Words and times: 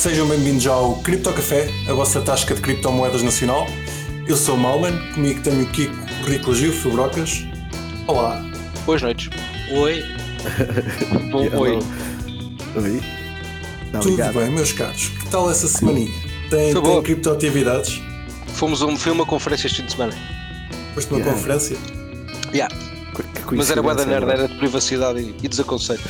Sejam 0.00 0.26
bem-vindos 0.26 0.66
ao 0.66 0.96
Cripto 1.02 1.30
Café, 1.30 1.68
a 1.86 1.92
vossa 1.92 2.22
tasca 2.22 2.54
de 2.54 2.62
criptomoedas 2.62 3.22
nacional. 3.22 3.66
Eu 4.26 4.34
sou 4.34 4.54
o 4.54 4.58
Malman, 4.58 4.96
comigo 5.12 5.42
tenho 5.42 5.62
o 5.62 5.66
Kiko, 5.66 5.94
o 6.22 6.24
Rico 6.26 6.54
Gil, 6.54 6.72
Fibrocas. 6.72 7.44
Olá. 8.06 8.42
Boas 8.86 9.02
noites. 9.02 9.28
Oi. 9.70 10.02
Bom 11.30 11.42
oi. 11.58 11.78
Oi. 12.76 13.02
Não, 13.92 14.00
Tudo 14.00 14.12
obrigado. 14.14 14.34
bem, 14.38 14.50
meus 14.50 14.72
caros? 14.72 15.08
Que 15.08 15.28
tal 15.28 15.50
essa 15.50 15.68
semaninha? 15.68 16.10
Tem, 16.48 16.72
Foi 16.72 16.80
tem 16.80 16.82
boa. 16.82 17.02
criptoatividades? 17.02 18.00
Fomos 18.54 18.80
a 18.80 18.86
um, 18.86 18.96
foi 18.96 19.12
uma 19.12 19.26
conferência 19.26 19.66
este 19.66 19.82
fim 19.82 19.86
de 19.86 19.92
semana. 19.92 20.14
Foste 20.94 21.10
numa 21.10 21.20
Yeah. 21.20 21.38
conferência? 21.38 21.76
Yeah. 22.54 22.74
Mas 23.52 23.70
era 23.70 23.82
boa 23.82 23.94
nerd, 24.06 24.30
era 24.30 24.48
de 24.48 24.54
privacidade 24.56 25.20
e, 25.20 25.34
e 25.42 25.46
desaconselho. 25.48 26.00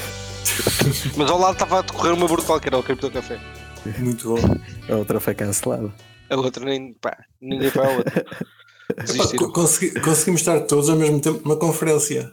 Mas 1.17 1.29
ao 1.29 1.41
lado 1.41 1.55
estava 1.55 1.81
a 1.81 1.83
decorrer 1.83 2.15
uma 2.15 2.29
brutal 2.29 2.61
que 2.61 2.69
era 2.69 2.79
o 2.79 2.85
Cripto 2.85 3.11
Café. 3.11 3.41
Muito 3.99 4.35
bom. 4.37 4.93
A 4.93 4.97
outra 4.97 5.21
foi 5.21 5.35
cancelada. 5.35 5.93
A 6.29 6.37
outra 6.37 6.65
nem. 6.65 6.95
pá, 6.95 7.17
ninguém 7.41 7.71
vai 7.71 7.95
à 7.95 7.97
outra. 7.99 8.25
Consegui- 9.55 10.01
conseguimos 10.01 10.41
estar 10.41 10.61
todos 10.63 10.89
ao 10.91 10.97
mesmo 10.97 11.21
tempo 11.21 11.41
numa 11.45 11.57
conferência. 11.57 12.29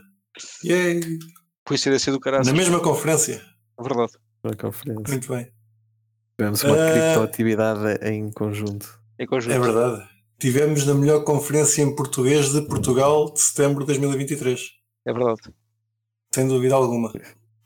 Yay! 0.65 1.01
Coincidência 1.65 2.11
do 2.11 2.19
caralho. 2.19 2.45
Na 2.45 2.53
mesma 2.53 2.79
conferência. 2.79 3.41
Verdade. 3.79 4.13
Uma 4.43 4.55
conferência. 4.55 5.03
Muito 5.07 5.27
bem. 5.31 5.51
Tivemos 6.37 6.63
uma 6.63 6.75
Ah. 6.75 6.91
criptoatividade 6.93 8.05
em 8.07 8.31
conjunto. 8.31 8.99
Em 9.19 9.25
conjunto. 9.27 9.53
É 9.53 9.59
verdade. 9.59 10.07
Tivemos 10.39 10.85
na 10.85 10.93
melhor 10.95 11.23
conferência 11.23 11.81
em 11.83 11.95
português 11.95 12.51
de 12.51 12.61
Portugal 12.63 13.31
de 13.33 13.39
setembro 13.41 13.81
de 13.81 13.87
2023. 13.87 14.61
É 15.07 15.13
verdade. 15.13 15.41
Sem 16.33 16.47
dúvida 16.47 16.73
alguma. 16.75 17.11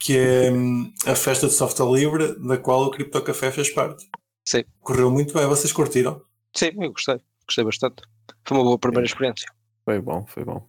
Que 0.04 0.18
é 0.18 0.52
hum, 0.52 0.92
a 1.06 1.16
festa 1.16 1.48
de 1.48 1.54
software 1.54 1.92
livre, 1.92 2.40
da 2.40 2.58
qual 2.58 2.84
o 2.84 2.92
Cripto 2.92 3.22
Café 3.22 3.52
fez 3.52 3.70
parte. 3.70 4.10
Sim. 4.44 4.64
Correu 4.80 5.12
muito 5.12 5.34
bem, 5.34 5.46
vocês 5.46 5.72
curtiram? 5.72 6.22
Sim, 6.56 6.72
eu 6.80 6.92
gostei. 6.92 7.20
Gostei 7.46 7.64
bastante. 7.64 8.02
Foi 8.46 8.58
uma 8.58 8.64
boa 8.64 8.80
primeira 8.80 9.06
experiência. 9.06 9.48
Foi 9.86 10.02
bom, 10.02 10.26
foi 10.28 10.44
bom. 10.44 10.68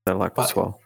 Estar 0.00 0.18
lá 0.18 0.28
com 0.28 0.34
o 0.34 0.36
Pá. 0.36 0.48
pessoal. 0.48 0.80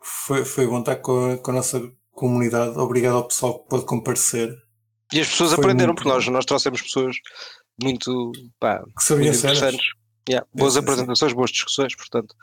Foi, 0.00 0.44
foi 0.44 0.66
bom 0.66 0.80
estar 0.80 0.96
com 0.96 1.32
a, 1.32 1.38
com 1.38 1.50
a 1.50 1.54
nossa 1.54 1.92
comunidade. 2.12 2.78
Obrigado 2.78 3.16
ao 3.16 3.26
pessoal 3.26 3.58
que 3.58 3.68
pôde 3.68 3.84
comparecer. 3.84 4.54
E 5.12 5.20
as 5.20 5.28
pessoas 5.28 5.54
Foi 5.54 5.64
aprenderam, 5.64 5.88
muito 5.88 6.02
porque 6.02 6.14
nós, 6.14 6.28
nós 6.28 6.44
trouxemos 6.44 6.82
pessoas 6.82 7.16
muito, 7.82 8.32
pá, 8.60 8.82
Que 8.96 9.02
sabiam 9.02 9.32
muito 9.32 9.38
interessantes. 9.38 9.86
Yeah, 10.28 10.46
boas 10.54 10.74
sim. 10.74 10.80
apresentações, 10.80 11.32
boas 11.32 11.50
discussões, 11.50 11.94
portanto, 11.96 12.34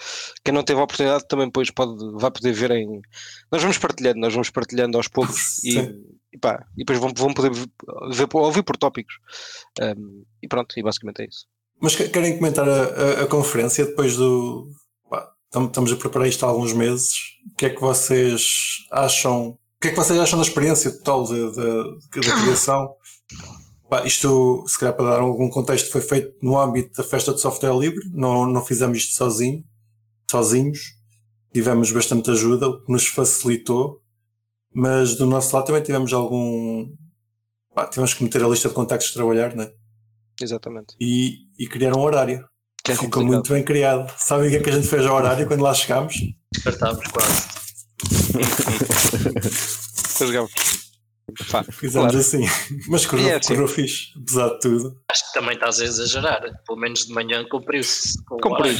quem 0.44 0.54
não 0.54 0.64
teve 0.64 0.80
a 0.80 0.84
oportunidade 0.84 1.28
também 1.28 1.46
depois 1.46 1.70
pode, 1.70 1.96
vai 2.20 2.32
poder 2.32 2.52
ver 2.52 2.72
em. 2.72 3.02
Nós 3.52 3.62
vamos 3.62 3.78
partilhando, 3.78 4.20
nós 4.20 4.34
vamos 4.34 4.50
partilhando 4.50 4.98
aos 4.98 5.08
poucos 5.08 5.62
e, 5.64 5.78
e, 6.34 6.38
pá, 6.40 6.66
e 6.76 6.80
depois 6.80 6.98
vão, 7.00 7.14
vão 7.16 7.34
poder 7.34 7.52
ver, 8.12 8.28
por- 8.28 8.42
ouvir 8.42 8.64
por 8.64 8.76
tópicos. 8.76 9.16
Um, 9.80 10.24
e 10.42 10.48
pronto, 10.48 10.74
e 10.78 10.82
basicamente 10.82 11.22
é 11.22 11.26
isso. 11.28 11.46
Mas 11.80 11.96
que- 11.96 12.10
querem 12.10 12.38
comentar 12.38 12.68
a, 12.68 12.72
a- 12.86 13.22
a 13.24 13.28
conferência 13.28 13.86
depois 13.86 14.16
do. 14.18 14.70
pá, 15.10 15.32
estamos 15.54 15.92
a 15.92 15.96
preparar 15.96 16.28
isto 16.28 16.44
há 16.46 16.50
alguns 16.50 16.74
meses. 16.74 17.14
O 17.54 17.56
que 17.56 17.68
é 17.68 17.70
que 17.70 17.82
vocês 17.82 18.42
acham? 18.92 19.50
O 19.50 19.60
que 19.80 19.90
é 19.90 19.92
que 19.92 19.98
vocês 19.98 20.18
acham 20.20 20.40
da 20.40 20.46
experiência 20.46 20.90
total 20.92 21.26
da, 21.28 21.50
da, 21.52 21.84
da 21.84 22.42
criação? 22.42 22.96
Isto, 24.06 24.64
se 24.68 24.80
calhar 24.80 24.96
para 24.96 25.12
dar 25.12 25.20
algum 25.20 25.50
contexto, 25.50 25.92
foi 25.92 26.02
feito 26.02 26.34
no 26.42 26.60
âmbito 26.60 26.92
da 26.96 27.04
festa 27.04 27.34
de 27.34 27.40
software 27.42 27.78
livre. 27.78 28.10
Não, 28.12 28.46
não 28.46 28.64
fizemos 28.66 28.98
isto 28.98 29.16
sozinho, 29.16 29.64
sozinhos. 30.30 30.80
Tivemos 31.54 31.92
bastante 31.92 32.32
ajuda, 32.32 32.68
o 32.68 32.84
que 32.84 32.92
nos 32.92 33.08
facilitou. 33.08 34.02
Mas 34.74 35.16
do 35.16 35.26
nosso 35.26 35.56
lado 35.56 35.66
também 35.68 35.82
tivemos 35.84 36.12
algum. 36.14 36.90
pá, 37.74 37.88
tivemos 37.88 38.14
que 38.14 38.24
meter 38.24 38.44
a 38.44 38.48
lista 38.48 38.68
de 38.68 38.76
contactos 38.76 39.08
de 39.10 39.14
trabalhar, 39.14 39.56
né? 39.56 39.72
Exatamente. 40.42 40.96
e, 41.00 41.48
e 41.58 41.68
criar 41.68 41.96
um 41.96 42.02
horário. 42.02 42.46
Que 42.84 42.92
é 42.92 42.96
Ficou 42.96 43.10
complicado. 43.10 43.34
muito 43.36 43.54
bem 43.54 43.64
criado. 43.64 44.14
Sabem 44.18 44.48
o 44.48 44.52
que 44.52 44.58
é 44.58 44.60
que 44.62 44.70
a 44.70 44.74
gente 44.74 44.88
fez 44.88 45.06
ao 45.06 45.16
horário 45.16 45.48
quando 45.48 45.62
lá 45.62 45.74
chegámos? 45.74 46.16
Descartámos 46.54 47.08
quase. 47.08 47.48
Jogamos. 50.20 50.52
Pá, 51.52 51.64
Fizemos 51.64 52.12
claro. 52.12 52.18
assim. 52.20 52.44
Mas 52.88 53.06
correu, 53.06 53.26
E 53.26 53.30
é 53.32 53.36
assim. 53.36 53.54
correu 53.54 53.68
fixe, 53.68 54.08
apesar 54.22 54.50
de 54.50 54.60
tudo. 54.60 55.02
Acho 55.12 55.28
que 55.28 55.34
também 55.40 55.56
estás 55.56 55.80
a 55.80 55.84
exagerar. 55.86 56.42
Pelo 56.66 56.80
menos 56.80 57.06
de 57.08 57.14
manhã 57.14 57.44
cumpriu-se. 57.50 58.24
cumprido. 58.26 58.78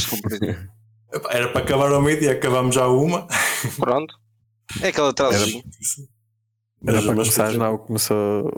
Epá, 1.14 1.30
Era 1.34 1.50
para 1.50 1.62
acabar 1.62 1.92
ao 1.92 2.02
meio-dia, 2.02 2.32
acabámos 2.34 2.76
já 2.76 2.84
a 2.84 2.90
uma. 2.92 3.28
Pronto. 3.78 4.14
É 4.82 4.88
aquele 4.90 5.08
atrasozinho. 5.08 5.64
Era 6.86 6.98
Mas- 6.98 7.06
para 7.06 7.16
mas 7.16 7.28
começar, 7.30 7.50
foi 7.50 7.58
não, 7.58 7.78
começou 7.78 8.46
um 8.48 8.52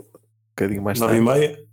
bocadinho 0.50 0.82
mais 0.82 0.98
Nove 1.00 1.18
e 1.18 1.24
tarde. 1.24 1.40
meia. 1.40 1.68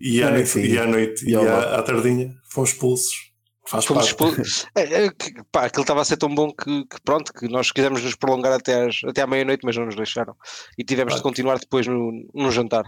E 0.00 0.22
à 0.22 0.30
noite, 0.30 0.48
sim. 0.48 0.60
e 0.62 0.78
à, 0.78 0.86
noite, 0.86 1.24
E 1.24 1.30
e 1.32 1.36
à, 1.36 1.78
à 1.78 1.82
tardinha, 1.82 2.34
fomos 2.50 2.70
expulsos. 2.70 3.31
Faz 3.66 3.84
Fomos 3.84 4.12
parte. 4.12 4.40
expul- 4.42 4.70
é, 4.76 5.04
é, 5.04 5.10
que, 5.10 5.32
pá, 5.52 5.66
aquilo 5.66 5.82
estava 5.82 6.00
a 6.00 6.04
ser 6.04 6.16
tão 6.16 6.34
bom 6.34 6.52
que, 6.52 6.84
que 6.86 7.00
pronto, 7.04 7.32
que 7.32 7.46
nós 7.48 7.70
quisemos 7.70 8.02
nos 8.02 8.16
prolongar 8.16 8.52
até, 8.52 8.86
às, 8.86 9.00
até 9.04 9.22
à 9.22 9.26
meia-noite, 9.26 9.64
mas 9.64 9.76
não 9.76 9.86
nos 9.86 9.94
deixaram. 9.96 10.34
E 10.76 10.84
tivemos 10.84 11.14
de 11.14 11.20
Claro. 11.20 11.30
continuar 11.30 11.58
depois 11.58 11.86
no, 11.86 12.10
no 12.34 12.50
jantar. 12.50 12.84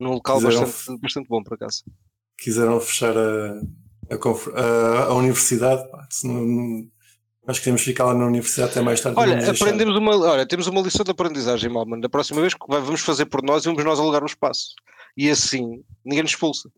Num 0.00 0.12
local 0.12 0.40
bastante, 0.40 1.00
bastante 1.00 1.28
bom, 1.28 1.42
por 1.42 1.54
acaso. 1.54 1.82
Quiseram 2.38 2.80
fechar 2.80 3.16
a, 3.18 3.60
a, 4.10 4.60
a- 4.60 5.04
a 5.08 5.14
universidade. 5.14 5.88
Pá, 5.90 6.06
não- 6.24 6.34
não- 6.46 6.88
nós 7.46 7.58
queríamos 7.58 7.82
ficar 7.82 8.04
lá 8.04 8.14
na 8.14 8.26
universidade 8.26 8.72
até 8.72 8.80
mais 8.82 9.00
tarde. 9.00 9.18
Olha, 9.18 9.50
aprendemos 9.50 9.96
uma, 9.96 10.16
olha, 10.16 10.46
temos 10.46 10.66
uma 10.66 10.80
lição 10.82 11.02
de 11.04 11.10
aprendizagem, 11.10 11.70
Malman. 11.70 11.98
Da 12.00 12.08
próxima 12.08 12.40
vez 12.42 12.52
que 12.54 12.60
vamos 12.68 13.00
fazer 13.00 13.24
por 13.26 13.42
nós 13.42 13.62
e 13.64 13.66
vamos 13.68 13.82
nós 13.84 13.98
alugar 13.98 14.22
um 14.22 14.26
espaço. 14.26 14.74
E 15.16 15.30
assim, 15.30 15.82
ninguém 16.04 16.22
nos 16.22 16.32
expulsa. 16.32 16.70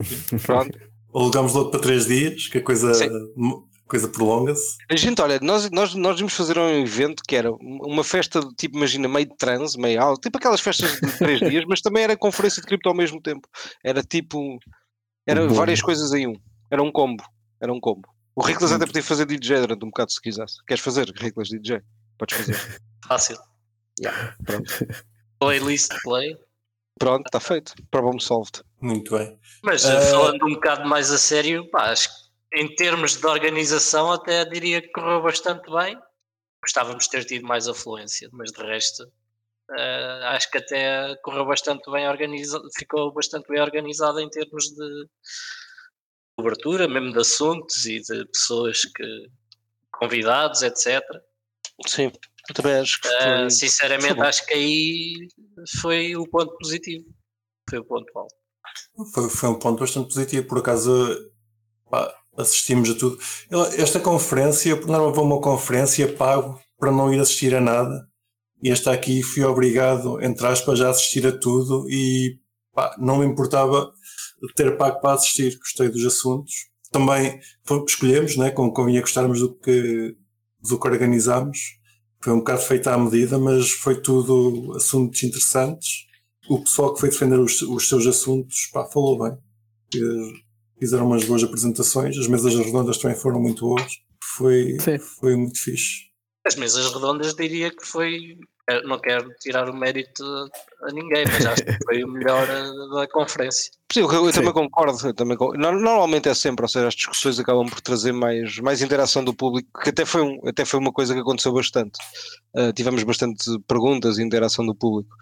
Pronto. 0.46 0.78
Alugámos 1.14 1.54
logo 1.54 1.70
para 1.70 1.80
três 1.80 2.06
dias, 2.06 2.48
que 2.48 2.58
a 2.58 2.62
coisa, 2.62 2.92
a 2.92 3.88
coisa 3.88 4.08
prolonga-se. 4.08 4.76
A 4.90 4.96
gente, 4.96 5.20
olha, 5.20 5.38
nós, 5.40 5.70
nós, 5.70 5.94
nós 5.94 6.18
vimos 6.18 6.34
fazer 6.34 6.58
um 6.58 6.68
evento 6.68 7.22
que 7.26 7.36
era 7.36 7.50
uma 7.52 8.04
festa, 8.04 8.40
de, 8.40 8.54
tipo, 8.54 8.76
imagina, 8.76 9.08
meio 9.08 9.26
de 9.26 9.36
transe, 9.36 9.78
meio 9.78 10.00
alto, 10.00 10.20
tipo 10.20 10.36
aquelas 10.36 10.60
festas 10.60 11.00
de 11.00 11.18
três 11.18 11.40
dias, 11.48 11.64
mas 11.66 11.80
também 11.80 12.02
era 12.02 12.16
conferência 12.16 12.60
de 12.60 12.66
cripto 12.66 12.88
ao 12.88 12.94
mesmo 12.94 13.20
tempo. 13.20 13.48
Era 13.82 14.02
tipo, 14.02 14.58
era 15.26 15.42
Um 15.42 15.48
várias 15.48 15.80
coisas 15.80 16.12
em 16.12 16.26
um. 16.26 16.34
Era 16.70 16.82
um 16.82 16.92
combo. 16.92 17.24
Era 17.60 17.72
um 17.72 17.80
combo. 17.80 18.08
O 18.34 18.42
Riclas 18.42 18.70
até 18.70 18.84
podia 18.84 19.02
fazer 19.02 19.24
DJ 19.24 19.60
durante 19.60 19.84
um 19.84 19.88
bocado 19.88 20.12
se 20.12 20.20
quisesse. 20.20 20.62
Queres 20.66 20.82
fazer, 20.82 21.10
Riclas 21.16 21.48
DJ? 21.48 21.80
Podes 22.18 22.36
fazer. 22.36 22.80
Fácil. 23.08 23.38
Pronto, 24.44 24.86
Playlist 25.38 25.92
play. 26.02 26.36
Pronto 26.98 27.26
está 27.26 27.40
feito. 27.40 27.74
Problem 27.90 28.18
solved. 28.18 28.62
Muito 28.80 29.16
bem. 29.16 29.38
Mas 29.62 29.84
Ah. 29.84 30.00
falando 30.00 30.44
um 30.46 30.54
bocado 30.54 30.88
mais 30.88 31.10
a 31.10 31.18
sério, 31.18 31.68
pá, 31.70 31.90
acho 31.90 32.08
que 32.08 32.60
em 32.60 32.74
termos 32.74 33.16
de 33.16 33.26
organização 33.26 34.10
até 34.12 34.44
diria 34.44 34.80
que 34.80 34.88
correu 34.88 35.22
bastante 35.22 35.70
bem. 35.70 35.98
Gostávamos 36.62 37.04
de 37.04 37.10
ter 37.10 37.24
tido 37.24 37.46
mais 37.46 37.68
afluência, 37.68 38.28
mas 38.32 38.50
de 38.50 38.62
resto 38.62 39.06
ah, 39.70 40.30
acho 40.36 40.50
que 40.50 40.58
até 40.58 41.16
correu 41.16 41.44
bastante 41.44 41.90
bem 41.90 42.08
organizado, 42.08 42.64
ficou 42.76 43.12
bastante 43.12 43.48
bem 43.48 43.60
organizado 43.60 44.20
em 44.20 44.30
termos 44.30 44.64
de 44.64 45.06
cobertura, 46.36 46.86
mesmo 46.86 47.12
de 47.12 47.18
assuntos 47.18 47.84
e 47.86 48.00
de 48.00 48.24
pessoas 48.26 48.84
que 48.84 49.26
convidados, 49.90 50.62
etc. 50.62 51.02
Sim, 51.86 52.10
eu 52.48 52.54
também 52.54 52.74
acho 52.74 53.00
que 53.00 53.08
Ah, 53.08 53.20
foi... 53.22 53.40
foi 53.40 53.50
sinceramente, 53.50 54.14
bom. 54.14 54.22
acho 54.22 54.46
que 54.46 54.54
aí 54.54 55.14
foi 55.80 56.16
o 56.16 56.26
ponto 56.28 56.56
positivo. 56.58 57.04
Foi 57.68 57.78
o 57.80 57.84
ponto 57.84 58.06
alto. 58.18 58.34
Foi, 59.12 59.28
foi 59.28 59.48
um 59.50 59.58
ponto 59.58 59.80
bastante 59.80 60.08
positivo. 60.08 60.46
Por 60.46 60.58
acaso, 60.58 60.90
pá, 61.90 62.14
assistimos 62.36 62.90
a 62.90 62.94
tudo. 62.94 63.18
Esta 63.76 64.00
conferência, 64.00 64.76
por 64.76 64.86
norma, 64.88 65.12
vou 65.12 65.24
a 65.24 65.26
uma 65.26 65.40
conferência, 65.40 66.12
pago 66.14 66.60
para 66.78 66.92
não 66.92 67.12
ir 67.12 67.20
assistir 67.20 67.54
a 67.54 67.60
nada. 67.60 68.06
E 68.62 68.70
esta 68.70 68.92
aqui 68.92 69.22
fui 69.22 69.44
obrigado, 69.44 70.20
entre 70.22 70.46
aspas, 70.46 70.80
a 70.80 70.90
assistir 70.90 71.26
a 71.26 71.36
tudo 71.36 71.86
e 71.90 72.38
pá, 72.72 72.94
não 72.98 73.18
me 73.18 73.26
importava 73.26 73.92
ter 74.54 74.76
pago 74.76 75.00
para 75.00 75.14
assistir. 75.14 75.58
Gostei 75.58 75.88
dos 75.88 76.04
assuntos. 76.06 76.52
Também 76.90 77.38
foi- 77.64 77.84
escolhemos, 77.86 78.36
né, 78.36 78.50
como 78.50 78.72
convinha 78.72 79.00
gostarmos 79.00 79.40
do 79.40 79.54
que, 79.58 80.16
do 80.68 80.78
que 80.78 80.88
organizámos. 80.88 81.58
Foi 82.20 82.32
um 82.32 82.38
bocado 82.38 82.62
feita 82.62 82.92
à 82.92 82.98
medida, 82.98 83.38
mas 83.38 83.70
foi 83.70 84.00
tudo 84.00 84.72
assuntos 84.74 85.22
interessantes 85.22 86.06
o 86.48 86.60
pessoal 86.60 86.94
que 86.94 87.00
foi 87.00 87.10
defender 87.10 87.38
os, 87.38 87.60
os 87.62 87.88
seus 87.88 88.06
assuntos 88.06 88.68
pá, 88.72 88.84
falou 88.86 89.18
bem. 89.18 89.36
Fizeram 90.78 91.06
umas 91.06 91.24
boas 91.24 91.42
apresentações, 91.42 92.18
as 92.18 92.28
mesas 92.28 92.54
redondas 92.54 92.98
também 92.98 93.16
foram 93.16 93.40
muito 93.40 93.66
boas. 93.66 93.92
Foi, 94.36 94.76
Sim. 94.80 94.98
foi 94.98 95.36
muito 95.36 95.58
fixe. 95.58 96.06
As 96.44 96.54
mesas 96.54 96.92
redondas 96.92 97.34
diria 97.34 97.70
que 97.70 97.84
foi 97.84 98.36
não 98.84 98.98
quero 98.98 99.28
tirar 99.40 99.70
o 99.70 99.76
mérito 99.76 100.24
a 100.82 100.92
ninguém, 100.92 101.24
mas 101.26 101.46
acho 101.46 101.64
que 101.64 101.78
foi 101.84 102.02
o 102.02 102.08
melhor 102.08 102.46
eh, 102.48 102.94
da 102.94 103.06
conferência. 103.08 103.70
Sim, 103.92 104.00
eu, 104.00 104.10
eu 104.10 104.26
Sim. 104.26 104.40
também 104.40 104.52
concordo. 104.52 105.06
Eu 105.06 105.14
também 105.14 105.36
Normalmente 105.56 106.28
é 106.28 106.34
sempre, 106.34 106.64
ou 106.64 106.68
seja, 106.68 106.88
as 106.88 106.94
discussões 106.94 107.38
acabam 107.38 107.68
por 107.68 107.80
trazer 107.80 108.12
mais, 108.12 108.58
mais 108.58 108.82
interação 108.82 109.24
do 109.24 109.32
público, 109.32 109.68
que 109.80 109.90
até 109.90 110.04
foi, 110.04 110.22
um, 110.22 110.40
até 110.48 110.64
foi 110.64 110.80
uma 110.80 110.92
coisa 110.92 111.14
que 111.14 111.20
aconteceu 111.20 111.52
bastante. 111.52 111.96
Uh, 112.54 112.72
tivemos 112.72 113.04
bastante 113.04 113.44
perguntas 113.68 114.18
e 114.18 114.22
interação 114.22 114.66
do 114.66 114.74
público, 114.74 115.16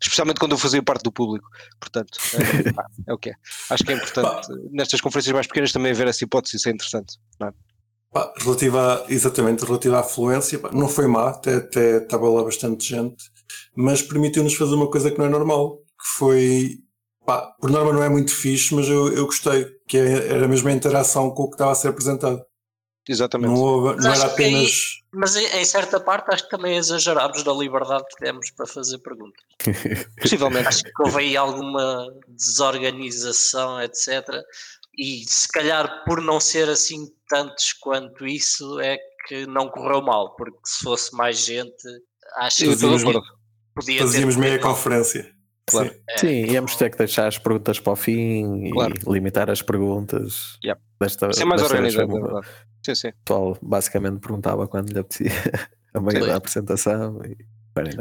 especialmente 0.00 0.38
quando 0.38 0.52
eu 0.52 0.58
fazia 0.58 0.82
parte 0.82 1.02
do 1.02 1.12
público. 1.12 1.48
Portanto, 1.80 2.18
é, 2.34 3.10
é 3.10 3.14
o 3.14 3.18
que 3.18 3.30
é. 3.30 3.34
Acho 3.70 3.84
que 3.84 3.92
é 3.92 3.94
importante 3.94 4.46
nestas 4.70 5.00
conferências 5.00 5.32
mais 5.32 5.46
pequenas 5.46 5.72
também 5.72 5.92
haver 5.92 6.06
essa 6.06 6.22
hipótese, 6.22 6.56
isso 6.56 6.68
é 6.68 6.72
interessante. 6.72 7.16
não 7.38 7.48
é? 7.48 7.52
Pá, 8.12 8.32
relativa 8.38 9.04
a, 9.06 9.12
exatamente, 9.12 9.64
relativa 9.64 9.96
à 9.98 10.00
afluência, 10.00 10.58
pá, 10.58 10.70
não 10.72 10.88
foi 10.88 11.06
má, 11.06 11.28
até, 11.30 11.54
até 11.56 11.98
estava 11.98 12.28
lá 12.28 12.42
bastante 12.42 12.88
gente, 12.88 13.24
mas 13.76 14.02
permitiu-nos 14.02 14.54
fazer 14.54 14.74
uma 14.74 14.90
coisa 14.90 15.10
que 15.10 15.18
não 15.18 15.26
é 15.26 15.28
normal, 15.28 15.76
que 15.76 16.18
foi, 16.18 16.78
pá, 17.24 17.42
por 17.60 17.70
norma 17.70 17.92
não 17.92 18.02
é 18.02 18.08
muito 18.08 18.34
fixe, 18.34 18.74
mas 18.74 18.88
eu, 18.88 19.12
eu 19.12 19.26
gostei, 19.26 19.64
que 19.86 19.96
é- 19.96 20.26
era 20.28 20.48
mesmo 20.48 20.68
a 20.68 20.72
interação 20.72 21.30
com 21.30 21.44
o 21.44 21.48
que 21.50 21.54
estava 21.54 21.70
a 21.70 21.74
ser 21.76 21.88
apresentado. 21.88 22.42
Exatamente. 23.08 23.52
Não, 23.54 23.60
houve, 23.60 23.94
Mas 23.96 24.04
não 24.04 24.12
era 24.12 24.24
aí- 24.24 24.30
apenas. 24.30 24.72
Mas 25.12 25.34
em, 25.34 25.44
em 25.60 25.64
certa 25.64 25.98
parte 25.98 26.32
acho 26.32 26.44
que 26.44 26.50
também 26.50 26.76
exagerámos 26.76 27.42
da 27.42 27.52
liberdade 27.52 28.04
que 28.16 28.24
demos 28.24 28.50
para 28.52 28.66
fazer 28.66 28.98
perguntas. 28.98 29.42
Possivelmente. 30.20 30.68
Acho 30.68 30.82
que 30.84 30.90
houve 31.02 31.18
aí 31.18 31.36
alguma 31.36 32.06
desorganização, 32.28 33.80
etc. 33.82 34.28
E 34.96 35.24
se 35.26 35.48
calhar 35.48 36.04
por 36.04 36.20
não 36.20 36.40
ser 36.40 36.68
assim 36.68 37.06
tantos 37.28 37.72
quanto 37.74 38.26
isso 38.26 38.78
é 38.80 38.98
que 39.28 39.46
não 39.46 39.68
correu 39.68 40.02
mal, 40.02 40.34
porque 40.36 40.58
se 40.64 40.82
fosse 40.84 41.14
mais 41.14 41.38
gente, 41.38 41.72
acho 42.36 42.58
que 42.58 42.66
Fazíamos- 42.70 43.02
podia 43.74 43.98
ter 44.00 44.04
Fazíamos 44.06 44.36
meia 44.36 44.58
conferência. 44.58 45.30
Claro. 45.66 45.90
Sim. 46.18 46.26
Sim, 46.46 46.52
íamos 46.52 46.74
ter 46.74 46.90
que 46.90 46.98
deixar 46.98 47.28
as 47.28 47.38
perguntas 47.38 47.78
para 47.78 47.92
o 47.92 47.96
fim 47.96 48.66
e 48.66 48.70
Claro. 48.72 48.94
limitar 49.06 49.48
as 49.48 49.62
perguntas. 49.62 50.58
Yep. 50.64 50.80
Desta, 51.00 51.28
Isso 51.30 51.42
é 51.42 51.44
mais 51.44 51.62
desta 51.62 51.76
organizado, 51.76 52.38
é. 52.38 52.42
Sim, 52.84 52.94
sim. 52.94 53.08
O 53.08 53.14
pessoal 53.24 53.58
basicamente 53.62 54.18
perguntava 54.20 54.66
quando 54.66 54.90
lhe 54.90 54.98
apetecia 54.98 55.30
a 55.94 56.00
meio 56.00 56.20
Sim. 56.22 56.26
da 56.28 56.36
apresentação. 56.36 57.20
E. 57.24 57.36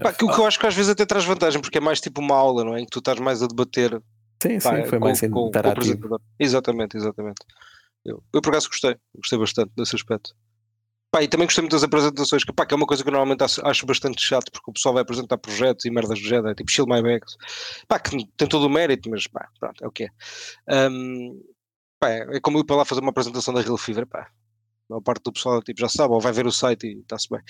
Pá, 0.01 0.11
que 0.11 0.25
o 0.25 0.33
que 0.33 0.39
eu 0.39 0.45
acho 0.47 0.59
que 0.59 0.65
às 0.65 0.73
vezes 0.73 0.89
até 0.89 1.05
traz 1.05 1.23
vantagem, 1.25 1.61
porque 1.61 1.77
é 1.77 1.81
mais 1.81 2.01
tipo 2.01 2.19
uma 2.19 2.35
aula, 2.35 2.63
não 2.65 2.75
é? 2.75 2.81
Em 2.81 2.85
que 2.85 2.89
tu 2.91 2.99
estás 2.99 3.19
mais 3.19 3.43
a 3.43 3.47
debater 3.47 4.01
sim, 4.41 4.59
Pá, 4.59 4.75
sim, 4.77 4.85
foi 4.89 4.99
com- 4.99 5.05
mais 5.05 5.19
com- 5.21 5.29
com 5.29 5.47
interativo. 5.47 5.71
apresentador. 5.81 6.21
Exatamente, 6.39 6.97
exatamente. 6.97 7.41
Eu, 8.05 8.23
eu 8.33 8.41
por 8.41 8.49
acaso 8.49 8.67
gostei, 8.69 8.95
gostei 9.15 9.37
bastante 9.39 9.71
desse 9.75 9.95
aspecto. 9.95 10.33
Pá, 11.11 11.23
e 11.23 11.27
também 11.27 11.47
gostei 11.47 11.63
muito 11.63 11.71
das 11.73 11.83
apresentações, 11.83 12.43
que, 12.43 12.53
pá, 12.53 12.65
que 12.67 12.73
é 12.73 12.77
uma 12.77 12.85
coisa 12.85 13.01
que 13.03 13.09
eu 13.09 13.11
normalmente 13.11 13.43
acho, 13.43 13.85
bastante 13.85 14.21
chato, 14.21 14.51
porque 14.51 14.69
o 14.69 14.73
pessoal 14.73 14.93
vai 14.93 15.01
apresentar 15.01 15.37
projetos 15.39 15.83
e 15.85 15.89
merdas 15.89 16.19
do 16.19 16.25
género, 16.27 16.53
tipo 16.53 16.69
Shield 16.69 16.91
My 16.91 17.01
Bags, 17.01 17.35
pá, 17.87 17.97
que 17.99 18.11
tem 18.37 18.47
todo 18.47 18.65
o 18.67 18.69
mérito, 18.69 19.09
mas 19.09 19.25
pá, 19.27 19.47
pronto, 19.59 19.83
é 19.83 19.87
o 19.87 19.91
que 19.91 20.03
é. 20.03 20.09
Ahm, 20.67 21.39
pá, 21.99 22.09
é 22.11 22.37
é 22.37 22.39
como 22.39 22.59
ir 22.59 22.63
para 22.63 22.75
lá 22.77 22.85
fazer 22.85 23.01
uma 23.01 23.09
apresentação 23.09 23.53
da 23.53 23.61
Real 23.61 23.77
Fever, 23.77 24.05
pá. 24.05 24.19
A 24.21 24.93
maior 24.93 25.01
parte 25.01 25.23
do 25.23 25.33
pessoal 25.33 25.61
tipo, 25.63 25.79
já 25.81 25.89
sabe, 25.89 26.13
ou 26.13 26.21
vai 26.21 26.31
ver 26.31 26.45
o 26.45 26.51
site 26.51 26.85
e 26.87 26.99
está-se 26.99 27.27
bem. 27.29 27.41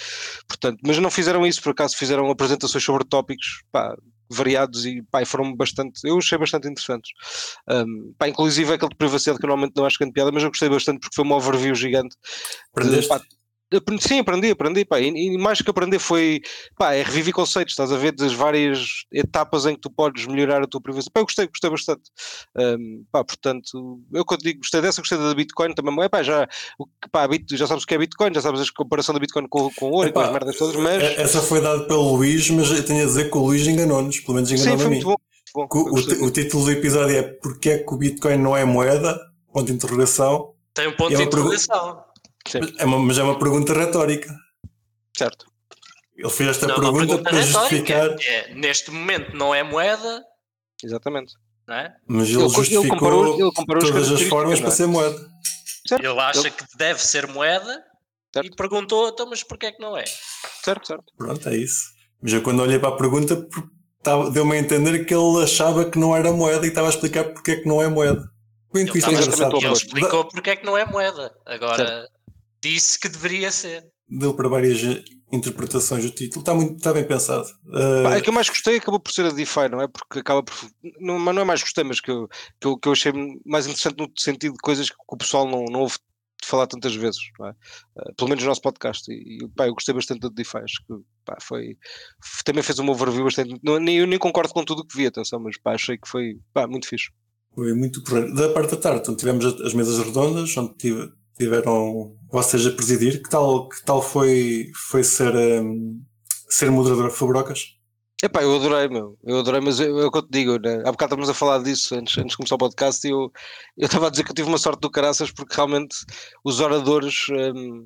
Portanto, 0.47 0.79
mas 0.85 0.97
não 0.99 1.11
fizeram 1.11 1.45
isso, 1.45 1.61
por 1.61 1.71
acaso 1.71 1.97
fizeram 1.97 2.29
apresentações 2.31 2.83
sobre 2.83 3.05
tópicos 3.05 3.61
pá, 3.73 3.93
variados 4.29 4.85
e 4.85 5.01
pá, 5.03 5.25
foram 5.25 5.55
bastante, 5.55 6.01
eu 6.03 6.17
achei 6.17 6.37
bastante 6.37 6.67
interessantes. 6.67 7.11
Um, 7.67 8.13
pá, 8.17 8.27
inclusive 8.27 8.73
aquele 8.73 8.89
de 8.89 8.97
privacidade 8.97 9.39
que 9.39 9.45
eu 9.45 9.49
normalmente 9.49 9.75
não 9.75 9.85
acho 9.85 9.97
grande 9.97 10.13
piada, 10.13 10.31
mas 10.31 10.43
eu 10.43 10.49
gostei 10.49 10.69
bastante 10.69 10.99
porque 10.99 11.15
foi 11.15 11.25
uma 11.25 11.35
overview 11.35 11.73
gigante. 11.75 12.15
de, 12.15 12.81
Aprendeste? 12.81 13.09
pá, 13.09 13.21
sim, 13.99 14.19
aprendi, 14.19 14.49
aprendi, 14.51 14.85
pá, 14.85 14.99
e, 14.99 15.07
e 15.09 15.37
mais 15.37 15.61
que 15.61 15.69
aprender 15.69 15.99
foi, 15.99 16.41
pá, 16.77 16.93
é 16.93 17.03
reviver 17.03 17.33
conceitos, 17.33 17.73
estás 17.73 17.91
a 17.91 17.97
ver 17.97 18.13
das 18.13 18.33
várias 18.33 19.05
etapas 19.13 19.65
em 19.65 19.75
que 19.75 19.81
tu 19.81 19.89
podes 19.91 20.25
melhorar 20.25 20.63
a 20.63 20.67
tua 20.67 20.81
privacidade. 20.81 21.13
Pá, 21.13 21.19
eu 21.21 21.25
gostei, 21.25 21.47
gostei 21.47 21.69
bastante. 21.69 22.01
Um, 22.57 23.03
pá, 23.11 23.23
portanto, 23.23 23.99
eu 24.13 24.25
quando 24.25 24.41
digo, 24.41 24.59
gostei 24.59 24.81
dessa, 24.81 25.01
gostei 25.01 25.17
da 25.17 25.33
Bitcoin 25.33 25.73
também, 25.73 26.03
é 26.03 26.09
pá, 26.09 26.23
já, 26.23 26.47
pá, 27.11 27.27
já 27.51 27.67
sabes 27.67 27.83
o 27.83 27.87
que 27.87 27.95
é 27.95 27.97
Bitcoin, 27.97 28.33
já 28.33 28.41
sabes 28.41 28.61
a 28.61 28.65
comparação 28.75 29.13
da 29.13 29.19
Bitcoin 29.19 29.47
com, 29.47 29.69
com 29.71 29.91
ouro 29.91 30.09
e 30.09 30.11
com 30.11 30.19
Epá, 30.19 30.27
as 30.27 30.33
merdas 30.33 30.57
todas, 30.57 30.75
mas 30.75 31.03
E- 31.03 31.21
Essa 31.21 31.41
foi 31.41 31.61
dada 31.61 31.83
pelo 31.85 32.15
Luís, 32.15 32.49
mas 32.49 32.71
eu 32.71 32.83
tenho 32.83 33.03
a 33.03 33.05
dizer 33.05 33.29
que 33.29 33.37
o 33.37 33.41
Luís 33.41 33.67
enganou-nos, 33.67 34.19
pelo 34.19 34.35
menos 34.35 34.51
enganou-me 34.51 34.83
a 34.83 34.89
mim. 34.89 34.95
muito 34.95 35.07
bom. 35.07 35.15
muito 35.55 35.89
bom. 35.89 36.23
O, 36.23 36.25
o 36.25 36.31
título 36.31 36.65
do 36.65 36.71
episódio 36.71 37.15
é 37.17 37.21
Porquê 37.21 37.69
é 37.71 37.77
que 37.79 37.93
o 37.93 37.97
Bitcoin 37.97 38.37
não 38.37 38.55
é 38.55 38.65
moeda? 38.65 39.19
Ponto 39.51 39.65
de 39.65 39.73
interrogação. 39.73 40.53
Tem 40.73 40.87
um 40.87 40.95
ponto 40.95 41.13
é 41.13 41.17
de 41.17 41.23
interrogação. 41.23 42.03
Sim. 42.47 42.59
É 42.77 42.85
uma, 42.85 42.99
mas 42.99 43.17
é 43.17 43.23
uma 43.23 43.37
pergunta 43.37 43.73
retórica. 43.73 44.33
Certo. 45.17 45.45
Ele 46.17 46.29
fez 46.29 46.49
esta 46.49 46.67
Não, 46.67 46.75
é 46.75 46.79
pergunta, 46.79 46.99
pergunta 47.07 47.23
para 47.29 47.39
retórica. 47.39 47.59
justificar, 47.69 48.15
É, 48.21 48.53
neste 48.53 48.91
momento 48.91 49.35
não 49.35 49.53
é 49.55 49.63
moeda, 49.63 50.23
Exatamente. 50.83 51.33
não 51.67 51.75
é? 51.75 51.95
mas 52.07 52.27
ele, 52.29 52.37
Ele 52.37 52.43
co- 52.43 52.45
ele 52.47 52.55
justificou 52.55 52.89
comparou- 52.97 53.39
ele 53.39 53.51
comparou 53.53 53.83
as 53.83 53.89
todas 53.89 54.11
as 54.11 54.21
formas 54.23 54.59
não 54.59 54.65
para 54.65 54.73
é? 54.73 54.75
ser 54.75 54.87
moeda. 54.87 55.29
Certo. 55.87 56.05
Ele 56.05 56.19
acha 56.19 56.39
Ele- 56.41 56.51
que 56.51 56.63
deve 56.77 57.01
ser 57.01 57.27
moeda 57.27 57.83
Certo. 58.33 58.47
e 58.47 58.55
perguntou, 58.55 59.09
então, 59.09 59.29
mas 59.29 59.43
porquê 59.43 59.67
é 59.67 59.71
que 59.71 59.81
não 59.81 59.97
é? 59.97 60.03
Certo, 60.63 60.87
certo. 60.87 61.05
Pronto, 61.17 61.47
é 61.49 61.55
isso. 61.57 61.79
Mas 62.21 62.33
eu 62.33 62.41
quando 62.41 62.61
olhei 62.61 62.77
para 62.79 62.89
a 62.89 62.97
pergunta, 62.97 63.47
deu-me 64.33 64.55
a 64.57 64.59
entender 64.59 65.05
que 65.05 65.13
ele 65.13 65.43
achava 65.43 65.89
que 65.89 65.97
não 65.97 66.15
era 66.15 66.31
moeda 66.33 66.65
e 66.65 66.69
estava 66.69 66.87
a 66.87 66.89
explicar 66.89 67.23
porque 67.33 67.51
é 67.51 67.55
que 67.57 67.67
não 67.67 67.81
é 67.81 67.87
moeda. 67.87 68.29
Foi 68.71 68.81
Ele, 68.81 68.89
intuição 68.89 69.11
estava- 69.11 69.27
exatamente 69.31 69.57
engraçada. 69.57 69.67
o 69.67 69.71
ele 69.71 69.73
explicou 69.85 70.25
porque 70.25 70.49
é 70.51 70.55
que 70.57 70.65
não 70.65 70.77
é 70.77 70.85
moeda. 70.85 71.33
Agora 71.45 72.07
disse 72.61 72.99
que 72.99 73.09
deveria 73.09 73.51
ser. 73.51 73.85
Deu 74.07 74.33
para 74.33 74.49
várias 74.49 74.81
interpretações 75.31 76.03
do 76.03 76.09
título. 76.11 76.41
Está, 76.41 76.53
muito, 76.55 76.77
está 76.77 76.91
bem 76.93 77.05
pensado. 77.05 77.47
Uh, 77.65 78.03
Pá, 78.03 78.15
a 78.15 78.21
que 78.21 78.29
eu 78.29 78.33
mais 78.33 78.49
gostei 78.49 78.77
acabou 78.77 78.99
por 78.99 79.11
ser 79.11 79.25
a 79.25 79.29
DeFi, 79.31 79.69
não 79.69 79.81
é? 79.81 79.87
Porque 79.87 80.19
acaba 80.19 80.41
por. 80.43 80.55
Não, 80.99 81.19
mas 81.19 81.35
não 81.35 81.41
é 81.43 81.45
mais 81.45 81.61
gostei, 81.61 81.83
mas 81.83 82.01
que 82.01 82.09
eu, 82.09 82.27
que, 82.59 82.67
eu, 82.67 82.77
que 82.77 82.87
eu 82.87 82.93
achei 82.93 83.11
mais 83.45 83.65
interessante 83.67 83.97
no 83.99 84.11
sentido 84.17 84.53
de 84.53 84.59
coisas 84.59 84.89
que 84.89 84.95
o 85.07 85.17
pessoal 85.17 85.47
não, 85.47 85.65
não 85.65 85.81
ouve 85.81 85.97
falar 86.43 86.65
tantas 86.67 86.95
vezes, 86.95 87.19
não 87.37 87.47
é? 87.47 87.53
Eh, 87.99 88.13
pelo 88.17 88.29
menos 88.29 88.43
no 88.43 88.49
nosso 88.49 88.61
podcast. 88.61 89.11
E, 89.11 89.43
e, 89.43 89.47
pá, 89.49 89.67
eu 89.67 89.73
gostei 89.73 89.93
bastante 89.93 90.21
da 90.21 90.29
DeFi. 90.29 90.57
Acho 90.57 90.77
que 90.87 90.93
pá, 91.23 91.37
foi. 91.41 91.77
Também 92.43 92.63
fez 92.63 92.79
uma 92.79 92.91
overview 92.91 93.25
bastante. 93.25 93.59
Não, 93.63 93.77
nem, 93.79 93.97
eu 93.97 94.07
nem 94.07 94.17
concordo 94.17 94.51
com 94.53 94.63
tudo 94.63 94.81
o 94.81 94.87
que 94.87 94.97
vi, 94.97 95.05
atenção, 95.05 95.39
mas 95.39 95.57
pá, 95.59 95.73
achei 95.75 95.97
que 95.97 96.07
foi 96.09 96.39
pá, 96.51 96.65
muito 96.65 96.87
fixe. 96.87 97.09
Foi 97.53 97.73
muito 97.73 98.03
porreiro. 98.03 98.33
Da 98.33 98.49
parte 98.49 98.71
da 98.71 98.77
tarde, 98.77 99.01
então, 99.01 99.15
tivemos 99.15 99.45
as 99.45 99.73
mesas 99.73 99.99
redondas, 99.99 100.55
onde 100.57 100.73
tive- 100.75 101.11
tiveram 101.39 102.15
vocês 102.31 102.65
a 102.67 102.71
presidir. 102.71 103.21
Que 103.23 103.29
tal, 103.29 103.69
que 103.69 103.83
tal 103.85 104.01
foi, 104.01 104.71
foi 104.75 105.03
ser, 105.03 105.35
um, 105.35 106.01
ser 106.49 106.69
moderador? 106.71 107.09
Foi 107.11 107.27
brocas? 107.29 107.75
Epá, 108.21 108.43
eu 108.43 108.53
adorei, 108.55 108.89
meu. 108.89 109.17
Eu 109.23 109.39
adorei, 109.39 109.61
mas 109.61 109.79
eu- 109.79 109.97
é 109.99 110.03
eu 110.03 110.11
te 110.11 110.27
digo, 110.29 110.57
né? 110.59 110.75
há 110.85 110.91
bocado 110.91 111.05
estávamos 111.15 111.29
a 111.29 111.33
falar 111.33 111.63
disso 111.63 111.95
antes, 111.95 112.17
antes 112.17 112.31
de 112.31 112.37
começar 112.37 112.55
o 112.55 112.57
podcast 112.57 113.07
e 113.07 113.11
eu 113.11 113.31
eu 113.77 113.85
estava 113.85 114.07
a 114.07 114.09
dizer 114.09 114.25
que 114.25 114.31
eu 114.31 114.35
tive 114.35 114.49
uma 114.49 114.57
sorte 114.57 114.81
do 114.81 114.91
caraças 114.91 115.31
porque 115.31 115.55
realmente 115.55 115.95
os 116.43 116.59
oradores 116.59 117.27
hum, 117.31 117.85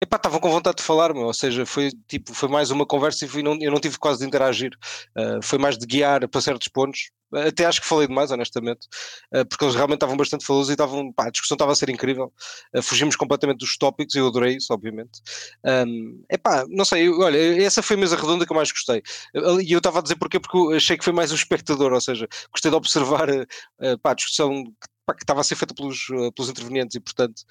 epá, 0.00 0.16
estavam 0.16 0.40
com 0.40 0.50
vontade 0.50 0.76
de 0.78 0.82
falar, 0.82 1.12
meu. 1.12 1.24
ou 1.24 1.34
seja, 1.34 1.66
foi 1.66 1.90
tipo, 2.06 2.32
foi 2.34 2.48
mais 2.48 2.70
uma 2.70 2.86
conversa 2.86 3.24
e 3.26 3.42
não, 3.42 3.56
eu 3.60 3.70
não 3.70 3.80
tive 3.80 3.98
quase 3.98 4.20
de 4.20 4.26
interagir. 4.26 4.70
Ah, 5.16 5.40
foi 5.42 5.58
mais 5.58 5.76
de 5.78 5.86
guiar 5.86 6.26
para 6.28 6.40
certos 6.40 6.68
pontos. 6.68 7.10
Até 7.30 7.66
acho 7.66 7.82
que 7.82 7.86
falei 7.86 8.06
demais, 8.08 8.30
honestamente, 8.30 8.86
ah, 9.34 9.44
porque 9.44 9.62
eles 9.64 9.74
realmente 9.74 9.96
estavam 9.98 10.16
bastante 10.16 10.46
falosos 10.46 10.70
e 10.70 10.72
estavam, 10.72 11.12
pá, 11.12 11.26
a 11.26 11.30
discussão 11.30 11.56
estava 11.56 11.72
a 11.72 11.74
ser 11.74 11.90
incrível. 11.90 12.32
Ah, 12.74 12.80
fugimos 12.82 13.16
completamente 13.16 13.58
dos 13.58 13.76
tópicos 13.76 14.14
e 14.14 14.18
eu 14.18 14.26
adorei 14.28 14.56
isso, 14.56 14.72
obviamente. 14.72 15.20
Um, 15.64 16.22
epá, 16.30 16.64
não 16.68 16.84
sei, 16.84 17.08
eu- 17.08 17.18
olha, 17.20 17.62
essa 17.62 17.82
foi 17.82 17.96
a 17.96 17.98
mesa 18.00 18.16
redonda 18.16 18.46
que 18.46 18.52
eu 18.52 18.56
mais 18.56 18.70
gostei. 18.72 19.02
E 19.62 19.72
eu 19.72 19.78
estava 19.78 19.98
a 19.98 20.02
dizer 20.02 20.16
porquê, 20.16 20.40
porque 20.40 20.56
eu 20.56 20.72
achei 20.76 20.96
que 20.96 21.04
foi 21.04 21.12
mais 21.12 21.30
um 21.32 21.34
espectador, 21.34 21.92
ou 21.92 22.00
seja, 22.00 22.26
gostei 22.52 22.70
de 22.70 22.76
observar 22.76 23.28
pá, 24.02 24.10
a 24.12 24.14
discussão 24.14 24.64
que, 24.64 24.88
pá, 25.08 25.14
que 25.14 25.22
estava 25.22 25.40
a 25.40 25.44
ser 25.44 25.56
feita 25.56 25.74
pelos, 25.74 26.06
eh, 26.12 26.30
pelos 26.36 26.50
intervenientes 26.50 26.94
e, 26.94 27.00
portanto, 27.00 27.42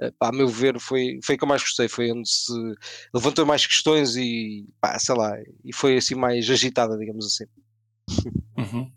eh, 0.00 0.12
pá, 0.18 0.30
a 0.30 0.32
meu 0.32 0.48
ver, 0.48 0.80
foi, 0.80 1.20
foi 1.22 1.36
a 1.36 1.38
que 1.38 1.44
eu 1.44 1.48
mais 1.48 1.62
gostei. 1.62 1.86
Foi 1.86 2.10
onde 2.10 2.28
se 2.28 2.52
levantou 3.14 3.46
mais 3.46 3.64
questões 3.64 4.16
e, 4.16 4.66
pá, 4.80 4.98
sei 4.98 5.14
lá, 5.14 5.32
e 5.64 5.72
foi 5.72 5.96
assim 5.96 6.16
mais 6.16 6.50
agitada, 6.50 6.98
digamos 6.98 7.24
assim. 7.26 7.44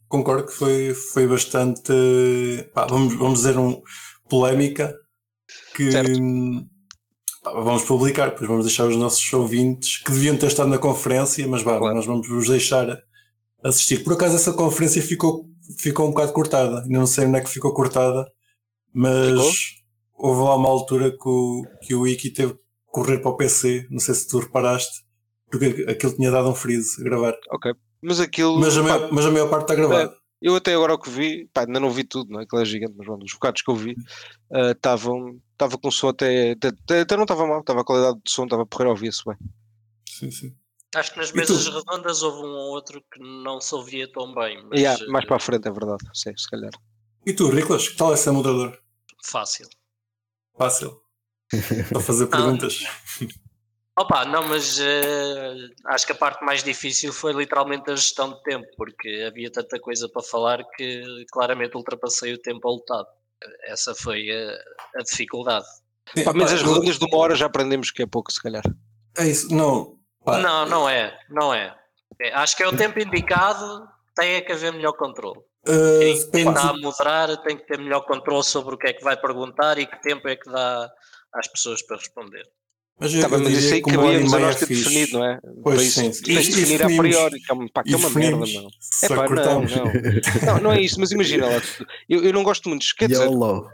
Concordo 0.08 0.48
que 0.48 0.54
foi, 0.54 0.94
foi 0.96 1.28
bastante, 1.28 1.94
pá, 2.74 2.88
vamos, 2.88 3.14
vamos 3.14 3.40
dizer, 3.40 3.58
um, 3.58 3.82
polémica 4.28 4.96
que 5.76 5.92
pá, 7.44 7.52
vamos 7.52 7.84
publicar, 7.84 8.32
depois 8.32 8.48
vamos 8.48 8.66
deixar 8.66 8.88
os 8.88 8.98
nossos 8.98 9.32
ouvintes 9.32 9.98
que 9.98 10.12
deviam 10.12 10.36
ter 10.36 10.48
estado 10.48 10.70
na 10.70 10.80
conferência, 10.80 11.48
mas 11.48 11.62
vá, 11.62 11.78
Claro. 11.78 11.96
nós 11.96 12.06
vamos 12.08 12.28
vos 12.28 12.50
deixar 12.50 13.00
assistir. 13.64 14.04
Por 14.04 14.14
acaso 14.14 14.36
essa 14.36 14.54
conferência 14.54 15.02
ficou, 15.04 15.48
ficou 15.78 16.08
um 16.08 16.12
bocado 16.12 16.34
cortada, 16.34 16.84
não 16.88 17.06
sei 17.06 17.26
onde 17.26 17.38
é 17.38 17.42
que 17.42 17.50
ficou 17.50 17.74
cortada, 17.74 18.30
mas 18.94 19.30
Ficou? 19.30 20.30
houve 20.30 20.42
lá 20.42 20.56
uma 20.56 20.70
altura 20.70 21.12
que 21.12 21.30
o, 21.30 21.66
que 21.82 21.96
o 21.96 22.08
Iki 22.08 22.32
teve 22.32 22.54
que 22.54 22.60
correr 22.86 23.20
para 23.20 23.32
o 23.32 23.38
PC, 23.38 23.88
não 23.90 24.00
sei 24.00 24.16
se 24.16 24.28
tu 24.28 24.40
reparaste, 24.40 25.04
porque 25.50 25.86
aquilo 25.90 26.16
tinha 26.16 26.32
dado 26.32 26.50
um 26.50 26.56
freeze 26.56 27.02
a 27.02 27.04
gravar. 27.04 27.38
Ok. 27.52 27.74
Mas 28.02 28.20
aquilo. 28.20 28.60
Mas 28.60 28.78
a, 28.78 28.82
pá, 28.82 28.88
maior, 28.88 29.12
mas 29.12 29.26
a 29.26 29.32
maior 29.32 29.50
parte 29.50 29.64
está 29.64 29.76
gravada. 29.76 30.16
Eu 30.40 30.56
até 30.56 30.74
agora 30.74 30.94
o 30.94 31.00
que 31.00 31.10
vi, 31.10 31.50
pá, 31.52 31.62
ainda 31.62 31.80
não 31.80 31.90
vi 31.90 32.04
tudo, 32.04 32.32
não 32.32 32.40
é? 32.40 32.44
Aquilo 32.44 32.62
é 32.62 32.66
gigante, 32.66 32.94
mas 32.96 33.08
vamos, 33.08 33.26
os 33.26 33.34
bocados 33.34 33.62
que 33.64 33.72
eu 33.72 33.76
vi 33.76 33.96
eh, 34.52 34.72
estavam 34.72 35.40
estava 35.54 35.78
com 35.80 35.90
som 35.90 36.10
até, 36.10 36.52
até, 36.52 37.02
até 37.02 37.16
não 37.16 37.24
estava 37.24 37.48
mal, 37.48 37.62
estava 37.62 37.82
a 37.82 37.84
qualidade 37.84 38.20
de 38.24 38.32
som, 38.32 38.44
estava 38.44 38.62
a 38.62 38.66
porrer, 38.66 38.88
ouvia-se 38.88 39.24
bem. 39.26 39.36
Sim, 40.08 40.30
sim. 40.30 40.56
Acho 40.96 41.12
que 41.12 41.18
nas 41.20 41.32
mesas 41.32 41.68
redondas 41.68 42.24
houve 42.24 42.48
um 42.48 42.52
ou 42.52 42.72
outro 42.72 43.04
que 43.12 43.20
não 43.20 43.60
se 43.60 43.76
ouvia 43.76 44.12
tão 44.12 44.34
bem, 44.34 44.64
mas 44.70 44.80
Yeah, 44.80 45.04
eh, 45.04 45.08
mais 45.08 45.26
para 45.26 45.36
a 45.36 45.40
frente, 45.40 45.68
é 45.68 45.72
verdade. 45.72 46.04
Sim, 46.14 46.36
se 46.36 46.50
calhar. 46.50 46.72
E 47.26 47.34
tu, 47.34 47.50
Riclas, 47.50 47.90
que 47.90 47.98
tal 47.98 48.14
é 48.14 48.16
ser 48.16 48.32
moderador? 48.32 48.80
fácil. 49.24 49.68
Fácil. 50.58 51.02
Para 51.92 52.02
fazer 52.02 52.28
perguntas. 52.32 52.84
Opa, 54.00 54.26
não, 54.26 54.48
mas 54.48 54.80
eh, 54.80 55.70
acho 55.88 56.06
que 56.06 56.12
a 56.12 56.16
parte 56.16 56.46
mais 56.46 56.64
difícil 56.64 57.12
foi 57.12 57.34
literalmente 57.34 57.90
a 57.92 57.96
gestão 57.96 58.32
de 58.32 58.42
tempo, 58.44 58.68
porque 58.78 59.26
havia 59.28 59.52
tanta 59.52 59.80
coisa 59.80 60.08
para 60.08 60.22
falar 60.22 60.64
que 60.76 61.26
claramente 61.32 61.76
ultrapassei 61.76 62.34
o 62.34 62.38
tempo 62.38 62.68
alocado. 62.68 63.08
Essa 63.66 63.94
foi 63.94 64.30
a, 64.32 65.00
a 65.00 65.04
dificuldade. 65.04 65.66
Pá, 66.24 66.32
mas 66.34 66.54
as 66.54 66.62
redondas 66.62 66.98
de 66.98 67.06
uma 67.06 67.18
hora 67.18 67.36
já 67.36 67.48
aprendemos 67.48 67.92
que 67.92 68.04
é 68.04 68.06
pouco, 68.06 68.32
se 68.32 68.42
calhar. 68.42 68.64
É 69.18 69.28
isso, 69.28 69.54
não. 69.54 69.97
Pá, 70.28 70.40
Não, 70.40 70.66
não 70.66 70.90
é, 70.90 71.18
não 71.30 71.54
é. 71.54 71.74
É, 72.22 72.34
Acho 72.34 72.58
que 72.58 72.64
é 72.64 72.68
o 72.68 72.76
tempo 72.76 73.00
indicado, 73.00 73.88
tem 74.14 74.34
é 74.36 74.42
que 74.42 74.52
haver 74.52 74.74
melhor 74.74 74.92
controle. 74.94 75.40
uh, 75.40 76.00
quem 76.00 76.16
depende- 76.20 76.50
está 76.50 76.70
a 76.70 76.74
moderar 76.74 77.38
tem 77.44 77.56
que 77.56 77.66
ter 77.66 77.78
melhor 77.80 78.02
controle 78.02 78.44
sobre 78.44 78.76
o 78.76 78.78
que 78.78 78.88
é 78.88 78.94
que 78.94 79.04
vai 79.06 79.16
perguntar 79.16 79.78
e 79.78 79.86
que 79.86 80.02
tempo 80.02 80.28
é 80.28 80.36
que 80.36 80.50
dá 80.52 80.92
às 81.34 81.48
pessoas 81.48 81.82
para 81.82 81.96
responder. 81.96 82.44
Mas 83.00 83.14
eu, 83.14 83.22
Tá 83.30 83.36
eu 83.36 83.40
mas 83.44 83.54
isso 83.58 83.74
aí 83.74 83.82
que 83.82 83.92
cabia-nos 83.92 84.34
a 84.34 84.40
nós 84.40 84.56
é 84.56 84.60
ter 84.60 84.66
fixe. 84.68 84.84
definido, 84.84 85.20
não 85.20 85.26
é? 85.26 85.40
Pois, 85.64 85.82
isso, 85.84 86.00
sim. 86.02 86.12
tens 86.24 86.46
de 86.48 86.56
definir 86.56 86.84
a 86.84 86.88
priori, 86.88 87.40
que 87.40 87.52
é 87.52 87.54
uma, 87.56 87.70
pá, 87.70 87.84
que 87.84 87.94
é 87.94 87.98
uma 87.98 88.10
merda, 88.10 88.46
só 88.80 89.06
É 89.06 89.10
pá, 89.10 89.30
não, 89.30 89.62
não. 89.62 89.66
não. 90.56 90.62
Não 90.62 90.72
é 90.72 90.82
isso, 90.82 91.00
mas 91.00 91.12
imagina 91.12 91.46
lá, 91.50 91.62
eu, 92.10 92.24
eu 92.24 92.34
não 92.34 92.44
gosto 92.44 92.68
muito, 92.70 92.86
quer 92.98 93.08
dizer, 93.10 93.26
YOLO. 93.26 93.70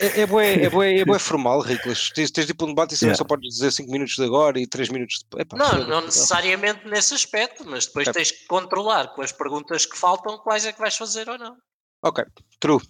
é, 0.00 0.20
é, 0.22 0.26
bué, 0.26 0.54
é, 0.64 0.68
bué, 0.70 0.98
é 0.98 1.04
bué 1.04 1.18
formal, 1.18 1.60
Riclas. 1.60 2.10
Tens, 2.14 2.30
tens 2.30 2.46
de 2.46 2.52
ir 2.52 2.54
para 2.54 2.66
um 2.66 2.70
debate 2.70 2.94
e 2.94 3.04
Yeah. 3.04 3.18
só 3.18 3.24
podes 3.24 3.48
dizer 3.54 3.70
5 3.70 3.90
minutos 3.92 4.14
de 4.14 4.24
agora 4.24 4.58
e 4.58 4.66
3 4.66 4.88
minutos 4.88 5.22
depois. 5.24 5.42
Epá, 5.42 5.56
Não, 5.58 5.86
não 5.86 6.00
necessariamente 6.06 6.88
nesse 6.88 7.12
aspecto, 7.14 7.62
mas 7.66 7.86
depois 7.86 8.08
É. 8.08 8.12
tens 8.12 8.30
que 8.30 8.46
controlar 8.46 9.08
com 9.14 9.20
as 9.22 9.30
perguntas 9.32 9.84
que 9.86 9.96
faltam 9.98 10.38
quais 10.38 10.64
é 10.64 10.72
que 10.72 10.78
vais 10.80 10.96
fazer 10.96 11.28
ou 11.28 11.36
não. 11.38 11.54
Ok, 12.02 12.24
true. 12.60 12.80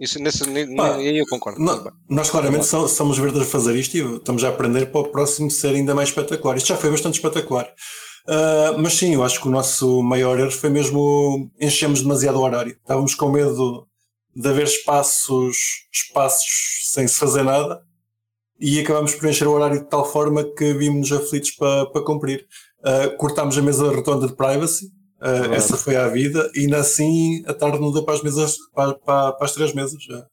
Isso, 0.00 0.18
nesse, 0.18 0.44
Pá, 0.76 0.94
aí 0.96 1.18
eu 1.18 1.26
concordo. 1.28 1.60
Não, 1.60 1.92
nós 2.08 2.30
claramente 2.30 2.64
so- 2.64 2.88
somos 2.88 3.18
verdes 3.18 3.42
a 3.42 3.44
fazer 3.44 3.76
isto 3.76 3.96
e 3.96 4.16
estamos 4.16 4.42
a 4.42 4.48
aprender 4.48 4.86
para 4.86 5.00
o 5.02 5.08
próximo 5.08 5.50
ser 5.50 5.74
ainda 5.74 5.94
mais 5.94 6.08
espetacular. 6.08 6.56
Isto 6.56 6.68
já 6.68 6.76
foi 6.76 6.90
bastante 6.90 7.14
espetacular. 7.16 7.68
Ah, 8.26 8.74
mas 8.78 8.94
sim, 8.94 9.14
eu 9.14 9.22
acho 9.22 9.40
que 9.40 9.48
o 9.48 9.50
nosso 9.50 10.02
maior 10.02 10.38
erro 10.38 10.50
foi 10.50 10.70
mesmo 10.70 11.50
enchemos 11.60 12.00
demasiado 12.02 12.36
o 12.38 12.42
horário. 12.42 12.72
Estávamos 12.72 13.14
com 13.14 13.30
medo 13.30 13.86
de 14.34 14.48
haver 14.48 14.64
espaços, 14.64 15.56
espaços 15.92 16.90
sem 16.92 17.06
se 17.06 17.16
fazer 17.16 17.42
nada 17.42 17.82
e 18.58 18.78
acabámos 18.80 19.14
por 19.14 19.28
encher 19.28 19.46
o 19.48 19.52
horário 19.52 19.80
de 19.80 19.88
tal 19.88 20.04
forma 20.10 20.44
que 20.44 20.72
vimos 20.74 21.10
aflitos 21.12 21.50
para, 21.52 21.86
para 21.86 22.02
cumprir. 22.04 22.46
Ah, 22.84 23.08
cortámos 23.18 23.58
a 23.58 23.62
mesa 23.62 23.90
redonda 23.94 24.26
de 24.26 24.34
privacy, 24.34 24.86
ah, 25.20 25.32
Verdade. 25.32 25.54
essa 25.54 25.76
foi 25.76 25.96
a 25.96 26.08
vida, 26.08 26.50
e 26.54 26.60
ainda 26.60 26.78
assim 26.78 27.42
a 27.46 27.52
tarde 27.52 27.78
não 27.78 27.92
deu 27.92 28.04
para 28.04 28.14
as 28.14 28.22
mesas, 28.22 28.56
para, 28.74 28.94
para, 28.94 29.32
para 29.32 29.44
as 29.44 29.52
três 29.52 29.72
mesas. 29.74 30.02
já. 30.02 30.26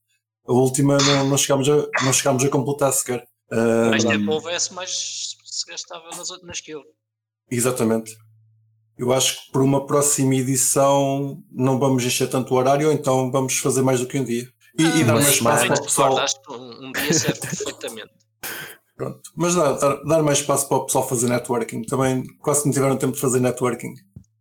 A 0.47 0.53
última 0.53 0.97
não, 0.97 1.27
não, 1.29 1.37
chegámos 1.37 1.67
a, 1.67 1.87
não 2.03 2.13
chegámos 2.13 2.43
a 2.43 2.49
completar 2.49 2.93
sequer. 2.93 3.25
Ah, 3.51 3.89
Mais 3.89 4.03
tempo 4.03 4.31
houvesse, 4.31 4.73
mais 4.73 5.35
se 5.43 5.65
gastava 5.69 6.05
nas, 6.15 6.29
nas 6.43 6.61
que 6.61 6.71
eu. 6.71 6.81
Exatamente. 7.51 8.15
Eu 8.97 9.13
acho 9.13 9.45
que 9.45 9.51
por 9.51 9.61
uma 9.61 9.85
próxima 9.85 10.35
edição 10.35 11.43
não 11.51 11.77
vamos 11.77 12.03
encher 12.03 12.29
tanto 12.29 12.53
o 12.53 12.57
horário, 12.57 12.87
ou 12.87 12.93
então 12.93 13.29
vamos 13.29 13.57
fazer 13.59 13.81
mais 13.81 13.99
do 13.99 14.07
que 14.07 14.19
um 14.19 14.23
dia. 14.23 14.47
E, 14.79 14.83
e 14.83 15.03
dar 15.03 15.13
mais 15.13 15.29
espaço 15.29 15.67
para 15.67 15.75
o 15.75 15.83
pessoal. 15.83 16.25
Um, 16.49 16.87
um 16.87 16.91
dia 16.91 17.13
serve 17.13 17.39
perfeitamente. 17.39 18.11
Pronto. 18.95 19.21
Mas 19.35 19.53
dar, 19.53 19.73
dar, 19.73 20.03
dar 20.03 20.23
mais 20.23 20.39
espaço 20.39 20.67
para 20.67 20.77
o 20.77 20.85
pessoal 20.85 21.07
fazer 21.07 21.27
networking. 21.27 21.83
Também 21.83 22.23
quase 22.39 22.65
não 22.65 22.73
tiveram 22.73 22.97
tempo 22.97 23.13
de 23.13 23.21
fazer 23.21 23.39
networking. 23.39 23.93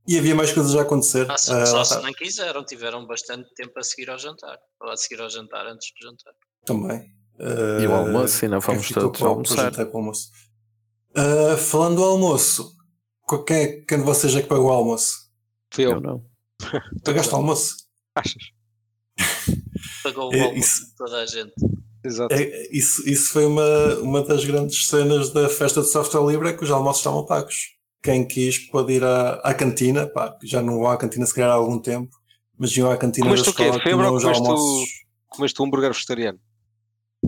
E 0.08 0.16
havia 0.18 0.34
mais 0.34 0.52
coisas 0.52 0.74
a 0.76 0.82
acontecer. 0.82 1.28
Ah, 1.30 1.36
se- 1.36 1.52
Ah, 1.52 1.66
só 1.66 1.78
lá 1.78 1.84
se 1.84 2.00
não 2.00 2.12
quiseram, 2.12 2.64
tiveram 2.64 3.06
bastante 3.06 3.52
tempo 3.54 3.76
a 3.78 3.82
seguir 3.82 4.08
ao 4.10 4.18
jantar. 4.18 4.56
Ou 4.80 4.90
a 4.90 4.96
seguir 4.96 5.20
ao 5.20 5.28
jantar, 5.28 5.66
antes 5.66 5.88
do 5.98 6.06
jantar. 6.08 6.32
Também. 6.64 7.10
E 7.82 7.86
o 7.86 7.92
Ah, 7.92 7.98
almoço, 7.98 8.44
ainda 8.44 8.60
fomos 8.60 8.88
todos 8.88 9.18
para 9.18 9.26
o- 9.26 9.30
almoçar. 9.30 9.72
para 9.72 9.82
o 9.82 9.86
para 9.86 9.94
o 9.94 9.98
almoço. 9.98 10.30
Ah, 11.14 11.56
falando 11.56 11.96
do 11.96 12.04
almoço, 12.04 12.72
quem, 13.46 13.56
é- 13.56 13.80
quem 13.82 13.98
de 13.98 14.04
vocês 14.04 14.34
é 14.36 14.42
que 14.42 14.48
pagou 14.48 14.66
o 14.68 14.72
almoço? 14.72 15.26
Fui 15.72 15.84
eu. 15.84 15.92
Eu 15.92 16.00
não. 16.00 16.24
Pagaste 17.04 17.32
o 17.32 17.36
almoço? 17.36 17.74
Achas? 18.14 18.42
Pagou 20.02 20.30
o 20.30 20.34
É, 20.34 20.40
almoço 20.42 20.58
isso- 20.58 20.86
de 20.86 20.96
toda 20.96 21.16
a 21.22 21.26
gente. 21.26 21.52
Exato. 22.04 22.32
É, 22.34 22.68
isso, 22.70 23.08
isso 23.08 23.32
foi 23.32 23.44
uma, 23.44 23.94
uma 23.96 24.22
das 24.22 24.44
grandes 24.44 24.86
cenas 24.86 25.30
da 25.32 25.48
festa 25.48 25.80
de 25.82 25.88
software 25.90 26.24
livre, 26.30 26.48
é 26.48 26.52
que 26.52 26.62
os 26.62 26.70
almoços 26.70 27.00
estavam 27.00 27.26
pagos. 27.26 27.75
Quem 28.06 28.24
quis 28.24 28.58
pode 28.70 28.92
ir 28.92 29.02
à, 29.02 29.32
à 29.42 29.52
cantina, 29.52 30.06
pá, 30.06 30.30
que 30.30 30.46
já 30.46 30.62
não 30.62 30.78
vão 30.78 30.88
à 30.88 30.96
cantina 30.96 31.26
se 31.26 31.34
calhar 31.34 31.50
há 31.50 31.54
algum 31.54 31.76
tempo, 31.76 32.16
mas 32.56 32.70
iam 32.76 32.88
à 32.88 32.96
cantina 32.96 33.26
Comeste 33.26 33.46
da 33.46 33.50
o 33.50 33.54
quê? 33.54 33.62
escola 33.64 33.82
que 33.82 33.90
Febre 33.90 34.06
ou 34.06 34.20
comeste 34.20 34.48
o-. 34.48 34.84
Comeste 35.28 35.60
um 35.60 35.64
hambúrguer 35.66 35.92
vegetariano. 35.92 36.38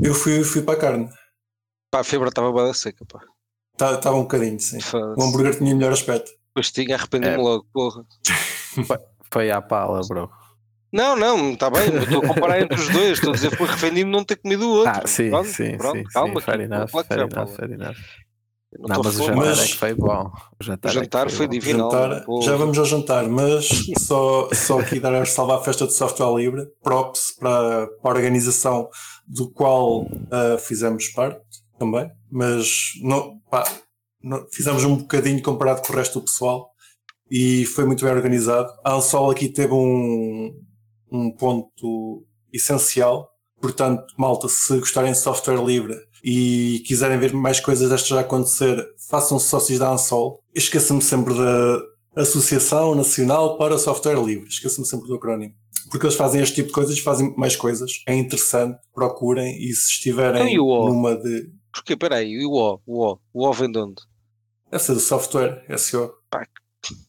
Eu 0.00 0.14
fui, 0.14 0.44
fui 0.44 0.62
para 0.62 0.74
a 0.74 0.80
carne, 0.80 1.08
Pá, 1.90 1.98
a 1.98 2.04
febre 2.04 2.28
estava 2.28 2.52
bada 2.52 2.72
seca, 2.74 3.04
pá. 3.06 3.18
estava 3.92 4.14
um 4.16 4.22
bocadinho, 4.22 4.60
sim. 4.60 4.78
O 5.16 5.20
hambúrguer 5.24 5.58
tinha 5.58 5.74
melhor 5.74 5.92
aspecto. 5.92 6.30
Depois 6.48 6.70
tinha, 6.70 6.94
arrependi-me 6.94 7.34
É. 7.34 7.36
logo, 7.38 7.66
porra. 7.72 8.04
Foi 9.32 9.50
à 9.50 9.60
pala, 9.60 10.00
bro. 10.06 10.30
Não, 10.92 11.16
não, 11.16 11.54
está 11.54 11.68
bem, 11.70 11.92
estou 11.96 12.22
a 12.24 12.28
comparar 12.28 12.60
entre 12.62 12.80
os 12.80 12.88
dois, 12.90 13.12
estou 13.18 13.30
a 13.32 13.34
dizer, 13.34 13.54
foi 13.56 13.66
arrependi-me 13.68 14.10
de 14.10 14.16
não 14.16 14.24
ter 14.24 14.36
comido 14.36 14.64
o 14.66 14.70
outro. 14.70 14.92
Ah, 15.04 15.06
sim, 15.08 15.28
Pronto, 15.28 15.48
sim, 15.48 15.76
pronto, 15.76 15.96
sim, 15.98 16.04
calma, 16.04 16.40
sim. 16.40 16.46
Fair 16.46 16.54
aqui, 16.54 16.64
enough, 16.64 16.86
que 16.90 17.02
fair 17.04 17.20
enough, 17.20 17.48
fair 17.56 17.70
enough. 17.72 17.96
Não, 18.78 18.86
estou 18.96 19.04
mas 19.04 19.14
o 19.18 19.24
jantar 19.24 19.36
Mas- 19.36 19.58
é 19.60 19.66
que 19.66 19.76
foi 19.76 19.94
bom. 19.94 20.30
O 20.60 20.64
jantar, 20.64 20.88
O 20.90 20.92
jantar 20.94 21.26
é 21.26 21.30
foi 21.30 21.46
bom. 21.46 21.52
divino. 21.52 21.90
Já 22.42 22.56
vamos 22.56 22.78
ao 22.78 22.84
jantar, 22.84 23.26
mas 23.28 23.66
só, 24.00 24.48
só 24.52 24.78
aqui 24.80 25.00
dar 25.00 25.14
a 25.14 25.24
salvar 25.24 25.58
a 25.58 25.62
festa 25.62 25.86
de 25.86 25.94
software 25.94 26.34
livre, 26.36 26.66
props 26.82 27.34
para, 27.40 27.86
para 28.02 28.10
a 28.10 28.14
organização 28.14 28.88
do 29.26 29.50
qual 29.50 30.06
ah, 30.30 30.58
fizemos 30.58 31.08
parte 31.08 31.40
também, 31.78 32.10
mas 32.30 32.90
não, 33.02 33.38
pá, 33.50 33.64
não- 34.22 34.46
fizemos 34.52 34.84
um 34.84 34.96
bocadinho 34.96 35.42
comparado 35.42 35.80
com 35.80 35.92
o 35.92 35.96
resto 35.96 36.18
do 36.20 36.24
pessoal 36.26 36.70
e 37.30 37.64
foi 37.66 37.86
muito 37.86 38.04
bem 38.04 38.12
organizado. 38.14 38.68
A 38.84 38.94
Ansol 38.94 39.30
aqui 39.30 39.48
teve 39.48 39.72
um, 39.72 40.52
um 41.10 41.30
ponto 41.30 42.26
essencial, 42.52 43.30
portanto, 43.62 44.04
malta, 44.18 44.46
se 44.48 44.78
gostarem 44.78 45.12
de 45.12 45.18
software 45.18 45.62
livre 45.64 45.96
e 46.22 46.82
quiserem 46.86 47.18
ver 47.18 47.32
mais 47.32 47.60
coisas 47.60 47.88
destas 47.90 48.16
a 48.16 48.20
acontecer, 48.20 48.86
façam 49.08 49.38
sócios 49.38 49.78
da 49.78 49.90
Ansol. 49.90 50.42
Esqueça-me 50.54 51.02
sempre 51.02 51.34
da 51.34 52.22
Associação 52.22 52.94
Nacional 52.94 53.56
para 53.56 53.78
Software 53.78 54.22
Livre. 54.22 54.48
Esqueça-me 54.48 54.86
sempre 54.86 55.08
do 55.08 55.14
acrónimo. 55.14 55.54
Porque 55.90 56.04
eles 56.04 56.16
fazem 56.16 56.42
este 56.42 56.56
tipo 56.56 56.68
de 56.68 56.74
coisas, 56.74 56.98
fazem 56.98 57.34
mais 57.36 57.56
coisas. 57.56 58.02
É 58.06 58.14
interessante, 58.14 58.78
procurem 58.92 59.56
e 59.56 59.72
se 59.72 59.90
estiverem 59.92 60.42
Então, 60.42 60.52
e 60.52 60.58
o 60.60 60.66
O? 60.66 60.88
numa 60.88 61.16
de. 61.16 61.50
Porquê? 61.72 61.96
Peraí, 61.96 62.30
e 62.30 62.44
o 62.44 62.52
O? 62.52 62.80
O 62.86 63.06
O? 63.06 63.18
O 63.32 63.48
O 63.48 63.52
vem 63.52 63.70
de 63.70 63.78
onde? 63.78 64.02
Deve 64.70 64.82
ser 64.84 64.94
do 64.94 65.00
software, 65.00 65.64
SEO. 65.78 66.12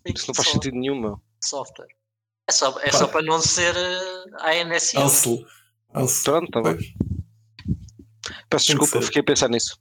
Isso 0.06 0.28
não 0.28 0.34
faz 0.36 0.48
sentido 0.50 0.76
nenhum, 0.78 1.00
meu. 1.00 1.20
Software. 1.44 1.88
É 2.48 2.52
só, 2.52 2.80
é 2.80 2.92
só 2.92 3.08
para 3.08 3.22
não 3.22 3.40
ser 3.42 3.76
eh, 3.76 4.64
ANSI. 4.64 4.98
Ansel. 4.98 5.40
Ansel. 5.94 6.34
Pronto, 6.34 6.52
tá 6.52 6.62
bem. 6.62 6.78
Peço 8.50 8.68
Tem 8.68 8.78
desculpa, 8.78 9.06
fiquei 9.06 9.22
a 9.22 9.24
pensar 9.26 9.48
nisso. 9.50 9.78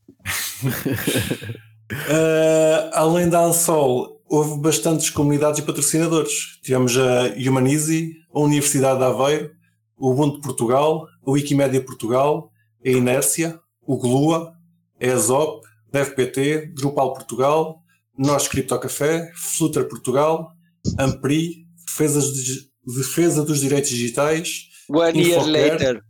Uh, 1.91 2.91
além 2.93 3.29
da 3.29 3.41
Ansol, 3.41 4.21
houve 4.29 4.61
bastantes 4.61 5.09
comunidades 5.11 5.59
e 5.61 5.63
patrocinadores. 5.63 6.59
Tivemos 6.63 6.97
a 6.99 7.33
Humanize, 7.37 8.13
a 8.33 8.41
Universidade 8.41 8.99
de 8.99 9.05
Aveiro, 9.05 9.51
o 9.97 10.11
Ubuntu 10.11 10.37
de 10.37 10.43
Portugal, 10.43 11.07
a 11.27 11.31
Wikimedia 11.31 11.81
Portugal, 11.83 12.51
a 12.85 12.89
Inércia, 12.89 13.59
o 13.83 13.97
Glua, 13.97 14.53
a 15.01 15.07
ESOP, 15.07 15.67
DevPT, 15.91 16.67
Drupal 16.75 17.15
Portugal, 17.15 17.83
Nós 18.19 18.47
Criptocafé, 18.49 19.33
Flutter 19.35 19.89
Portugal, 19.89 20.53
Ampri, 20.99 21.67
Defesa, 21.87 22.21
dos- 22.21 22.69
Defesa 22.87 23.43
dos 23.45 23.61
Direitos 23.61 23.91
Digitais, 23.91 24.69
One 24.91 25.19
year 25.23 25.45
later. 25.45 26.03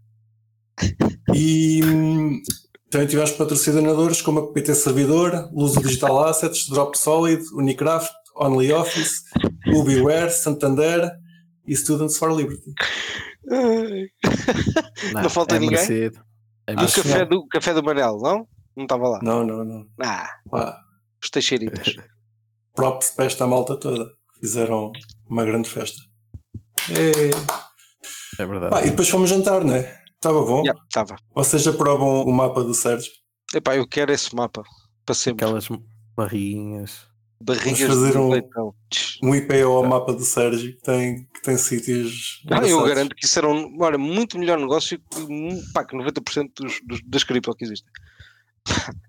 E 1.35 1.83
hum, 1.85 2.41
também 2.91 3.07
tivemos 3.07 3.33
patrocinadores 3.33 4.23
como 4.23 4.41
a 4.41 4.53
PT 4.53 4.75
Servidor, 4.75 5.49
Luso 5.53 5.81
Digital 5.83 6.25
Assets, 6.25 6.69
Drop 6.69 6.97
Solid, 6.99 7.43
Unicraft, 7.55 8.13
OnlyOffice, 8.37 9.23
Ubiware, 9.75 10.31
Santander 10.31 11.11
e 11.67 11.77
Students 11.77 12.17
for 12.17 12.33
Liberty. 12.33 12.73
Ai. 13.51 14.09
Não 15.23 15.31
falta 15.31 15.57
é 15.57 15.59
ninguém? 15.59 15.77
merecido. 15.79 16.21
É 16.67 16.73
O 16.73 16.77
merecido. 16.77 17.03
que 17.03 17.09
café 17.09 17.21
não. 17.21 17.29
do, 17.29 17.47
café 17.49 17.75
do 17.75 17.83
Manel, 17.83 18.19
não? 18.19 18.47
Não 18.77 18.85
estava 18.85 19.09
lá. 19.09 19.19
Não, 19.23 19.45
não, 19.45 19.65
não. 19.65 19.87
Ah, 20.01 20.29
Pá, 20.51 20.79
os 21.23 21.31
Teixeiritas. 21.31 21.95
props 22.75 23.11
para 23.11 23.25
esta 23.25 23.47
malta 23.47 23.77
toda. 23.77 24.07
Fizeram 24.41 24.93
uma 25.29 25.45
grande 25.45 25.69
festa. 25.69 25.99
E, 26.91 27.31
É 28.41 28.47
verdade. 28.47 28.71
pá, 28.71 28.83
e 28.85 28.91
depois 28.91 29.09
fomos 29.09 29.29
jantar, 29.31 29.65
né? 29.65 29.99
Estava 30.19 30.43
bom. 30.45 30.63
Estava. 30.89 31.17
Vocês 31.33 31.65
aprovam 31.69 32.23
o 32.25 32.33
mapa 32.33 32.65
do 32.65 32.75
Sérgio? 32.75 33.13
Epá, 33.55 33.77
eu 33.77 33.87
quero 33.87 34.13
esse 34.13 34.35
mapa. 34.35 34.65
Para 35.07 35.15
sempre. 35.15 35.45
Aquelas 35.45 35.69
barriguinhas. 36.17 37.07
Barrigas 37.41 37.81
fazer 37.83 38.11
de 38.13 38.19
um- 38.19 38.31
leitão. 38.31 38.75
Um 39.23 39.33
IPO 39.33 39.69
ao 39.77 39.87
mapa 39.87 40.13
do 40.13 40.25
Sérgio 40.25 40.75
que 40.75 40.83
tem, 40.83 41.25
que 41.33 41.41
tem 41.43 41.57
sítios. 41.57 42.43
Ah, 42.51 42.67
eu 42.67 42.83
garanto 42.83 43.15
que 43.15 43.25
isso 43.25 43.39
era 43.39 43.49
um 43.49 43.77
olha, 43.81 43.97
muito 43.97 44.37
melhor 44.37 44.59
negócio 44.59 44.99
que, 44.99 45.73
pá, 45.73 45.85
que 45.85 45.97
90% 45.97 46.51
dos, 46.57 46.81
dos, 46.85 47.01
das 47.07 47.23
cripto 47.23 47.55
que 47.55 47.65
existem. 47.65 47.93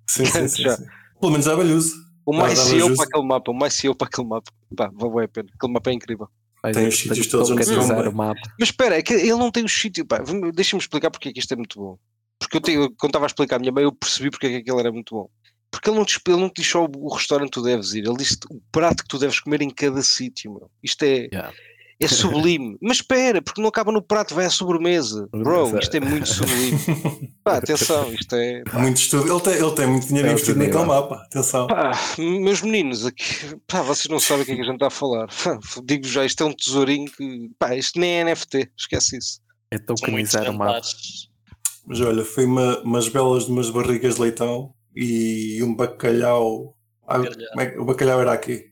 Sim, 0.08 0.26
sim, 0.26 0.48
sim, 0.48 0.62
Já. 0.62 0.78
sim. 0.78 0.86
Pelo 1.20 1.32
menos 1.32 1.48
Balhoso. 1.48 1.96
O 2.24 2.34
mais 2.34 2.60
CEO 2.60 2.96
para 2.96 3.06
aquele 3.06 3.26
mapa, 3.26 3.50
o 3.52 3.54
mais 3.56 3.74
CEO 3.74 3.96
para 3.96 4.08
aquele 4.08 4.28
mapa. 4.28 4.52
Pá, 4.78 4.92
vale 4.94 5.26
a 5.26 5.28
pena. 5.28 5.50
Aquele 5.56 5.74
mapa 5.74 5.90
é 5.90 5.94
incrível. 5.94 6.28
Mas 6.64 6.76
Tem 6.76 6.88
os 6.88 6.98
sítios 6.98 7.28
todos 7.28 7.50
onde 7.52 7.64
se 7.66 7.72
mapa. 8.14 8.42
Mas 8.60 8.70
espera, 8.70 8.98
é 8.98 9.02
que 9.02 9.14
ele 9.14 9.34
não 9.36 9.52
tem 9.52 9.64
o 9.64 9.70
sítio. 9.70 10.06
pá, 10.06 10.22
vamos- 10.22 10.52
Deixa-me 10.54 10.82
explicar 10.82 11.10
porque 11.12 11.30
é 11.30 11.34
que 11.34 11.40
isto 11.40 11.52
é 11.54 11.56
muito 11.58 11.80
bom. 11.80 11.98
Porque 12.40 12.58
eu 12.58 12.62
tenho, 12.62 12.90
quando 12.98 13.10
estava 13.12 13.26
a 13.26 13.28
explicar 13.28 13.58
à 13.58 13.60
minha 13.60 13.72
mãe, 13.72 13.84
eu 13.84 13.92
percebi 13.92 14.30
porque 14.30 14.48
é 14.48 14.50
que 14.50 14.56
aquilo 14.58 14.80
era 14.80 14.92
muito 14.92 15.14
bom. 15.16 15.30
Porque 15.72 15.90
ele 15.90 15.98
não 15.98 16.06
te, 16.06 16.20
ele 16.28 16.38
não 16.38 16.50
te 16.50 16.62
diz 16.62 16.72
só 16.72 16.84
o, 16.86 16.90
o 16.96 17.14
restaurante 17.14 17.50
que 17.52 17.54
tu 17.60 17.62
deves 17.62 17.94
ir, 17.94 18.06
ele 18.06 18.18
diz 18.18 18.38
o 18.50 18.60
prato 18.72 19.04
que 19.04 19.08
tu 19.10 19.20
deves 19.20 19.40
comer 19.40 19.62
em 19.62 19.70
cada 19.70 20.02
sítio. 20.02 20.52
meu. 20.54 20.72
Isto 20.84 21.04
é, 21.04 21.28
Yeah. 21.32 21.54
É 22.00 22.08
sublime. 22.08 22.78
Mas 22.82 22.98
espera, 22.98 23.42
porque 23.42 23.62
não 23.62 23.68
acaba 23.68 23.92
no 23.92 24.02
prato, 24.02 24.34
vai 24.34 24.46
à 24.46 24.50
sobremesa. 24.50 25.28
Bro, 25.32 25.78
isto 25.80 25.96
é 25.96 26.00
muito 26.00 26.28
sublime. 26.30 26.80
Pá, 27.44 27.58
atenção, 27.58 28.14
isto 28.14 28.36
é. 28.36 28.64
Muito 28.74 28.98
estudo. 28.98 29.32
Ele 29.32 29.42
tem, 29.42 29.54
ele 29.54 29.76
tem 29.76 29.88
muito 29.88 30.08
dinheiro 30.08 30.28
É 30.30 30.32
investido 30.32 30.60
naquele 30.60 30.86
mapa. 30.86 31.16
Atenção. 31.26 31.68
Pá, 31.68 31.92
meus 32.18 32.62
meninos, 32.62 33.06
aqui, 33.06 33.56
pá, 33.68 33.82
vocês 33.82 34.08
não 34.08 34.20
sabem 34.20 34.44
o 34.44 34.46
que 34.46 34.52
é 34.54 34.56
que 34.56 34.62
a 34.62 34.66
gente 34.66 34.76
está 34.76 34.88
a 34.88 34.90
falar. 34.90 35.28
Digo 35.84 36.08
já, 36.08 36.26
isto 36.26 36.42
é 36.44 36.46
um 36.46 36.54
tesourinho 36.54 37.12
que. 37.12 37.50
Pá, 37.60 37.76
isto 37.76 38.00
nem 38.00 38.22
é 38.22 38.24
NFT, 38.24 38.72
esquece 38.78 39.18
isso. 39.18 39.42
É 39.72 39.78
tokenizar 39.78 40.50
o 40.50 40.54
mapa. 40.54 40.82
Mas 41.86 42.02
olha, 42.02 42.24
foi 42.24 42.46
uma, 42.46 42.80
umas 42.82 43.10
belas 43.10 43.46
de 43.46 43.52
umas 43.52 43.70
barrigas 43.70 44.16
de 44.16 44.22
leitão 44.22 44.74
e 44.96 45.62
um 45.64 45.76
bacalhau. 45.76 46.76
Ah, 47.08 47.18
é 47.60 47.80
o 47.80 47.84
bacalhau 47.84 48.22
era 48.22 48.32
aqui. 48.32 48.70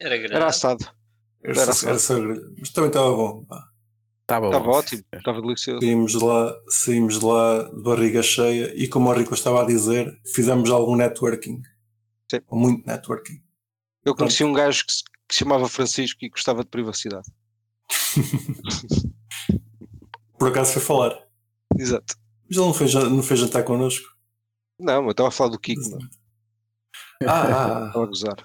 Era 0.00 0.16
grande. 0.16 0.34
Era 0.34 0.46
assado, 0.46 0.86
Era, 1.42 1.62
Era 1.62 1.72
só, 1.72 1.88
era 1.88 1.98
só 1.98 2.18
grelhado. 2.18 2.54
Mas 2.58 2.70
também 2.70 2.88
estava 2.88 3.10
bom. 3.16 3.46
Estava 4.22 4.46
estava 4.46 4.64
bom. 4.64 4.70
ótimo, 4.70 5.02
estava 5.12 5.40
delicioso. 5.40 5.80
Saímos 5.80 6.12
de 6.12 6.24
lá, 6.24 6.54
saímos 6.68 7.18
de 7.18 7.24
lá 7.24 7.62
de 7.64 7.82
barriga 7.82 8.22
cheia 8.22 8.72
e 8.76 8.86
como 8.86 9.10
o 9.10 9.12
Rico 9.12 9.34
estava 9.34 9.62
a 9.62 9.66
dizer, 9.66 10.20
fizemos 10.34 10.70
algum 10.70 10.94
networking. 10.94 11.62
Sim. 12.30 12.40
Muito 12.52 12.86
networking. 12.86 13.42
Eu 14.04 14.14
conheci 14.14 14.44
um 14.44 14.52
gajo 14.52 14.86
que 14.86 14.92
se, 14.92 15.02
que 15.28 15.34
se 15.34 15.40
chamava 15.40 15.68
Francisco 15.68 16.24
e 16.24 16.28
gostava 16.28 16.62
de 16.62 16.70
privacidade. 16.70 17.26
Por 20.38 20.48
acaso 20.48 20.72
foi 20.74 20.82
falar. 20.82 21.18
Exato. 21.76 22.14
Mas 22.48 22.56
ele 22.56 22.66
não 22.66 22.74
fez, 22.74 22.94
não 22.94 23.22
fez 23.22 23.40
jantar 23.40 23.64
connosco. 23.64 24.08
Não, 24.78 25.04
eu 25.04 25.10
estava 25.10 25.28
a 25.28 25.32
falar 25.32 25.50
do 25.50 25.58
Kiko, 25.58 25.82
não. 25.90 25.98
Ah, 27.28 27.42
ah, 27.42 27.86
estava 27.86 28.04
a 28.04 28.06
gozar. 28.06 28.36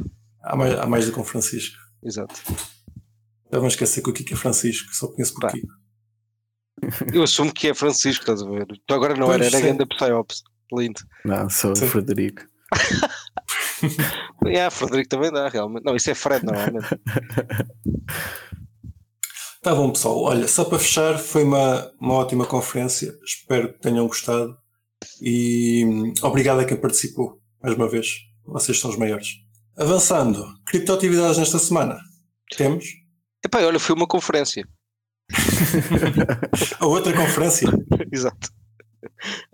ah, 0.44 0.54
há, 0.54 0.56
mais, 0.56 0.80
há 0.80 0.86
mais 0.86 1.06
do 1.06 1.14
que 1.14 1.20
um 1.20 1.24
Francisco. 1.24 1.78
Exato. 2.04 2.36
Já 3.56 3.60
vão 3.60 3.70
esquecer 3.70 4.02
que 4.02 4.10
o 4.10 4.14
Kiko 4.14 4.34
é 4.34 4.36
Francisco, 4.36 4.94
só 4.94 5.08
conheço 5.08 5.34
por. 5.34 5.50
Kiko. 5.50 5.74
Eu 7.14 7.24
assumo 7.24 7.54
que 7.54 7.70
é 7.70 7.74
Francisco, 7.74 8.24
estás 8.24 8.42
a 8.42 8.50
ver? 8.50 8.68
Então 8.84 8.98
agora 8.98 9.16
não 9.16 9.28
Pois, 9.28 9.36
era, 9.40 9.46
era 9.46 9.58
sim. 9.58 9.64
Ganda 9.64 9.88
Psyops. 9.88 10.44
Lindo. 10.74 11.00
Não, 11.24 11.50
sou 11.50 11.72
o 11.72 11.76
Sim. 11.76 11.88
Frederico. 11.88 12.42
Ah, 14.58 14.70
Frederico 14.70 15.10
também 15.10 15.32
dá, 15.32 15.48
realmente. 15.50 15.84
Não, 15.84 15.96
isso 15.96 16.10
é 16.10 16.16
Fred, 16.16 16.46
normalmente. 16.46 16.88
Tá 19.62 19.74
bom, 19.74 19.92
pessoal. 19.92 20.22
Olha, 20.22 20.48
só 20.48 20.64
para 20.64 20.78
fechar, 20.78 21.18
foi 21.18 21.44
uma, 21.44 21.92
uma 22.00 22.14
ótima 22.14 22.46
conferência. 22.46 23.12
Espero 23.24 23.74
que 23.74 23.80
tenham 23.80 24.06
gostado. 24.06 24.56
E 25.22 25.84
hum, 25.86 26.14
obrigado 26.22 26.60
a 26.60 26.66
quem 26.66 26.78
participou, 26.78 27.42
mais 27.64 27.76
uma 27.76 27.90
vez. 27.90 28.08
Vocês 28.46 28.80
são 28.80 28.92
os 28.92 28.98
maiores. 28.98 29.28
Avançando, 29.76 30.46
criptoatividades 30.68 31.40
nesta 31.40 31.58
semana. 31.58 31.98
Temos 32.56 32.86
Epá, 33.46 33.62
olha, 33.62 33.80
foi 33.80 33.96
uma 33.96 34.08
conferência. 34.08 34.68
a 36.80 36.88
outra 36.88 37.16
conferência. 37.16 37.70
Exato. 38.12 38.50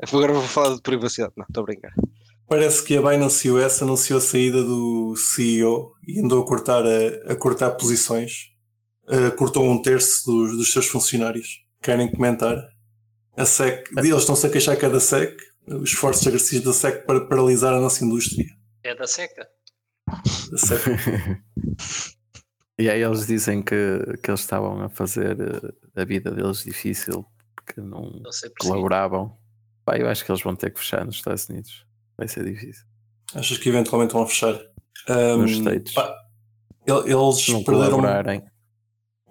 Agora 0.01 0.31
vou 0.31 0.43
falar 0.43 0.75
de 0.75 0.81
privacidade. 0.81 1.33
Não, 1.35 1.45
estou 1.45 1.63
a 1.63 1.65
brincar. 1.65 1.93
Parece 2.47 2.85
que 2.85 2.95
a 2.95 3.01
Binance 3.01 3.51
US 3.51 3.81
anunciou 3.81 4.19
a 4.19 4.21
saída 4.21 4.63
do 4.63 5.13
CEO 5.17 5.93
e 6.07 6.21
andou 6.21 6.41
a 6.41 6.47
cortar, 6.47 6.85
a, 6.85 7.33
a 7.33 7.35
cortar 7.35 7.71
posições. 7.71 8.53
Uh, 9.09 9.35
cortou 9.35 9.69
um 9.69 9.81
terço 9.81 10.25
dos, 10.25 10.57
dos 10.57 10.71
seus 10.71 10.87
funcionários. 10.87 11.65
Querem 11.81 12.09
comentar? 12.09 12.55
A 13.35 13.45
SEC, 13.45 13.89
eles 13.97 14.15
estão-se 14.15 14.47
a 14.47 14.49
queixar 14.49 14.77
que 14.77 14.85
é 14.85 14.89
da 14.89 15.01
SEC, 15.01 15.35
os 15.67 15.89
esforços 15.89 16.25
agressivos 16.25 16.63
da 16.63 16.73
SEC 16.73 17.05
para 17.05 17.27
paralisar 17.27 17.73
a 17.73 17.81
nossa 17.81 18.05
indústria. 18.05 18.45
É 18.85 18.95
da 18.95 19.05
seca. 19.05 19.45
Da 20.07 20.57
SEC. 20.57 20.81
E 22.81 22.89
aí 22.89 23.01
eles 23.03 23.27
dizem 23.27 23.61
que, 23.61 23.75
que 24.23 24.31
eles 24.31 24.39
estavam 24.39 24.81
a 24.81 24.89
fazer 24.89 25.37
eh, 25.39 26.01
a 26.01 26.03
vida 26.05 26.31
deles 26.31 26.63
difícil 26.63 27.25
porque 27.55 27.79
não 27.79 28.01
Não 28.09 28.31
colaboravam. 28.59 29.37
Pá, 29.85 29.97
eu 29.97 30.07
acho 30.09 30.25
que 30.25 30.31
eles 30.31 30.41
vão 30.41 30.55
ter 30.55 30.71
que 30.73 30.79
fechar 30.79 31.05
nos 31.05 31.15
Estados 31.15 31.47
Unidos. 31.49 31.85
Vai 32.17 32.27
ser 32.27 32.43
difícil. 32.43 32.83
Achas 33.35 33.57
que 33.57 33.69
eventualmente 33.69 34.13
vão 34.13 34.25
fechar? 34.27 34.59
Um, 35.09 35.37
Nos 35.37 35.51
States. 35.51 35.93
pá, 35.93 36.13
el- 36.87 37.05
eles, 37.07 37.47
não 37.49 37.63
perderam, 37.63 37.91
colaborarem. 37.99 38.43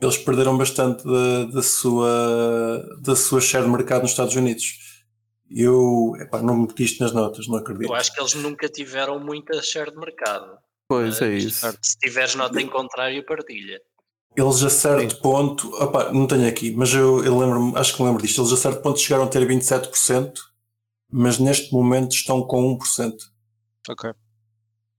eles 0.00 0.16
perderam 0.18 0.56
bastante 0.58 1.04
da, 1.04 1.44
da, 1.46 1.62
sua, 1.62 2.84
da 3.02 3.14
sua 3.16 3.40
share 3.40 3.64
de 3.64 3.70
mercado 3.70 4.02
nos 4.02 4.10
Estados 4.12 4.34
Unidos. 4.36 5.04
Eu 5.50 6.12
epá, 6.20 6.40
não 6.40 6.56
meti 6.56 6.84
isto 6.84 7.02
nas 7.02 7.12
notas, 7.12 7.48
não 7.48 7.56
acredito. 7.56 7.88
Eu 7.90 7.94
acho 7.94 8.12
que 8.14 8.20
eles 8.20 8.34
nunca 8.34 8.68
tiveram 8.68 9.18
muita 9.18 9.60
share 9.62 9.90
de 9.90 9.96
mercado. 9.98 10.56
Pois 10.90 11.22
é 11.22 11.30
Mas, 11.30 11.44
isso. 11.44 11.78
Se 11.80 11.96
tiveres 12.00 12.34
nota 12.34 12.60
em 12.60 12.66
contrário, 12.66 13.24
partilha. 13.24 13.80
Eles 14.36 14.60
a 14.64 14.68
certo 14.68 15.20
ponto, 15.20 15.72
opá, 15.80 16.12
não 16.12 16.26
tenho 16.26 16.48
aqui, 16.48 16.72
mas 16.72 16.92
eu, 16.92 17.24
eu 17.24 17.38
lembro 17.38 17.78
acho 17.78 17.94
que 17.94 18.02
me 18.02 18.08
lembro 18.08 18.20
disto. 18.20 18.40
Eles 18.40 18.52
a 18.52 18.56
certo 18.56 18.82
ponto 18.82 18.98
chegaram 18.98 19.22
a 19.22 19.28
ter 19.28 19.46
27%, 19.46 20.34
mas 21.08 21.38
neste 21.38 21.72
momento 21.72 22.10
estão 22.10 22.42
com 22.42 22.76
1%. 22.76 23.14
Ok. 23.88 24.12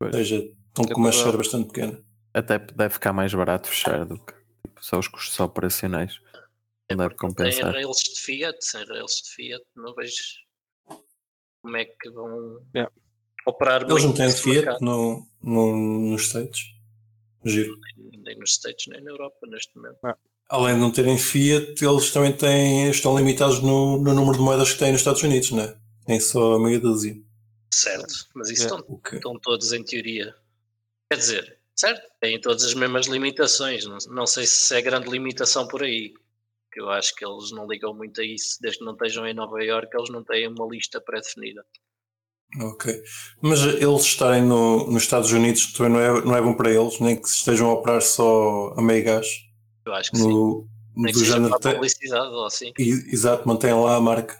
Ou 0.01 0.13
seja, 0.13 0.37
estão 0.69 0.85
com 0.85 1.01
uma 1.01 1.11
share 1.11 1.35
bastante 1.35 1.67
pequena. 1.67 2.01
Até 2.33 2.57
deve 2.57 2.93
ficar 2.93 3.11
mais 3.11 3.33
barato 3.33 3.67
fechar 3.67 4.05
do 4.05 4.17
que 4.17 4.33
tipo, 4.65 4.85
só 4.85 4.97
os 4.97 5.09
custos 5.09 5.37
operacionais. 5.41 6.21
É 6.87 6.95
Não 6.95 7.03
deve 7.03 7.15
compensar. 7.15 7.73
rails 7.73 7.97
de 7.97 8.21
Fiat, 8.21 8.57
sem 8.61 8.85
rails 8.85 9.21
de 9.25 9.29
Fiat, 9.29 9.65
não 9.75 9.93
vejo 9.93 10.23
como 11.61 11.75
é 11.75 11.83
que 11.83 12.09
vão 12.11 12.65
Yeah. 12.73 12.89
Operar 13.45 13.83
Eles 13.89 14.03
não 14.03 14.13
têm 14.13 14.31
Fiat 14.31 14.81
no, 14.81 15.25
no, 15.41 16.09
nos 16.11 16.23
States. 16.27 16.73
Giro. 17.43 17.75
nem 18.23 18.37
nos 18.37 18.51
States 18.51 18.85
nem 18.87 19.01
na 19.03 19.11
Europa 19.11 19.47
neste 19.47 19.75
momento. 19.75 19.97
Além 20.49 20.75
de 20.75 20.81
não 20.81 20.91
terem 20.91 21.17
Fiat, 21.17 21.83
eles 21.83 22.11
também 22.11 22.33
têm, 22.33 22.89
estão 22.89 23.17
limitados 23.17 23.61
no, 23.61 23.97
no 24.01 24.13
número 24.13 24.37
de 24.37 24.43
moedas 24.43 24.73
que 24.73 24.79
têm 24.79 24.91
nos 24.91 25.01
Estados 25.01 25.23
Unidos, 25.23 25.51
não 25.51 25.63
é? 25.63 25.75
Tem 26.05 26.19
só 26.19 26.59
meia 26.59 26.79
dúzia. 26.79 27.15
Certo, 27.73 28.13
mas 28.35 28.49
isso 28.49 28.63
Yeah. 28.63 28.79
estão, 28.81 28.95
O 28.95 28.99
que- 28.99 29.15
estão 29.15 29.39
todos 29.39 29.71
em 29.71 29.81
teoria. 29.83 30.35
Quer 31.09 31.17
dizer, 31.17 31.59
certo, 31.75 32.05
têm 32.19 32.39
todas 32.41 32.63
as 32.65 32.73
mesmas 32.73 33.07
limitações. 33.07 33.85
Não, 33.85 33.97
não 34.09 34.27
sei 34.27 34.45
se 34.45 34.75
é 34.75 34.81
grande 34.81 35.09
limitação 35.09 35.67
por 35.67 35.83
aí. 35.83 36.13
que 36.71 36.79
Eu 36.81 36.89
acho 36.89 37.13
que 37.15 37.25
eles 37.25 37.51
não 37.51 37.65
ligam 37.67 37.93
muito 37.93 38.19
a 38.21 38.23
isso, 38.25 38.57
desde 38.61 38.79
que 38.79 38.85
não 38.85 38.93
estejam 38.93 39.25
em 39.27 39.33
Nova 39.33 39.61
Iorque, 39.63 39.95
eles 39.97 40.09
não 40.09 40.23
têm 40.23 40.47
uma 40.47 40.65
lista 40.69 41.01
pré-definida. 41.01 41.65
Ok. 42.59 43.01
Mas 43.41 43.61
eles 43.61 44.01
estarem 44.01 44.41
no, 44.43 44.85
nos 44.91 45.03
Estados 45.03 45.31
Unidos 45.31 45.71
também 45.73 45.93
não 45.93 45.99
é, 45.99 46.21
não 46.25 46.35
é 46.35 46.41
bom 46.41 46.53
para 46.53 46.69
eles, 46.71 46.99
nem 46.99 47.15
que 47.15 47.27
estejam 47.27 47.69
a 47.69 47.73
operar 47.73 48.01
só 48.01 48.73
a 48.77 48.81
meio 48.81 49.03
gás. 49.05 49.27
Eu 49.85 49.93
acho 49.93 50.11
que 50.11 50.17
sim. 50.17 50.27
No, 50.27 50.67
Nem 50.95 51.13
do 51.13 51.19
que 51.19 51.19
seja 51.25 51.33
género. 51.35 51.59
para 51.59 51.71
a 51.71 51.73
publicidade 51.75 52.27
ou 52.27 52.45
assim. 52.45 52.73
e- 52.77 53.13
Exato, 53.13 53.47
mantém 53.47 53.73
lá 53.73 53.95
a 53.95 54.01
marca. 54.01 54.37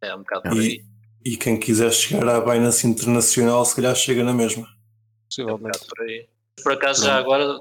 É 0.00 0.14
um 0.14 0.18
bocado 0.18 0.42
por 0.42 0.58
aí. 0.58 0.82
E, 1.24 1.32
e 1.34 1.36
quem 1.36 1.56
quiser 1.58 1.92
chegar 1.92 2.26
à 2.28 2.40
Binance 2.40 2.86
Internacional, 2.86 3.64
se 3.64 3.76
calhar 3.76 3.94
chega 3.94 4.24
na 4.24 4.32
mesma. 4.34 4.62
É 4.62 4.66
um 4.66 5.24
Possivelmente. 5.28 5.62
bocado 5.78 5.86
por 5.94 6.04
aí. 6.06 6.28
Por 6.62 6.72
acaso, 6.72 7.04
já 7.04 7.16
agora, 7.16 7.60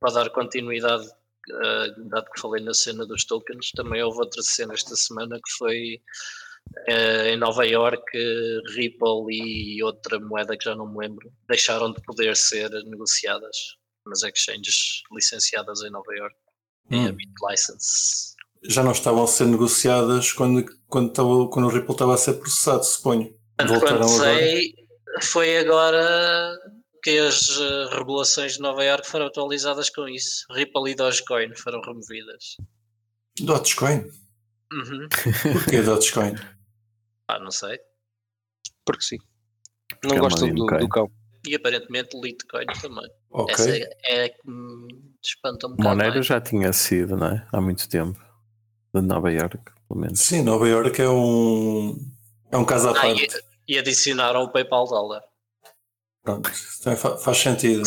para 0.00 0.12
dar 0.14 0.30
continuidade, 0.30 1.06
eh, 1.50 1.86
dado 2.10 2.30
que 2.32 2.40
falei 2.40 2.64
na 2.64 2.72
cena 2.74 3.04
dos 3.06 3.24
tokens, 3.24 3.70
também 3.72 4.02
houve 4.02 4.18
outra 4.20 4.42
cena 4.42 4.74
esta 4.74 4.96
semana 4.96 5.36
que 5.36 5.52
foi 5.58 6.00
em 6.88 7.36
Nova 7.36 7.66
York, 7.66 8.02
Ripple 8.74 9.30
e 9.30 9.82
outra 9.82 10.18
moeda 10.18 10.56
que 10.56 10.64
já 10.64 10.74
não 10.74 10.90
me 10.90 10.98
lembro, 10.98 11.30
deixaram 11.48 11.92
de 11.92 12.00
poder 12.02 12.36
ser 12.36 12.70
negociadas 12.84 13.56
nas 14.06 14.22
exchanges 14.22 15.02
licenciadas 15.12 15.82
em 15.82 15.90
Nova 15.90 16.14
York, 16.14 16.34
em 16.90 17.00
Hum. 17.06 17.08
a 17.08 17.12
BitLicense. 17.12 18.34
Já 18.64 18.82
não 18.82 18.92
estavam 18.92 19.22
a 19.24 19.26
ser 19.26 19.46
negociadas 19.46 20.32
quando, 20.32 20.64
quando, 20.88 21.08
estava, 21.10 21.48
quando 21.48 21.66
o 21.66 21.68
Ripple 21.70 21.92
estava 21.92 22.14
a 22.14 22.18
ser 22.18 22.34
processado, 22.34 22.84
suponho. 22.84 23.34
Quando 23.58 23.68
Voltaram 23.68 23.96
agora. 24.02 24.34
sei, 24.38 24.72
foi 25.22 25.58
agora 25.58 26.56
que 27.02 27.18
as 27.18 27.58
eh, 27.60 27.96
regulações 27.96 28.54
de 28.54 28.60
Nova 28.60 28.82
York 28.84 29.06
foram 29.06 29.26
atualizadas 29.26 29.90
com 29.90 30.08
isso. 30.08 30.44
Ripple 30.52 30.90
e 30.90 30.94
Dogecoin 30.94 31.54
foram 31.54 31.80
removidas. 31.82 32.56
Dogecoin? 33.40 34.04
Uhum. 34.72 35.08
Porquê 35.52 35.82
Dogecoin? 35.82 36.34
Ah, 37.28 37.38
não 37.38 37.50
sei. 37.50 37.78
Porque 38.84 39.02
sim. 39.02 39.18
Não 40.02 40.10
Calma 40.10 40.28
gostam 40.30 40.48
aí, 40.48 40.54
do, 40.54 40.66
do 40.66 40.88
cão. 40.88 41.10
e 41.46 41.54
aparentemente 41.54 42.18
Litecoin 42.18 42.66
também. 42.80 43.08
Ok. 43.30 43.54
Essa 43.54 43.70
é, 43.70 43.90
é 44.04 44.24
a 44.24 44.28
que 44.30 44.48
me 44.50 45.14
espanta 45.22 45.66
um 45.66 45.70
bocado. 45.70 45.88
Monero 45.90 46.14
mais. 46.14 46.26
já 46.26 46.40
tinha 46.40 46.72
sido, 46.72 47.16
não 47.16 47.26
é? 47.28 47.46
Há 47.52 47.60
muito 47.60 47.88
tempo. 47.88 48.18
De 48.94 49.02
Nova 49.02 49.30
York, 49.30 49.58
pelo 49.86 50.00
menos. 50.00 50.20
Sim, 50.20 50.42
Nova 50.42 50.66
York 50.66 51.00
é 51.02 51.08
um. 51.08 51.94
É 52.50 52.56
um 52.56 52.64
caso 52.64 52.88
à 52.88 52.92
Ah, 52.92 52.94
parte. 52.94 53.26
e, 53.68 53.74
e 53.74 53.78
adicionaram 53.78 54.42
o 54.44 54.50
PayPal 54.50 54.86
dólar. 54.86 55.22
Pronto, 56.22 56.50
fa- 56.96 57.18
faz 57.18 57.36
sentido. 57.38 57.82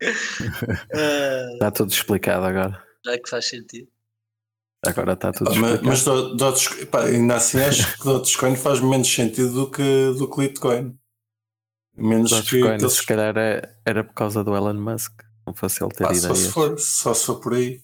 Está 1.54 1.70
tudo 1.70 1.90
explicado 1.92 2.44
agora. 2.46 2.82
é 3.08 3.18
que 3.18 3.28
faz 3.28 3.46
sentido. 3.48 3.88
Agora 4.84 5.12
está 5.12 5.30
tudo 5.32 5.54
mas 5.56 5.80
mas 5.80 6.04
do- 6.04 6.34
Doge- 6.34 6.86
pá, 6.86 7.04
ainda 7.04 7.36
assim 7.36 7.60
acho 7.60 7.98
que 7.98 8.04
Dogecoin 8.04 8.56
faz 8.56 8.80
menos 8.80 9.12
sentido 9.12 9.52
do 9.52 9.70
que, 9.70 10.12
do 10.18 10.28
que 10.28 10.40
Litecoin. 10.40 10.96
Menos 11.96 12.30
que, 12.32 12.36
Dogecoin, 12.58 12.78
que 12.78 12.84
eles- 12.84 12.92
se 12.94 13.06
calhar 13.06 13.36
é- 13.36 13.76
era 13.86 14.02
por 14.02 14.12
causa 14.14 14.42
do 14.42 14.56
Elon 14.56 14.74
Musk. 14.74 15.12
Não 15.46 15.54
fosse 15.54 15.82
ele 15.84 15.92
ter 15.94 16.04
pá, 16.04 16.14
só 16.14 16.20
ideias. 16.26 16.38
se 16.38 16.50
for, 16.50 16.78
só 16.80 17.14
se 17.14 17.26
for 17.26 17.36
por 17.40 17.54
aí. 17.54 17.80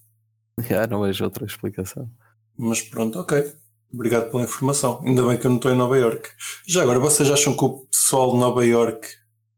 Já 0.68 0.86
não 0.88 1.02
vejo 1.02 1.22
outra 1.24 1.44
explicação. 1.46 2.10
Mas 2.56 2.82
pronto, 2.82 3.18
ok. 3.20 3.52
Obrigado 3.94 4.30
pela 4.30 4.42
informação. 4.42 5.00
Ainda 5.04 5.22
bem 5.26 5.38
que 5.38 5.46
eu 5.46 5.50
não 5.50 5.56
estou 5.56 5.72
em 5.72 5.76
Nova 5.76 5.96
York. 5.96 6.28
Já 6.66 6.82
agora, 6.82 6.98
vocês 6.98 7.30
acham 7.30 7.56
que 7.56 7.64
o 7.64 7.86
pessoal 7.86 8.32
de 8.32 8.38
Nova 8.38 8.66
York 8.66 9.06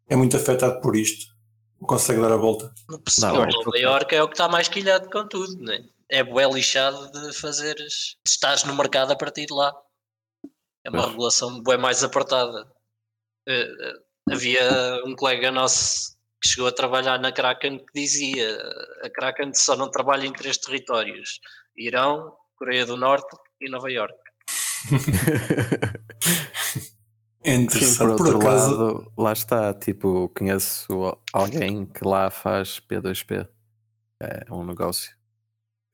é 0.08 0.14
muito 0.14 0.36
afetado 0.36 0.80
por 0.82 0.94
isto? 0.94 1.30
Consegue 1.80 2.20
dar 2.20 2.32
a 2.32 2.36
volta? 2.36 2.66
Não 2.88 2.96
Não, 2.96 3.02
percebo. 3.02 3.40
acho 3.40 3.56
Nova 3.64 3.78
Iorque 3.78 4.14
é 4.14 4.22
o 4.22 4.28
que 4.28 4.34
está 4.34 4.46
mais 4.48 4.68
quilhado 4.68 5.08
com 5.10 5.26
tudo, 5.26 5.56
né? 5.62 5.76
É 5.76 5.99
bué 6.24 6.46
lixado 6.46 7.10
de 7.12 7.32
fazeres. 7.32 8.16
estares 8.26 8.64
no 8.64 8.74
mercado 8.74 9.12
a 9.12 9.16
partir 9.16 9.46
de 9.46 9.54
lá. 9.54 9.72
É 10.84 10.90
uma 10.90 10.98
Pois. 11.02 11.10
regulação 11.12 11.62
bué 11.62 11.76
mais 11.76 12.02
apertada. 12.02 12.66
Eh, 13.48 13.68
eh, 13.80 13.94
havia 14.32 15.02
um 15.06 15.14
colega 15.14 15.50
nosso 15.50 16.16
que 16.42 16.48
chegou 16.48 16.68
a 16.68 16.72
trabalhar 16.72 17.18
na 17.18 17.30
Kraken 17.32 17.78
que 17.78 17.92
dizia 17.94 18.58
a 19.04 19.10
Kraken 19.10 19.52
só 19.54 19.76
não 19.76 19.90
trabalha 19.90 20.26
em 20.26 20.32
três 20.32 20.56
territórios. 20.58 21.38
Irão, 21.76 22.34
Coreia 22.56 22.84
do 22.86 22.96
Norte 22.96 23.36
e 23.60 23.70
Nova 23.70 23.90
Iorque. 23.90 24.18
É 27.42 27.56
Sim, 27.70 27.96
por 27.96 28.16
Por, 28.16 28.26
outro 28.26 28.36
acaso, 28.38 28.70
lado, 28.76 29.12
lá 29.16 29.32
está. 29.32 29.72
Tipo, 29.72 30.28
conheço 30.36 31.16
alguém 31.32 31.86
que 31.86 32.04
lá 32.06 32.30
faz 32.30 32.80
P2P. 32.80 33.48
É 34.20 34.52
um 34.52 34.64
negócio. 34.64 35.16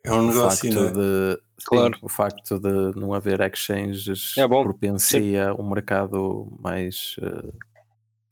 É 0.06 0.12
um 0.12 0.24
O 0.24 0.26
negócio, 0.28 0.72
facto 0.72 0.74
não 0.80 0.88
é? 0.88 0.92
de, 0.92 1.36
sim, 1.36 1.64
Claro. 1.66 1.98
o 2.02 2.08
facto 2.08 2.58
de 2.60 2.98
não 2.98 3.12
haver 3.12 3.40
exchanges 3.40 4.36
É 4.38 4.46
bom, 4.46 4.62
propicia 4.62 5.54
um 5.54 5.68
mercado 5.68 6.48
mais 6.60 7.16
uh, 7.18 7.52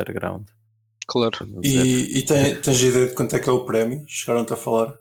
underground. 0.00 0.46
Claro. 1.06 1.36
E, 1.62 2.18
e 2.18 2.22
tem, 2.24 2.60
tens 2.60 2.80
ideia 2.80 3.06
de 3.08 3.14
quanto 3.14 3.36
é 3.36 3.38
que 3.38 3.48
é 3.48 3.52
o 3.52 3.64
prémio? 3.64 4.04
Chegaram-te 4.08 4.52
a 4.52 4.56
falar? 4.56 4.94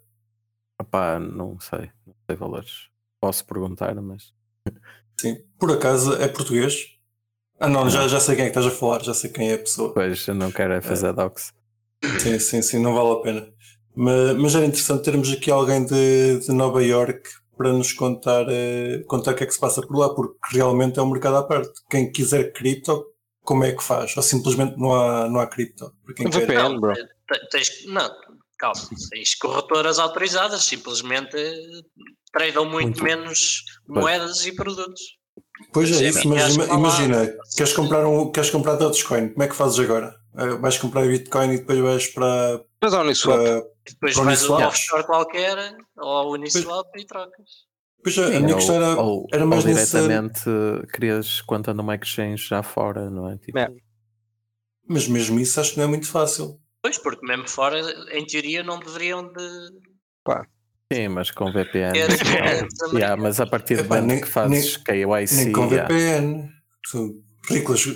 Opá, 0.82 1.20
não 1.20 1.60
sei, 1.60 1.90
não 2.06 2.14
sei 2.28 2.36
valores. 2.36 2.90
Posso 3.22 3.46
perguntar, 3.46 3.96
mas 4.02 4.34
Sim. 5.20 5.38
Por 5.58 5.72
acaso 5.72 6.14
é 6.16 6.28
português? 6.28 6.98
Ah 7.60 7.70
não, 7.70 7.90
já, 7.90 8.08
já 8.08 8.20
sei 8.20 8.36
quem 8.36 8.46
é 8.46 8.50
que 8.50 8.58
estás 8.58 8.74
a 8.74 8.78
falar, 8.78 9.02
já 9.04 9.14
sei 9.14 9.30
quem 9.30 9.52
é 9.52 9.54
a 9.54 9.60
pessoa. 9.60 9.90
depois 9.90 10.28
eu 10.28 10.36
não 10.36 10.52
quero 10.52 10.74
é 10.74 10.82
fazer 10.82 11.14
docs. 11.14 11.54
Sim, 12.20 12.38
sim, 12.40 12.62
sim, 12.62 12.80
não 12.80 12.94
vale 12.94 13.12
a 13.12 13.22
pena. 13.22 13.53
Mas, 13.96 14.36
mas 14.38 14.56
era 14.56 14.66
interessante 14.66 15.04
termos 15.04 15.32
aqui 15.32 15.52
alguém 15.52 15.86
de, 15.86 16.40
de 16.40 16.52
Nova 16.52 16.84
York 16.84 17.30
para 17.58 17.72
nos 17.72 17.94
contar, 17.94 18.46
eh, 18.50 19.04
contar 19.08 19.32
o 19.32 19.36
que 19.36 19.44
é 19.44 19.48
que 19.48 19.54
se 19.54 19.60
passa 19.60 19.82
por 19.82 19.96
lá, 19.98 20.10
porque 20.14 20.38
realmente 20.52 20.98
é 20.98 21.02
um 21.02 21.10
mercado 21.12 21.38
à 21.38 21.44
parte. 21.44 21.72
Quem 21.90 22.12
quiser 22.12 22.52
cripto, 22.52 23.06
como 23.44 23.64
é 23.64 23.72
que 23.72 23.84
faz? 23.84 24.18
Ou 24.18 24.24
simplesmente 24.24 24.76
não 24.78 24.94
há, 24.96 25.30
não 25.30 25.40
há 25.40 25.46
cripto? 25.48 25.94
Para 26.04 26.16
quem 26.16 26.30
quer. 26.30 26.40
VPN. 26.42 26.64
Não, 26.64 26.80
bro. 26.80 26.94
te- 26.96 27.50
tens, 27.52 27.86
não, 27.86 28.10
calma, 28.58 28.82
tens 29.12 29.36
corretoras 29.36 30.00
autorizadas, 30.00 30.64
simplesmente 30.64 31.38
eh, 31.38 31.62
tradam 32.32 32.66
muito, 32.66 33.00
Muito. 33.00 33.04
menos 33.04 33.64
moedas 33.88 34.46
e 34.48 34.52
produtos. 34.56 35.02
Pois 35.72 35.92
é 35.92 36.08
isso, 36.10 36.28
mas 36.28 36.56
imagina, 36.56 37.32
queres 37.56 37.74
comprar, 37.74 38.06
um, 38.08 38.32
queres 38.32 38.50
comprar 38.50 38.76
Dogecoin, 38.76 39.30
como 39.30 39.44
é 39.44 39.48
que 39.48 39.56
fazes 39.56 39.80
agora? 39.80 40.16
Eh, 40.36 40.56
vais 40.56 40.78
comprar 40.80 41.06
Bitcoin 41.08 41.54
e 41.54 41.58
depois 41.60 41.80
vais 41.80 42.08
para, 42.08 42.62
Mas 42.82 43.22
para 43.22 43.64
depois 43.92 44.16
vais 44.16 44.44
a 44.46 44.52
um 44.52 44.68
offshore 44.68 45.04
qualquer 45.06 45.78
ou 45.98 46.10
ao 46.10 46.32
Uniswap 46.32 46.88
e 46.98 47.06
trocas. 47.06 47.50
Pois 48.04 48.18
a, 48.18 48.26
a 48.28 48.30
minha 48.40 48.50
ou, 48.52 48.56
questão 48.56 48.76
era, 48.76 49.02
ou- 49.02 49.28
era 49.32 49.44
ou 49.44 49.50
mais 49.50 49.64
nesse. 49.66 49.92
diretamente 49.92 50.42
crias 50.92 51.42
conta 51.42 51.74
numa 51.74 51.96
exchange 51.96 52.46
já 52.48 52.62
fora, 52.62 53.10
não 53.10 53.30
é? 53.30 53.38
Tipo, 53.38 53.58
É. 53.60 53.70
Mas 54.88 55.08
mesmo 55.08 55.40
isso 55.40 55.60
acho 55.62 55.72
que 55.72 55.78
não 55.78 55.86
é 55.86 55.88
muito 55.88 56.08
fácil. 56.08 56.60
Pois, 56.82 56.98
porque 56.98 57.26
mesmo 57.26 57.48
fora, 57.50 57.80
em 58.12 58.26
teoria, 58.26 58.62
não 58.62 58.78
deveriam 58.80 59.32
de 59.32 59.70
Sim, 60.92 61.08
mas 61.08 61.32
com 61.32 61.52
VPN. 61.52 61.94
ter 61.94 62.10
yeah, 62.94 63.16
mas 63.20 63.40
a 63.40 63.48
partir 63.48 63.76
do 63.78 63.82
Epá, 63.84 63.96
momento 63.96 64.10
nem- 64.12 64.22
que 64.22 64.28
fazes 64.28 64.78
KYC, 64.78 65.36
Nem 65.36 65.52
com 65.54 65.66
yeah, 65.68 65.88
VPN. 65.88 66.50
Tu-. 66.92 67.24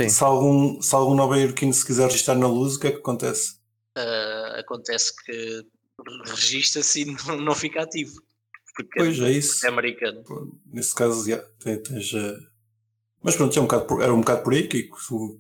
Se 0.10 0.24
algum, 0.24 0.82
se 0.82 0.96
algum 0.96 1.14
nova 1.14 1.38
iorquino 1.38 1.74
se 1.74 1.86
quiser 1.86 2.08
registrar 2.08 2.36
na 2.36 2.48
luz, 2.48 2.76
o 2.76 2.80
que 2.80 2.88
é 2.88 2.92
que 2.92 2.98
acontece? 2.98 3.58
ah, 3.98 4.56
acontece 4.60 5.12
que 5.26 5.64
registra-se 6.26 7.02
e 7.02 7.06
não, 7.06 7.38
não 7.42 7.56
fica 7.56 7.82
ativo. 7.82 8.22
Porque 8.76 9.00
Pois 9.00 9.20
é 9.20 9.32
isso. 9.32 9.66
é 9.66 9.70
americano. 9.70 10.24
Nesse 10.72 10.94
caso, 10.94 11.28
já, 11.28 11.38
te- 11.60 11.78
tens. 11.78 12.14
eh, 12.14 12.38
Mas 13.24 13.36
pronto, 13.36 13.58
é 13.58 13.62
um 13.62 13.66
bocado 13.66 13.86
por- 13.86 14.02
era 14.04 14.14
um 14.14 14.20
bocado 14.20 14.44
por 14.44 14.54
aí, 14.54 14.68
Kiko. 14.68 15.02
Se 15.02 15.14
o 15.14 15.40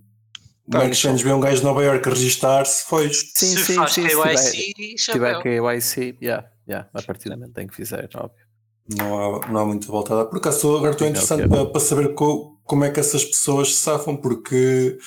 Tá, 0.69 0.83
exchange 0.85 1.23
vê 1.23 1.31
um 1.31 1.39
gajo 1.39 1.59
de 1.59 1.63
Nova 1.63 1.81
York 1.81 2.05
a 2.05 2.11
registar-se, 2.11 2.83
foi. 2.85 3.13
Sim, 3.13 3.55
se 3.55 3.57
sim, 3.63 3.75
faz 3.75 3.93
sim, 3.93 4.01
KYC, 4.05 4.97
se 4.97 5.11
tiver. 5.13 5.41
KYC, 5.41 6.17
yeah, 6.21 6.45
yeah, 6.67 6.89
a 6.93 7.01
partir 7.03 7.29
do 7.29 7.35
momento 7.37 7.53
tem 7.53 7.67
que 7.67 7.73
fizer, 7.75 8.09
óbvio. 8.15 8.45
Não 8.97 9.17
há, 9.43 9.47
não 9.47 9.59
há 9.61 9.65
muita 9.65 9.87
volta 9.87 10.13
a 10.13 10.17
dar. 10.17 10.25
Por 10.25 10.39
acaso, 10.39 10.75
agora 10.75 10.91
estou 10.91 11.07
interessante 11.07 11.43
ok. 11.45 11.49
para, 11.49 11.65
para 11.67 11.79
saber 11.79 12.13
co- 12.15 12.57
como 12.65 12.83
é 12.83 12.91
que 12.91 12.99
essas 12.99 13.23
pessoas 13.23 13.75
se 13.75 13.81
safam, 13.81 14.17
porque 14.17 14.97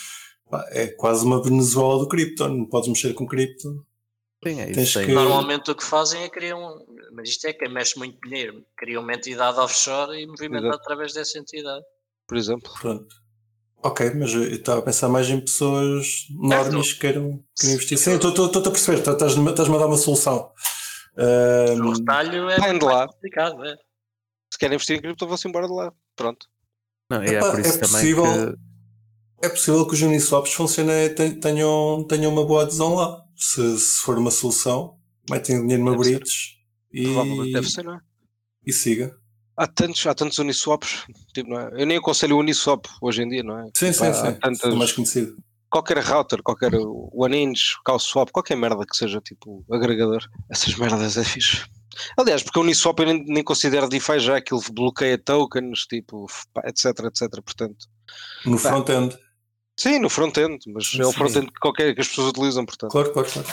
pá, 0.51 0.65
é 0.71 0.87
quase 0.87 1.27
uma 1.27 1.43
Venezuela 1.43 1.99
do 1.99 2.09
cripto. 2.09 2.49
Não 2.49 2.65
podes 2.65 2.89
mexer 2.89 3.13
com 3.13 3.27
cripto. 3.27 3.85
Sim, 4.43 4.61
é 4.61 4.71
isso. 4.71 4.99
tem- 4.99 5.07
que- 5.09 5.13
Normalmente 5.15 5.71
o 5.71 5.75
que 5.75 5.85
fazem 5.85 6.23
é 6.23 6.29
criar 6.29 6.57
um. 6.57 6.85
Mas 7.13 7.29
isto 7.29 7.47
é 7.47 7.53
quem 7.53 7.69
mexe 7.71 7.99
muito 7.99 8.19
dinheiro. 8.27 8.65
Cria 8.77 8.99
uma 9.01 9.13
entidade 9.13 9.59
offshore 9.59 10.19
e 10.19 10.27
movimenta 10.27 10.67
Exato. 10.69 10.83
através 10.83 11.13
dessa 11.13 11.39
entidade. 11.39 11.85
Por 12.27 12.37
exemplo. 12.39 12.73
Pronto. 12.81 13.15
Ok, 13.83 14.11
mas 14.15 14.33
eu 14.35 14.43
estava 14.45 14.81
a 14.81 14.83
pensar 14.83 15.09
mais 15.09 15.29
em 15.31 15.41
pessoas 15.41 16.27
normes 16.31 16.93
que 16.93 17.01
queiram, 17.01 17.43
queiram 17.59 17.75
investir. 17.75 17.99
Sim, 17.99 18.13
estou- 18.17 18.31
a 18.47 18.71
perceber, 18.71 18.99
estás- 18.99 19.17
estás-me 19.33 19.49
a 19.49 19.79
dar 19.79 19.87
uma 19.87 19.97
solução. 19.97 20.53
O 21.17 21.23
Ahm, 21.23 21.93
retalho 21.99 22.51
é 22.51 22.59
muito 22.61 22.79
de 22.81 22.85
lá. 22.87 23.09
complicado. 23.09 23.65
É. 23.65 23.75
Se 24.53 24.59
querem 24.59 24.75
investir 24.75 24.97
em 24.97 25.01
cripto, 25.01 25.27
vão-se 25.27 25.49
embora 25.49 25.67
de 25.67 25.73
lá. 25.73 25.93
Pronto. 26.17 26.47
Não, 27.11 27.25
e 27.25 27.29
é 27.29 27.33
Epá, 27.39 27.51
por 27.51 27.61
isso 27.61 27.69
é 27.69 27.73
também 27.73 27.89
possível. 28.15 28.25
que 29.41 29.47
é 29.47 29.49
possível 29.49 29.87
que 29.87 29.95
os 29.95 30.03
Uniswaps 30.03 30.53
funcionem, 30.53 31.15
ten- 31.15 31.41
tenham, 31.41 32.05
tenham 32.09 32.31
uma 32.33 32.45
boa 32.45 32.63
adesão 32.63 32.95
lá. 32.95 33.23
Se, 33.41 33.79
se 33.79 34.03
for 34.03 34.19
uma 34.19 34.31
solução, 34.31 34.99
metem 35.31 35.61
dinheiro 35.63 35.83
no 35.85 35.93
Deve 35.93 36.05
ser. 36.05 36.15
Brites 36.19 36.35
e, 36.93 37.03
Provavelmente 37.05 37.53
deve 37.53 37.71
ser, 37.71 37.85
não 37.85 37.95
é? 37.95 38.01
e 38.67 38.73
siga. 38.73 39.17
Há 39.57 39.67
tantos, 39.67 40.07
há 40.07 40.15
tantos 40.15 40.39
Uniswaps. 40.39 41.05
Tipo, 41.35 41.51
não 41.51 41.61
é? 41.61 41.83
Eu 41.83 41.87
nem 41.87 41.97
aconselho 41.97 42.37
o 42.37 42.41
Uniswap 42.41 42.87
hoje 43.01 43.23
em 43.23 43.29
dia, 43.29 43.43
não 43.43 43.59
é? 43.59 43.65
Sim, 43.75 43.93
sim, 43.93 44.05
Há 44.07 44.15
sim. 44.15 44.33
tantas- 44.35 44.73
É 44.73 44.77
mais 44.77 44.93
conhecido. 44.93 45.37
Qualquer 45.71 45.99
router, 46.05 46.43
qualquer 46.43 46.73
OneInch, 46.75 47.77
CalSwap, 47.85 48.31
qualquer 48.33 48.57
merda 48.57 48.85
que 48.85 48.97
seja 48.97 49.21
tipo 49.21 49.65
agregador. 49.71 50.21
Essas 50.51 50.75
merdas 50.75 51.17
é 51.17 51.23
fixe. 51.25 51.65
Aliás, 52.19 52.43
porque 52.43 52.59
o 52.59 52.63
Uniswap 52.63 52.99
eu 53.01 53.07
nem, 53.07 53.25
nem 53.25 53.45
considero 53.45 53.89
DeFi 53.89 54.19
já, 54.19 54.37
aquilo 54.37 54.61
bloqueia 54.73 55.17
tokens, 55.17 55.81
tipo, 55.87 56.27
etc, 56.65 56.87
etc. 57.05 57.29
Portanto, 57.45 57.87
No 58.45 58.59
front-end. 58.59 59.17
Sim, 59.81 59.99
no 59.99 60.11
front-end, 60.11 60.59
mas 60.69 60.85
é 60.99 61.07
o 61.07 61.13
front-end 61.13 61.47
que, 61.47 61.61
qualquer, 61.61 61.95
que 61.95 62.01
as 62.01 62.09
pessoas 62.09 62.29
utilizam, 62.29 62.65
portanto. 62.67 62.91
Claro, 62.91 63.13
claro, 63.13 63.29
claro. 63.31 63.49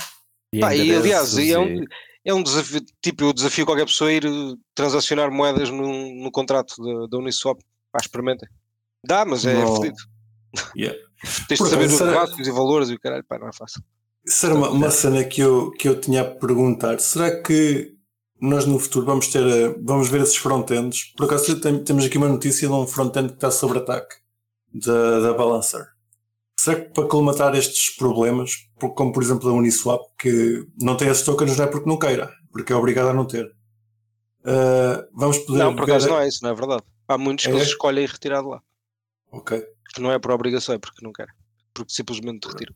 e 0.54 0.60
Pá, 0.60 0.76
e 0.76 0.96
aliás, 0.96 1.38
e 1.38 1.52
é, 1.54 1.60
um, 1.60 1.84
é 2.26 2.34
um 2.34 2.44
desafio, 2.44 2.82
tipo, 3.02 3.24
eu 3.24 3.34
desafio 3.34 3.66
qualquer 3.66 3.86
pessoa 3.86 4.10
a 4.10 4.14
ir 4.14 4.26
eh, 4.26 4.30
transacionar 4.76 5.32
moedas 5.32 5.70
no, 5.70 6.24
no 6.24 6.32
contrato 6.32 6.76
da 7.10 7.18
Uniswap. 7.18 7.60
Pá, 7.92 8.00
experimentem. 8.02 8.48
Dá, 9.06 9.24
mas 9.26 9.46
é 9.46 9.54
Não. 9.54 9.76
fodido. 9.76 9.96
Yeah. 10.76 10.98
Tens 11.48 11.60
de 11.60 11.68
saber 11.70 11.86
os 11.88 11.94
será- 11.94 12.20
rácios 12.22 12.48
e 12.48 12.52
valores 12.52 12.90
e 12.90 12.94
o 12.96 13.00
caralho, 13.00 13.24
pá, 13.28 13.38
não 13.40 13.48
é 13.48 13.54
fácil. 13.54 13.82
Isso 14.26 14.46
era 14.46 14.56
uma, 14.56 14.70
uma 14.70 14.92
cena 14.92 15.24
que 15.24 15.40
eu, 15.42 15.72
que 15.72 15.88
eu 15.88 16.00
tinha 16.02 16.22
a 16.22 16.26
perguntar. 16.26 17.00
Será 17.00 17.42
que 17.42 17.96
nós 18.42 18.66
no 18.66 18.78
futuro 18.78 19.06
vamos 19.06 19.28
ter, 19.30 19.42
eh, 19.48 19.74
vamos 19.82 20.10
ver 20.10 20.22
esses 20.22 20.36
front-ends? 20.36 21.14
Por 21.16 21.26
acaso 21.26 21.60
tem- 21.62 21.82
temos 21.84 22.04
aqui 22.06 22.18
uma 22.18 22.28
notícia 22.28 22.68
de 22.68 22.74
um 22.74 22.86
front-end 22.86 23.30
que 23.30 23.36
está 23.36 23.50
sob 23.50 23.78
ataque 23.78 24.16
da, 24.74 25.20
da 25.22 25.34
Balancer. 25.34 25.88
Será 26.60 26.82
que 26.82 26.90
para 26.94 27.08
colmatar 27.08 27.56
estes 27.56 27.96
problemas, 27.96 28.52
como 28.80 29.12
por 29.12 29.22
exemplo 29.22 29.50
a 29.50 29.54
Uniswap, 29.54 30.02
que 30.20 30.66
não 30.82 30.98
tem 30.98 31.08
esses 31.10 31.24
tokens 31.24 31.56
não 31.58 31.66
é 31.66 31.68
porque 31.68 31.88
não 31.90 32.00
queira, 32.00 32.32
porque 32.52 32.74
é 32.74 32.76
obrigado 32.76 33.10
a 33.10 33.14
não 33.14 33.26
ter. 33.26 33.46
eh, 34.46 35.08
vamos 35.14 35.38
poder 35.40 35.60
Não, 35.60 35.76
por 35.76 35.84
acaso 35.84 36.08
não 36.10 36.20
é 36.20 36.28
isso, 36.28 36.40
não 36.44 36.50
é 36.52 36.54
verdade. 36.56 36.84
Há 37.08 37.18
muitos 37.18 37.46
que 37.46 37.52
É? 37.52 37.56
eles 37.56 37.68
escolhem 37.68 38.06
retirar 38.06 38.42
de 38.42 38.48
lá. 38.48 38.62
Ok, 39.32 39.62
Que 39.94 40.02
não 40.02 40.12
é 40.12 40.18
por 40.20 40.32
obrigação, 40.32 40.74
é 40.76 40.78
porque 40.80 41.04
não 41.06 41.12
querem. 41.14 41.34
Porque 41.74 41.94
simplesmente 41.94 42.48
retiram. 42.48 42.74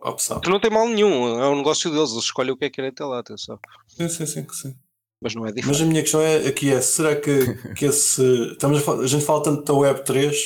opção. 0.00 0.38
Que 0.40 0.50
não 0.50 0.60
tem 0.60 0.70
mal 0.70 0.86
nenhum, 0.88 1.40
é 1.40 1.48
um 1.48 1.56
negócio 1.56 1.90
deles, 1.90 2.12
eles 2.12 2.24
escolhem 2.24 2.52
o 2.52 2.56
que 2.56 2.66
é 2.66 2.70
que 2.70 2.76
querem 2.76 2.92
ter 2.92 3.04
lá, 3.04 3.18
atenção. 3.20 3.58
Sim, 3.88 4.08
sim, 4.08 4.26
sim, 4.26 4.46
sim. 4.52 4.74
Mas 5.20 5.34
não 5.34 5.42
é 5.46 5.46
Mas 5.46 5.54
diferente. 5.54 5.82
a 5.82 5.86
minha 5.86 6.02
questão 6.02 6.20
é, 6.20 6.46
aqui 6.46 6.70
é, 6.70 6.80
será 6.82 7.16
que, 7.16 7.54
que 7.74 7.86
esse. 7.86 8.22
Estamos 8.52 8.78
a, 8.78 8.80
falar- 8.82 9.02
a 9.02 9.06
gente 9.06 9.24
fala 9.24 9.42
tanto 9.42 9.62
da 9.64 9.72
Web 9.72 10.04
3, 10.04 10.36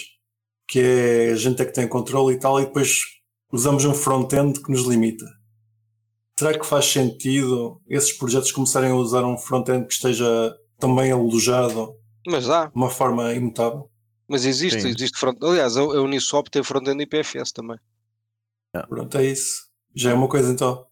que 0.69 0.79
é 0.81 1.31
a 1.33 1.37
gente 1.37 1.63
é 1.63 1.65
que 1.65 1.73
tem 1.73 1.89
controle 1.89 2.35
e 2.35 2.39
tal, 2.39 2.61
e 2.61 2.67
depois 2.67 3.01
usamos 3.51 3.85
um 3.85 3.95
front-end 3.95 4.63
que 4.63 4.71
nos 4.71 4.83
limita. 4.83 5.25
Será 6.39 6.57
que 6.57 6.65
faz 6.65 6.85
sentido 6.85 7.81
esses 7.89 8.13
projetos 8.13 8.53
começarem 8.53 8.91
a 8.91 8.95
usar 8.95 9.25
um 9.25 9.37
front-end 9.37 9.87
que 9.87 9.95
esteja 9.95 10.55
também 10.79 11.11
alojado 11.11 11.97
Mas 12.27 12.49
há, 12.49 12.67
de 12.67 12.77
uma 12.77 12.91
forma 12.91 13.33
imutável? 13.35 13.91
mas 14.29 14.45
existe, 14.45 14.83
Sim. 14.83 14.89
existe 14.89 15.19
front. 15.19 15.43
Aliás, 15.43 15.77
a 15.77 15.81
a 15.81 16.03
Uniswap 16.03 16.49
tem 16.49 16.63
front-end 16.63 17.03
IPFS 17.03 17.51
também. 17.51 17.79
Pronto, 18.89 19.17
é 19.17 19.25
isso. 19.25 19.69
Já 19.95 20.11
é 20.11 20.15
uma 20.15 20.29
coisa 20.29 20.53
então. 20.53 20.87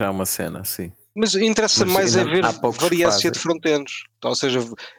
Já 0.00 0.08
é 0.08 0.10
uma 0.10 0.26
cena, 0.26 0.64
sim. 0.64 0.92
Mas 1.16 1.34
interessa 1.36 1.84
Mas 1.86 1.94
mais 1.94 2.16
é 2.16 2.22
ainda 2.22 2.50
ver 2.50 2.70
variância 2.72 3.30
de 3.30 3.38
frontends. 3.38 4.02
Então, 4.18 4.30
ou 4.30 4.34
seja, 4.34 4.58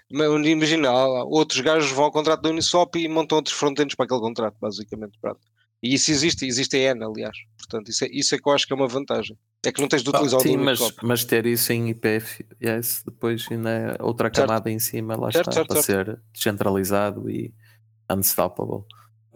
imagina, 0.09 0.91
outros 1.25 1.59
gajos 1.59 1.91
vão 1.91 2.05
ao 2.05 2.11
contrato 2.11 2.41
da 2.41 2.49
Uniswap 2.49 2.95
e 2.95 3.07
montam 3.07 3.37
outros 3.37 3.55
frontends 3.55 3.95
para 3.95 4.05
aquele 4.05 4.21
contrato, 4.21 4.55
basicamente. 4.61 5.17
Pronto. 5.19 5.39
E 5.83 5.93
isso 5.93 6.09
existe, 6.11 6.45
existe 6.45 6.77
a 6.77 6.93
N, 6.95 7.03
aliás. 7.03 7.37
Portanto, 7.57 7.89
isso 7.89 8.05
é, 8.05 8.07
isso 8.11 8.33
é 8.33 8.37
que 8.39 8.47
eu 8.47 8.53
acho 8.53 8.65
que 8.65 8.73
é 8.73 8.75
uma 8.75 8.87
vantagem. 8.87 9.37
É 9.65 9.71
que 9.71 9.81
não 9.81 9.87
tens 9.87 10.03
de 10.03 10.09
Ah, 10.09 10.11
utilizar 10.11 10.39
o 10.39 10.43
Sim, 10.43 10.57
do 10.57 10.63
mas, 10.63 10.79
mas 11.03 11.23
ter 11.25 11.45
isso 11.45 11.73
em 11.73 11.89
IPFS 11.89 13.03
depois 13.05 13.45
ainda 13.51 13.69
é 13.69 13.97
outra 13.99 14.27
Certo. 14.33 14.47
camada 14.47 14.71
em 14.71 14.79
cima, 14.79 15.15
lá 15.15 15.31
Certo, 15.31 15.49
está, 15.49 15.51
certo, 15.51 15.67
para 15.67 15.81
ser 15.81 16.21
descentralizado 16.31 17.29
e 17.29 17.53
unstoppable. 18.09 18.83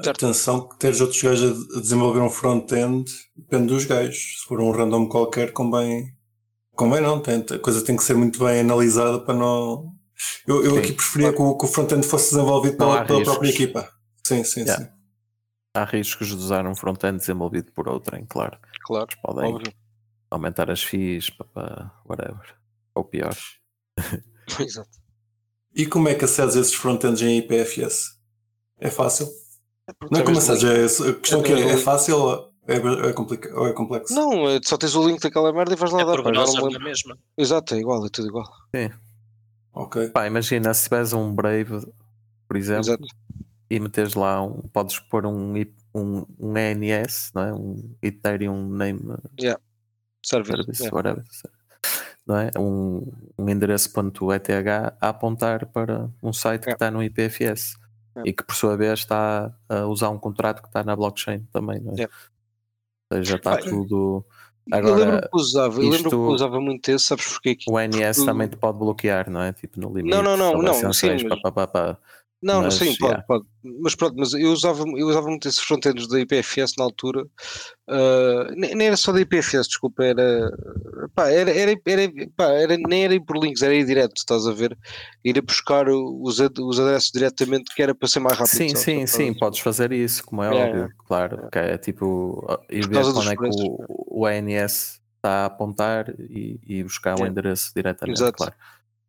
Certo. 0.02 0.26
Atenção 0.26 0.68
que 0.68 0.78
teres 0.80 1.02
outros 1.02 1.22
gajos 1.22 1.74
a 1.76 1.78
a 1.78 1.82
desenvolver 1.82 2.22
um 2.22 2.30
front-end 2.30 3.12
depende 3.36 3.68
dos 3.68 3.86
gajos. 3.86 4.40
Se 4.42 4.48
for 4.48 4.62
um 4.62 4.72
random 4.72 5.10
qualquer, 5.10 5.52
convém. 5.52 6.14
Convém 6.80 7.02
não, 7.02 7.20
tem, 7.20 7.44
a 7.52 7.60
coisa 7.60 7.84
tem 7.84 7.98
que 7.98 8.04
ser 8.04 8.14
muito 8.14 8.40
bem 8.40 8.62
analisada 8.62 9.20
para 9.20 9.34
não. 9.34 9.94
Eu, 10.48 10.64
eu 10.64 10.72
Sim, 10.72 10.80
aqui 10.80 10.94
preferia 10.94 11.34
que 11.34 11.42
o, 11.42 11.58
que 11.58 11.66
o 11.66 11.68
front-end 11.68 12.08
fosse 12.08 12.34
desenvolvido 12.34 12.78
pela, 12.78 13.04
pela 13.04 13.22
própria 13.22 13.50
equipa. 13.50 13.90
Sim, 14.26 14.46
sim, 14.46 14.62
Yeah. 14.62 14.86
sim. 14.86 14.92
Há 15.74 15.84
riscos 15.84 16.30
de 16.30 16.36
usar 16.36 16.66
um 16.66 16.74
front-end 16.74 17.18
desenvolvido 17.18 17.70
por 17.74 17.90
outrem, 17.90 18.26
claro. 18.26 18.58
Claro, 18.86 19.08
Eles 19.12 19.22
podem 19.22 19.54
óbvio. 19.56 19.74
aumentar 20.32 20.72
as 20.72 20.82
fees 20.82 21.30
para, 21.30 21.92
whatever. 22.08 22.56
Ou 22.96 23.04
pior. 23.04 23.36
Exato. 24.58 24.90
E 25.76 25.86
como 25.86 26.08
é 26.08 26.16
que 26.16 26.24
acedes 26.24 26.56
a 26.56 26.62
esses 26.62 26.76
front-ends 26.76 27.22
em 27.22 27.40
IPFS? 27.40 28.18
É 28.80 28.90
fácil? 28.90 29.28
Não 30.10 30.22
é 30.22 30.24
como 30.24 30.38
acedes, 30.38 30.64
é, 31.02 31.10
a 31.10 31.14
questão 31.16 31.44
que 31.44 31.52
é, 31.52 31.72
é 31.72 31.78
fácil 31.78 32.16
ou 32.20 32.49
é, 32.74 33.10
é, 33.10 33.14
complica, 33.14 33.60
ou 33.60 33.68
é 33.68 33.74
complexo? 33.74 34.14
Não, 34.14 34.50
é- 34.50 34.60
só 34.64 34.78
tens 34.78 34.96
o 34.96 35.08
link 35.08 35.20
daquela 35.22 35.52
merda 35.54 35.74
e 35.74 35.76
vais 35.76 35.92
lá 35.92 36.02
É 36.02 36.06
dar. 36.06 36.24
pá, 36.24 36.34
já 36.34 36.46
não 36.46 36.66
lembro. 36.68 36.84
mesma. 36.84 37.18
Exato, 37.38 37.76
é 37.76 37.80
igual, 37.80 38.06
é 38.06 38.10
tudo 38.10 38.28
igual. 38.28 38.46
Ok. 39.74 40.10
Pá, 40.10 40.28
imagina 40.28 40.74
se 40.74 40.84
tiveres 40.86 41.14
um 41.14 41.34
Brave, 41.34 41.88
por 42.48 42.58
exemplo, 42.58 42.82
Exato. 42.88 43.08
e 43.70 43.80
meteres 43.80 44.14
lá 44.16 44.42
um, 44.44 44.62
podes 44.74 45.00
pôr 45.00 45.26
um, 45.26 45.54
um, 45.94 46.26
um 46.40 46.58
ENS, 46.58 47.32
não 47.34 47.42
é? 47.44 47.54
um 47.54 47.96
Ethereum 48.02 48.68
Name 48.70 49.00
Serve. 50.24 50.48
Service, 50.52 50.82
Yeah. 50.84 50.96
whatever, 50.96 51.24
não 52.28 52.38
é? 52.38 52.52
Um, 52.58 53.12
um 53.38 53.50
endereço.eth 53.50 54.50
a 55.00 55.10
apontar 55.10 55.66
para 55.68 56.10
um 56.22 56.34
site 56.34 56.62
que 56.64 56.70
Yeah. 56.70 56.76
está 56.76 56.92
no 56.92 57.02
IPFS 57.02 57.78
Yeah. 58.16 58.30
e 58.30 58.34
que 58.34 58.44
por 58.44 58.56
sua 58.56 58.76
vez 58.76 59.00
está 59.00 59.54
a 59.70 59.86
usar 59.86 60.10
um 60.10 60.18
contrato 60.20 60.62
que 60.62 60.68
está 60.68 60.84
na 60.84 60.96
blockchain 60.96 61.48
também, 61.54 61.80
não 61.80 61.94
é? 61.94 61.96
Yeah. 61.96 62.14
Ou 63.12 63.18
seja, 63.18 63.36
está 63.38 63.58
tudo. 63.58 64.24
eu 64.72 64.78
Agora, 64.78 64.96
lembro 65.06 65.22
que 65.30 65.38
usava, 65.38 65.82
eu 65.82 65.90
lembro 65.90 66.10
que 66.10 66.16
usava 66.16 66.62
muito 66.62 66.90
esse, 66.90 67.06
sabes 67.06 67.28
porquê? 67.28 67.56
Que- 67.56 67.72
o 67.72 67.80
NS 67.80 68.20
porque- 68.20 68.32
também 68.32 68.48
te 68.48 68.56
pode 68.58 68.78
bloquear, 68.78 69.30
não 69.30 69.42
é? 69.42 69.52
Tipo 69.52 69.80
no 69.82 69.88
limite. 69.90 70.16
Não, 70.16 70.22
não, 70.22 70.38
não, 70.38 70.62
não, 70.62 70.94
sim, 70.94 71.12
mas- 71.28 71.42
pá, 71.42 71.52
pá, 71.52 71.68
pá. 71.68 71.98
Não, 72.42 72.56
não 72.56 72.64
Mas, 72.64 72.76
sim, 72.76 72.96
pode, 72.98 73.04
yeah. 73.04 73.24
pode. 73.28 73.46
Mas 73.82 73.96
pronto, 73.96 74.16
mas 74.18 74.34
eu 74.34 74.52
usava, 74.52 74.84
eu 74.98 75.08
usava 75.08 75.28
muito 75.28 75.48
esses 75.48 75.60
frontends 75.60 76.08
da 76.08 76.20
IPFS 76.22 76.74
na 76.78 76.86
altura. 76.86 77.26
ah, 77.88 78.48
nem, 78.56 78.76
nem 78.76 78.88
era 78.88 78.96
só 78.98 79.12
da 79.12 79.20
IPFS, 79.22 79.68
desculpa, 79.68 80.04
era, 80.06 80.50
pá, 81.14 81.30
era, 81.30 81.52
era, 81.52 81.76
era, 81.86 82.12
pá, 82.38 82.46
era 82.54 82.78
nem 82.78 83.04
era 83.06 83.14
ir 83.16 83.22
por 83.26 83.38
links, 83.38 83.62
era 83.62 83.74
ir 83.76 83.86
direto, 83.86 84.14
estás 84.18 84.48
a 84.48 84.54
ver? 84.54 84.78
Ir 85.24 85.38
a 85.38 85.42
buscar 85.42 85.90
os, 85.90 86.40
ad- 86.40 86.62
os 86.62 86.80
adressos 86.80 87.12
diretamente, 87.12 87.74
que 87.76 87.84
era 87.84 87.94
para 87.94 88.08
ser 88.08 88.20
mais 88.20 88.38
rápido. 88.38 88.56
Sim, 88.56 88.70
sabes? 88.70 88.84
sim, 88.84 89.08
sim, 89.08 89.26
causa- 89.26 89.40
podes 89.40 89.60
fazer 89.60 89.92
isso, 89.92 90.24
como 90.26 90.42
é 90.44 90.50
Yeah, 90.50 90.80
óbvio, 90.80 90.96
claro. 91.08 91.50
Que 91.52 91.60
é 91.60 91.78
tipo, 91.78 92.46
uh, 92.50 92.58
ir 92.74 92.88
ver 92.88 93.04
quando 93.04 93.30
é 93.32 93.36
que 93.36 93.44
o, 93.44 94.22
o 94.22 94.26
ANS 94.26 95.00
está 95.18 95.44
a 95.44 95.46
apontar 95.46 96.14
e, 96.18 96.58
e 96.66 96.84
buscar 96.84 97.16
o 97.16 97.18
Yeah. 97.20 97.32
endereço 97.32 97.72
diretamente, 97.76 98.18
Exato. 98.18 98.38
claro. 98.38 98.54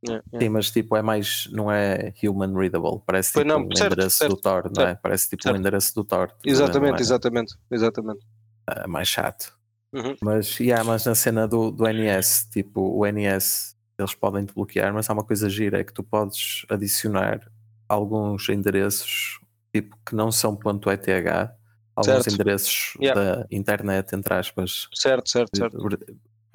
Yeah, 0.02 0.24
yeah. 0.32 0.44
Sim, 0.46 0.48
mas 0.48 0.70
tipo, 0.70 0.96
é 0.96 1.02
mais, 1.02 1.46
não 1.52 1.70
é 1.70 2.12
human 2.22 2.54
readable, 2.54 3.02
parece 3.04 3.32
tipo 3.32 3.44
não, 3.44 3.66
um 3.66 3.76
certo, 3.76 3.92
endereço 3.92 4.16
certo, 4.16 4.34
do 4.34 4.40
Tor, 4.40 4.70
não 4.74 4.82
é? 4.84 4.94
Parece 4.94 5.28
tipo 5.28 5.42
certo. 5.42 5.56
um 5.56 5.58
endereço 5.58 5.94
do 5.94 6.04
ver? 6.04 6.28
Não 6.44 6.50
Exatamente, 6.52 6.98
é- 6.98 7.02
exatamente, 7.02 7.54
exatamente. 7.70 8.26
é 8.68 8.86
mais 8.86 9.08
chato. 9.08 9.58
Uhum. 9.92 10.16
Mas, 10.22 10.58
yeah, 10.58 10.82
mas 10.84 11.04
na 11.04 11.14
cena 11.14 11.46
do, 11.46 11.70
do 11.70 11.86
NS, 11.86 12.48
tipo, 12.50 12.80
o 12.80 13.04
NS 13.04 13.76
eles 13.98 14.14
podem 14.14 14.46
te 14.46 14.54
bloquear, 14.54 14.94
mas 14.94 15.10
há 15.10 15.12
uma 15.12 15.24
coisa 15.24 15.50
gira, 15.50 15.80
é 15.80 15.84
que 15.84 15.92
tu 15.92 16.02
podes 16.02 16.64
adicionar 16.70 17.40
alguns 17.86 18.48
endereços 18.48 19.38
tipo 19.74 19.96
que 20.06 20.14
não 20.14 20.32
são 20.32 20.54
.eth, 20.56 21.52
alguns 21.94 22.24
Certo. 22.24 22.32
endereços 22.34 22.94
Yeah. 23.00 23.20
da 23.20 23.46
internet, 23.50 24.14
entre 24.14 24.32
aspas, 24.32 24.88
Certo, 24.94 25.28
certo, 25.28 25.56
certo. 25.56 25.76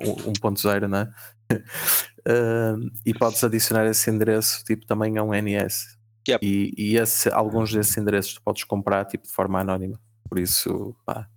1.0, 0.01 0.88
né? 0.88 1.13
Uh, 2.27 2.89
e 3.05 3.13
podes 3.13 3.43
adicionar 3.43 3.85
esse 3.85 4.09
endereço 4.09 4.63
tipo 4.63 4.85
também 4.85 5.17
a 5.17 5.23
um 5.23 5.33
NS. 5.33 5.95
Yep. 6.27 6.43
E, 6.45 6.73
e 6.75 6.97
esse- 6.97 7.29
alguns 7.29 7.71
desses 7.71 7.95
endereços 7.97 8.33
tu 8.33 8.41
podes 8.41 8.63
comprar 8.63 9.05
tipo 9.05 9.25
de 9.27 9.31
forma 9.33 9.59
anónima. 9.59 9.99
Por 10.27 10.39
isso, 10.39 10.95
pá, 11.05 11.27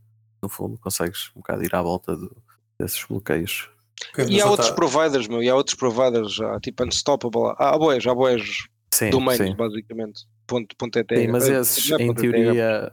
no 0.42 0.48
fundo, 0.48 0.78
consegues 0.78 1.28
um 1.36 1.40
bocado 1.40 1.62
ir 1.62 1.74
à 1.74 1.82
volta 1.82 2.16
do- 2.16 2.34
desses 2.80 3.04
bloqueios. 3.04 3.68
Ok, 4.14 4.26
E 4.30 4.40
há 4.40 4.46
outros 4.46 4.68
tá. 4.70 4.74
providers, 4.74 5.28
meu, 5.28 5.42
e 5.42 5.48
há 5.50 5.54
outros 5.54 5.74
providers, 5.76 6.32
já, 6.32 6.58
tipo 6.60 6.84
Unstoppable, 6.84 7.54
há, 7.58 7.76
boés, 7.76 8.06
há 8.06 8.14
boés 8.14 8.66
sim. 8.94 9.10
basicamente. 9.56 10.26
Ponto, 10.46 10.74
ponto 10.76 10.98
ETH. 10.98 11.14
Sim, 11.14 11.28
mas 11.28 11.48
Eh, 11.48 11.60
esses, 11.60 11.90
é 11.92 11.96
em 11.96 12.10
ETH, 12.10 12.20
teoria, 12.20 12.92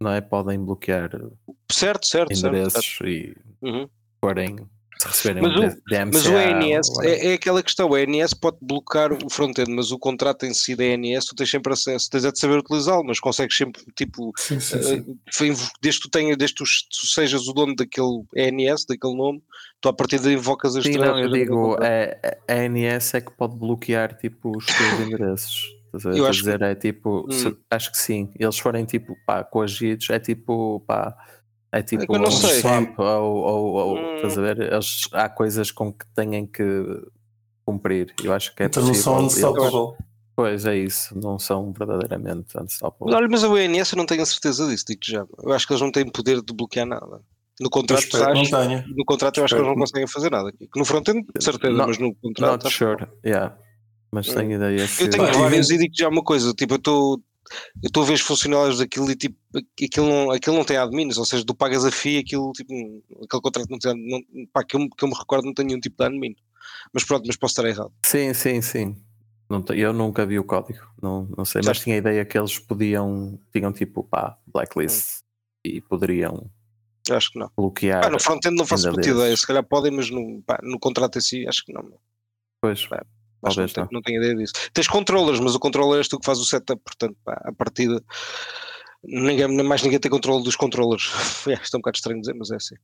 não 0.00 0.10
é? 0.10 0.20
Podem 0.20 0.58
bloquear 0.58 1.10
Certo, 1.10 1.28
certo, 1.70 2.06
certo. 2.06 2.34
certo. 2.34 2.46
endereços 2.56 2.98
e 3.04 3.36
Uhum. 3.62 3.88
porem, 4.20 4.56
se 4.98 5.06
receberem 5.08 5.42
Mas 5.42 5.56
um 5.56 5.66
o-. 5.68 5.76
Mas 6.12 6.26
o 6.26 6.38
ENS 6.38 6.88
é, 7.02 7.28
é 7.28 7.34
aquela 7.34 7.62
questão, 7.62 7.88
o 7.90 7.96
ENS 7.98 8.32
pode 8.34 8.56
bloquear 8.60 9.12
o 9.12 9.30
front-end, 9.30 9.70
mas 9.70 9.90
o 9.92 9.98
contrato 9.98 10.46
em 10.46 10.54
si 10.54 10.74
da 10.74 10.84
ENS 10.84 11.26
tu 11.26 11.34
tens 11.34 11.50
sempre 11.50 11.72
acesso, 11.72 12.08
tens 12.10 12.24
é 12.24 12.32
de 12.32 12.38
saber 12.38 12.58
utilizá-lo, 12.58 13.04
mas 13.04 13.20
consegues 13.20 13.56
sempre, 13.56 13.82
tipo, 13.96 14.32
Sim, 14.38 14.58
sim, 14.60 14.78
eh, 14.78 14.82
sim. 14.82 15.18
desde 15.82 16.00
que 16.00 16.08
tu 16.08 16.10
tenhas, 16.10 16.36
desde 16.36 16.54
que 16.56 16.64
tu, 16.64 16.70
tu 16.90 17.06
sejas 17.06 17.46
o 17.48 17.52
dono 17.52 17.74
daquele 17.76 18.22
ENS, 18.36 18.84
daquele 18.88 19.14
nome, 19.16 19.42
tu 19.80 19.88
a 19.88 19.92
partir 19.92 20.18
daí 20.20 20.34
invocas 20.34 20.76
as 20.76 20.84
Sim, 20.84 20.92
três. 20.92 21.06
não, 21.06 21.18
eu 21.18 21.28
digo, 21.30 21.76
é, 21.82 22.38
a 22.48 22.54
ANS 22.54 23.14
é 23.14 23.20
que 23.20 23.32
pode 23.32 23.56
bloquear 23.56 24.16
tipo 24.16 24.56
os 24.56 24.64
teus 24.66 24.78
endereços. 25.00 25.76
A? 26.04 26.08
Eu 26.10 26.26
acho 26.26 26.40
que- 26.40 26.44
dizer, 26.46 26.60
é 26.62 26.74
tipo, 26.74 27.26
se- 27.32 27.48
Hum. 27.48 27.56
acho 27.70 27.90
que 27.90 27.96
sim. 27.96 28.30
Eles 28.38 28.58
forem 28.58 28.84
tipo, 28.84 29.16
pá, 29.26 29.42
coagidos, 29.42 30.10
é 30.10 30.18
tipo, 30.18 30.80
pá, 30.86 31.16
é 31.78 31.82
tipo 31.82 32.06
que 32.06 32.14
eu 32.14 32.18
não 32.18 32.28
um 32.28 32.30
sei. 32.30 32.60
swamp 32.60 32.98
ou, 32.98 33.06
ou, 33.06 33.74
ou 33.74 33.96
Hum. 33.98 34.16
estás 34.16 34.38
a 34.38 34.40
ver? 34.42 34.72
Eles, 34.72 35.08
há 35.12 35.28
coisas 35.28 35.70
com 35.70 35.92
que 35.92 36.06
têm 36.14 36.46
que 36.46 36.62
cumprir. 37.64 38.14
Eu 38.22 38.32
acho 38.32 38.54
que 38.54 38.62
é 38.62 38.66
Então 38.66 38.82
não 38.84 38.94
são 38.94 39.16
possível. 39.24 39.50
Unstoppable. 39.52 40.06
Pois 40.34 40.66
é 40.66 40.76
isso, 40.76 41.18
não 41.18 41.38
são 41.38 41.72
verdadeiramente 41.72 42.58
unstoppable. 42.60 43.14
Olha, 43.14 43.26
mas 43.28 43.42
o 43.42 43.56
ENS 43.56 43.92
eu 43.92 43.96
não 43.98 44.04
tenho 44.04 44.20
a 44.22 44.26
certeza 44.26 44.66
disso, 44.68 44.84
digo 44.86 45.00
já. 45.02 45.24
Eu 45.42 45.52
acho 45.52 45.66
que 45.66 45.72
eles 45.72 45.80
não 45.80 45.90
têm 45.90 46.06
poder 46.10 46.42
de 46.42 46.52
bloquear 46.52 46.84
nada. 46.86 47.22
No 47.58 47.66
Eu 47.66 47.70
contrato, 47.70 48.06
não 48.12 48.42
acho, 48.42 48.84
no 48.94 49.04
contrato 49.06 49.38
eu 49.38 49.44
acho 49.44 49.54
que 49.54 49.60
eles 49.60 49.68
não 49.70 49.76
conseguem 49.80 50.06
fazer 50.06 50.30
nada. 50.30 50.52
No 50.76 50.84
front-end, 50.84 51.26
de 51.34 51.42
certeza, 51.42 51.72
Not- 51.72 51.88
mas 51.88 51.98
no 51.98 52.14
contrato. 52.16 52.64
Not 52.64 52.74
sure, 52.74 53.06
yeah. 53.24 53.56
Mas 54.12 54.28
Hum. 54.28 54.34
tenho 54.34 54.52
ideia. 54.52 54.86
Eu 55.00 55.10
tenho 55.10 55.48
vem- 55.48 55.60
e 55.60 55.78
digo 55.78 55.94
já 55.96 56.08
uma 56.10 56.22
coisa, 56.22 56.52
tipo, 56.52 56.74
eu 56.74 56.76
estou 56.76 57.18
eu 57.82 57.86
estou 57.88 58.02
a 58.02 58.06
ver 58.06 58.14
os 58.14 58.20
funcionários 58.20 58.78
daquilo 58.78 59.10
e 59.10 59.16
tipo, 59.16 59.36
aquilo 59.82 60.08
não, 60.08 60.30
aquilo 60.30 60.56
não 60.56 60.64
tem 60.64 60.76
admins, 60.76 61.16
ou 61.18 61.24
seja, 61.24 61.44
tu 61.44 61.54
pagas 61.54 61.84
a 61.84 61.90
FII, 61.90 62.18
aquilo 62.18 62.52
tipo, 62.52 62.72
aquele 63.24 63.42
contrato 63.42 63.68
não 63.70 63.78
tem, 63.78 63.94
não, 63.94 64.46
pá, 64.52 64.64
que, 64.64 64.76
eu, 64.76 64.80
me- 64.80 64.90
que 64.90 65.04
eu 65.04 65.08
me 65.08 65.14
recordo 65.14 65.44
não 65.46 65.54
tem 65.54 65.64
nenhum 65.66 65.80
tipo 65.80 65.96
de 65.96 66.04
admin. 66.04 66.34
Mas 66.92 67.04
pronto, 67.04 67.24
mas 67.26 67.36
posso 67.36 67.52
estar 67.52 67.64
errado. 67.68 67.92
Sim, 68.04 68.32
sim, 68.34 68.60
sim. 68.62 68.96
Não 69.48 69.64
eu 69.76 69.92
nunca 69.92 70.26
vi 70.26 70.38
o 70.38 70.44
código, 70.44 70.84
não, 71.00 71.28
não 71.36 71.44
sei, 71.44 71.62
mas 71.64 71.78
tinha 71.78 71.94
a 71.94 71.98
ideia 71.98 72.24
que 72.24 72.36
eles 72.36 72.58
podiam, 72.58 73.38
tinham 73.52 73.72
tipo, 73.72 74.02
pá, 74.02 74.36
blacklist 74.46 75.20
e 75.64 75.80
poderiam 75.80 76.50
acho 77.08 77.30
que 77.30 77.38
não. 77.38 77.48
bloquear. 77.56 78.02
Pá, 78.02 78.10
no 78.10 78.18
front-end 78.18 78.56
não 78.56 78.66
faço 78.66 78.90
muita 78.90 79.08
ideia, 79.08 79.36
se 79.36 79.46
calhar 79.46 79.62
podem, 79.62 79.92
mas 79.92 80.10
no, 80.10 80.42
pá, 80.42 80.58
no 80.64 80.78
contrato 80.80 81.18
em 81.18 81.20
si, 81.20 81.46
acho 81.46 81.64
que 81.64 81.72
não. 81.72 81.82
Pois, 82.60 82.80
Acho 82.80 82.88
Talvez 83.42 83.72
tenho, 83.72 83.84
não. 83.86 83.90
não 83.94 84.02
tenho 84.02 84.22
ideia 84.22 84.34
disso. 84.36 84.52
Tens 84.72 84.88
controllers, 84.88 85.40
mas 85.40 85.54
o 85.54 85.58
controller 85.58 85.98
és 85.98 86.08
tu 86.08 86.18
que 86.18 86.26
faz 86.26 86.38
o 86.38 86.44
setup, 86.44 86.80
portanto, 86.82 87.16
pá, 87.24 87.40
a 87.44 87.52
partida. 87.52 88.02
Ninguém, 89.04 89.46
mais 89.62 89.82
ninguém 89.82 90.00
tem 90.00 90.10
controle 90.10 90.42
dos 90.42 90.56
controllers. 90.56 91.10
É, 91.46 91.54
Isto 91.54 91.74
é 91.74 91.78
um 91.78 91.80
bocado 91.80 91.96
estranho 91.96 92.20
dizer, 92.20 92.34
mas 92.34 92.50
é 92.50 92.56
assim. 92.56 92.74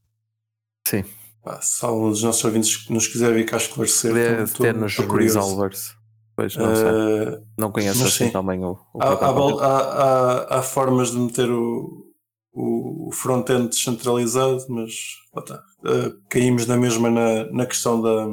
Sim. 0.86 1.04
Pá, 1.42 1.60
se 1.60 1.84
algum 1.84 2.10
dos 2.10 2.22
nossos 2.22 2.44
ouvintes 2.44 2.76
que 2.76 2.92
nos 2.92 3.08
quiser 3.08 3.34
vir 3.34 3.44
cá 3.44 3.56
esclarecer, 3.56 4.14
estou- 4.42 4.64
ter 4.64 4.74
nos 4.74 4.96
resolvers. 4.96 5.96
Pois 6.36 6.56
não 6.56 6.74
sei. 6.74 6.86
Eh, 6.86 7.40
Não 7.58 7.70
conheço 7.72 8.04
assim 8.04 8.26
sim. 8.26 8.30
também 8.30 8.64
o, 8.64 8.78
o 8.94 9.02
há, 9.02 9.14
bal- 9.16 9.58
há, 9.60 9.78
há, 9.80 10.58
há 10.58 10.62
formas 10.62 11.10
de 11.10 11.18
meter 11.18 11.50
o, 11.50 12.06
o, 12.52 13.10
front-end 13.12 13.68
descentralizado, 13.68 14.64
mas 14.68 14.92
está. 15.36 15.62
Eh, 15.84 16.12
caímos 16.30 16.66
na 16.66 16.76
mesma 16.78 17.10
na, 17.10 17.50
na 17.52 17.66
questão 17.66 18.00
da, 18.00 18.26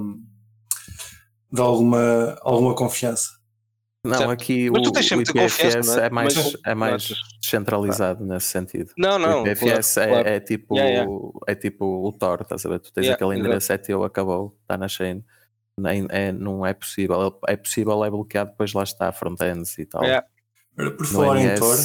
de 1.51 1.62
alguma, 1.62 2.38
alguma 2.41 2.75
confiança. 2.75 3.38
Não, 4.05 4.17
Certo. 4.17 4.31
aqui 4.31 4.69
Mas 4.71 4.81
tu 4.83 4.89
o, 4.89 4.91
tens 4.93 5.12
o 5.12 5.21
IPFS 5.21 5.97
é? 5.97 6.05
é 6.05 6.09
mais, 6.09 6.33
Mas- 6.35 6.57
é 6.65 6.73
mais 6.75 7.09
Mas- 7.09 7.19
descentralizado 7.41 8.23
nesse 8.25 8.45
sentido. 8.47 8.93
Não, 8.97 9.19
não. 9.19 9.43
o 9.43 9.47
IPFS 9.47 9.97
é, 9.97 10.07
claro. 10.07 10.27
é 10.29 10.39
tipo, 10.39 10.75
Yeah, 10.77 10.93
yeah. 11.01 11.12
é 11.47 11.55
tipo 11.55 11.85
o 12.07 12.12
Tor, 12.13 12.39
estás 12.41 12.65
a 12.65 12.69
ver? 12.69 12.79
Tu 12.79 12.93
tens 12.93 13.03
Yeah, 13.07 13.15
aquele 13.25 13.38
endereço, 13.39 13.73
é 13.73 13.77
teu, 13.77 14.03
acabou, 14.05 14.55
está 14.62 14.77
na 14.77 14.88
chain. 14.88 15.21
É, 16.12 16.31
não 16.31 16.65
é 16.65 16.73
possível. 16.73 17.38
É 17.47 17.57
possível, 17.57 18.03
é 18.05 18.09
bloqueado, 18.09 18.51
depois 18.51 18.71
lá 18.73 18.83
está, 18.83 19.12
front-ends 19.12 19.77
e 19.77 19.85
tal. 19.85 20.01
Por 20.75 20.85
No 20.99 21.05
falar 21.05 21.38
em 21.41 21.55
Tor, 21.55 21.77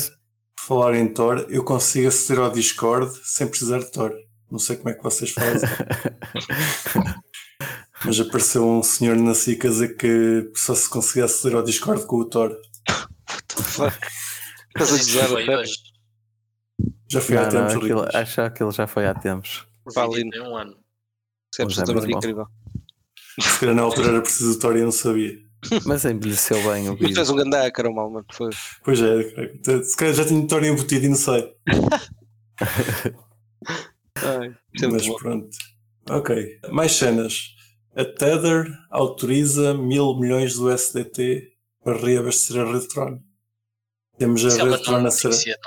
por 0.56 0.64
falar 0.66 0.94
em 0.94 1.08
Tor, 1.08 1.46
eu 1.48 1.64
consigo 1.64 2.06
aceder 2.08 2.44
ao 2.44 2.50
Discord 2.50 3.10
sem 3.24 3.48
precisar 3.48 3.78
de 3.78 3.90
Tor. 3.90 4.14
Não 4.50 4.58
sei 4.60 4.76
como 4.76 4.90
é 4.90 4.94
que 4.94 5.02
vocês 5.02 5.30
fazem, 5.32 5.68
mas 8.04 8.20
apareceu 8.20 8.66
um 8.68 8.82
senhor 8.82 9.16
na 9.16 9.34
SIC 9.34 9.64
a 9.64 9.68
dizer 9.68 9.96
que 9.96 10.52
só 10.54 10.74
se 10.74 10.88
conseguia 10.88 11.24
aceder 11.24 11.56
ao 11.56 11.62
Discord 11.64 12.06
com 12.06 12.16
o 12.16 12.24
Tor. 12.24 12.56
Fuck. 13.56 13.96
Estás 14.68 14.92
a 14.92 14.96
dizer. 14.96 15.20
Já 17.10 17.20
foi 17.20 17.36
há 17.36 17.42
Não, 17.42 17.50
não, 17.52 17.68
tempos, 17.68 17.84
aquilo, 17.84 18.00
Ricos. 18.00 18.14
acho 18.14 18.34
que 18.34 18.40
aquilo 18.40 18.72
já 18.72 18.86
foi 18.86 19.06
há 19.06 19.14
tempos. 19.14 19.66
Lindo. 20.12 20.30
tem 20.30 20.40
um 20.42 20.56
ano. 20.56 20.72
Isso 21.52 21.60
é 21.60 21.64
absolutamente 21.64 22.12
incrível. 22.16 22.46
Se 23.40 23.60
calhar 23.60 23.74
na 23.74 23.82
altura 23.82 24.08
era 24.08 24.20
preciso 24.22 24.52
o 24.52 24.58
Tor 24.58 24.76
e 24.76 24.80
eu 24.80 24.84
não 24.86 24.92
sabia. 24.92 25.38
Mas 25.86 26.04
envelheceu 26.04 26.56
bem 26.58 26.88
o 26.88 26.92
Mas 26.92 27.00
vídeo. 27.00 27.18
és 27.18 27.30
um 27.30 27.36
ganda 27.36 27.66
ácaro, 27.66 27.94
mal, 27.94 28.10
mano. 28.10 28.26
Foi. 28.32 28.50
Pois 28.84 29.00
é, 29.00 29.22
se 29.82 29.96
calhar 29.96 30.14
já 30.14 30.24
tinha 30.24 30.46
Tor 30.46 30.62
embutido 30.64 31.06
e 31.06 31.08
não 31.08 31.16
sei. 31.16 31.54
Ai, 34.16 34.54
é 34.82 34.86
Mas 34.86 35.08
pronto. 35.16 35.48
Ok. 36.10 36.60
Mais 36.70 36.92
cenas. 36.92 37.53
A 37.96 38.04
Tether 38.04 38.66
autoriza 38.90 39.74
mil 39.74 40.18
milhões 40.18 40.54
do 40.54 40.70
SDT 40.70 41.52
para 41.82 41.96
reabastecer 41.96 42.60
a 42.60 42.72
rede 42.72 42.88
Tron. 42.88 43.20
Temos 44.18 44.44
a 44.44 44.48
Isso 44.48 44.60
é 44.60 44.64
rede 44.64 44.82
Tron 44.82 45.06
a 45.06 45.10
ser. 45.10 45.58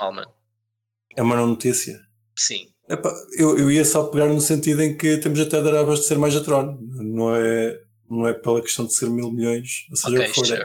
É 1.16 1.22
uma 1.22 1.36
não 1.36 1.46
notícia. 1.48 2.00
Sim. 2.36 2.68
Epá, 2.88 3.12
eu, 3.36 3.58
eu 3.58 3.70
ia 3.70 3.84
só 3.84 4.04
pegar 4.04 4.26
no 4.26 4.40
sentido 4.40 4.82
em 4.82 4.96
que 4.96 5.18
temos 5.18 5.38
a 5.40 5.44
Tether 5.44 5.74
a 5.74 5.80
abastecer 5.80 6.18
mais 6.18 6.34
a 6.36 6.42
Tron. 6.42 6.78
Não 6.80 7.34
é, 7.34 7.80
não 8.10 8.26
é 8.26 8.32
pela 8.34 8.62
questão 8.62 8.86
de 8.86 8.94
ser 8.94 9.10
mil 9.10 9.30
milhões. 9.30 9.86
Ou 9.90 9.96
seja, 9.96 10.10
o 10.10 10.20
Ok, 10.20 10.28
que 10.28 10.34
for. 10.34 10.46
sure. 10.46 10.62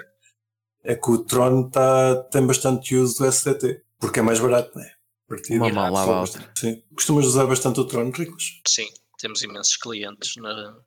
É, 0.84 0.93
é 0.93 0.95
que 0.95 1.12
o 1.12 1.17
Tron 1.23 1.69
tá, 1.69 2.15
tem 2.32 2.45
bastante 2.45 2.95
uso 2.95 3.19
do 3.19 3.26
SDT. 3.26 3.82
Porque 3.99 4.19
é 4.19 4.23
mais 4.23 4.39
barato, 4.39 4.71
não 4.76 4.84
é? 4.84 4.91
Partido. 5.28 5.63
Uma 5.63 5.69
mão 5.69 5.97
a 5.97 6.21
outra. 6.21 6.52
Sim. 6.58 6.84
Costumas 6.93 7.26
usar 7.26 7.45
bastante 7.45 7.80
o 7.80 7.86
Tron, 7.86 8.12
Ricos? 8.12 8.62
Sim. 8.67 8.88
Temos 9.17 9.41
imensos 9.41 9.78
clientes 9.78 10.36
na, 10.38 10.78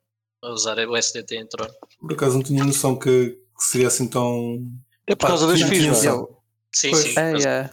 a 0.47 0.53
usar 0.53 0.77
o 0.79 0.95
SDT 0.95 1.35
em 1.35 1.45
Tron. 1.47 1.67
Por 1.99 2.13
acaso 2.13 2.35
não 2.35 2.43
tinha 2.43 2.63
noção 2.63 2.97
que, 2.97 3.29
que 3.57 3.63
seria 3.63 3.87
assim 3.87 4.07
tão. 4.07 4.65
É 5.05 5.15
por 5.15 5.27
causa 5.27 5.47
mano. 5.47 6.03
Eu, 6.03 6.37
Sim, 6.73 6.91
Pois. 6.91 7.03
sim. 7.03 7.19
É, 7.19 7.43
é. 7.43 7.69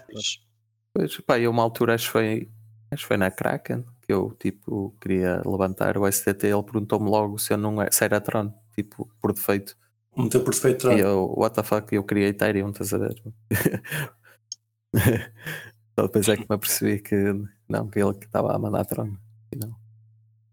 Pois, 0.92 1.20
pá, 1.20 1.38
eu 1.38 1.50
uma 1.50 1.62
altura 1.62 1.94
acho 1.94 2.06
que 2.06 2.12
foi, 2.12 2.48
acho 2.90 3.02
que 3.02 3.08
foi 3.08 3.16
na 3.16 3.30
Kraken 3.30 3.84
que 4.04 4.12
eu 4.12 4.36
tipo 4.38 4.94
queria 5.00 5.42
levantar 5.44 5.96
o 5.96 6.10
STT, 6.10 6.46
ele 6.46 6.62
perguntou-me 6.62 7.08
logo 7.08 7.38
se 7.38 7.52
eu 7.52 7.56
não 7.56 7.80
era, 7.80 7.90
se 7.90 8.04
era 8.04 8.20
Tron, 8.20 8.52
tipo, 8.74 9.10
por 9.20 9.32
defeito. 9.32 9.76
Meter 10.16 10.40
por 10.40 10.52
defeito 10.52 10.80
Tron. 10.80 10.92
E 10.92 11.00
eu, 11.00 11.32
what 11.36 11.54
the 11.56 11.62
fuck, 11.62 11.92
eu 11.94 12.04
queria 12.04 12.28
Ethereum, 12.28 12.70
estás 12.70 12.92
a 12.92 12.98
ver? 12.98 13.22
Só 15.98 16.06
depois 16.06 16.28
é 16.28 16.36
que 16.36 16.42
me 16.48 16.54
apercebi 16.54 17.00
que 17.00 17.16
não, 17.68 17.88
que 17.88 17.98
ele 17.98 18.14
que 18.14 18.26
estava 18.26 18.54
a 18.54 18.58
mandar 18.58 18.84
Tron. 18.84 19.16
E 19.52 19.56
não. 19.56 19.74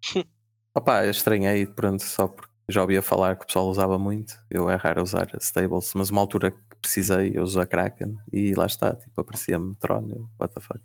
Opa, 0.74 1.06
estranhei, 1.06 1.66
pronto, 1.66 2.02
só 2.04 2.28
porque 2.28 2.52
já 2.70 2.82
ouvia 2.82 3.02
falar 3.02 3.36
que 3.36 3.44
o 3.44 3.48
pessoal 3.48 3.68
usava 3.68 4.00
muito. 4.00 4.34
Eu 4.50 4.70
é 4.70 4.76
raro 4.76 5.04
usar 5.04 5.30
stables, 5.40 5.92
mas 5.96 6.10
uma 6.10 6.22
altura 6.22 6.52
que 6.52 6.58
precisei, 6.82 7.32
eu 7.36 7.44
uso 7.44 7.60
a 7.60 7.66
Kraken 7.66 8.16
e 8.32 8.54
lá 8.54 8.66
está, 8.66 8.96
tipo, 8.96 9.20
aparecia-me 9.20 9.76
Tron. 9.76 10.08
Eu, 10.10 10.30
what 10.40 10.54
the 10.54 10.62
fuck. 10.62 10.80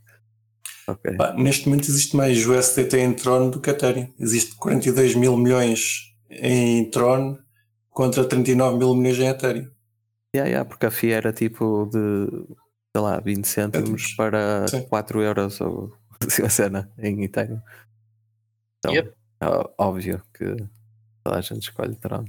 Ok. 0.88 1.16
Pá, 1.16 1.32
neste 1.34 1.68
momento 1.68 1.88
existe 1.88 2.16
mais 2.16 2.46
o 2.46 2.54
SDT 2.54 2.98
em 2.98 3.12
Tron 3.12 3.50
do 3.50 3.60
que 3.60 3.70
Ethereum. 3.70 4.12
Existe 4.18 4.54
42 4.56 5.14
mil 5.14 5.36
milhões 5.36 6.14
em 6.30 6.88
Tron 6.90 7.38
contra 7.90 8.24
39 8.24 8.78
mil 8.78 8.94
milhões 8.94 9.18
em 9.18 9.28
Ethereum. 9.28 9.70
Yeah, 10.34 10.50
yeah, 10.50 10.64
porque 10.68 10.86
a 10.86 10.90
FIA 10.90 11.16
era 11.16 11.32
tipo 11.32 11.88
de, 11.90 12.26
sei 12.94 13.02
lá, 13.02 13.18
20 13.20 13.44
cêntimos 13.46 13.86
Cêntimos. 13.86 14.14
para 14.14 14.68
Sim. 14.68 14.82
4 14.82 15.22
euros 15.22 15.60
ou 15.60 15.92
assim 16.26 16.42
a 16.42 16.50
cena 16.50 16.92
em 16.98 17.24
Ethereum. 17.24 17.60
Então, 18.78 18.92
Yep. 18.92 19.15
Ó- 19.40 19.70
óbvio 19.78 20.22
que 20.34 20.44
toda 21.24 21.38
a 21.38 21.40
gente 21.40 21.62
escolhe 21.62 21.96
Tron. 21.96 22.24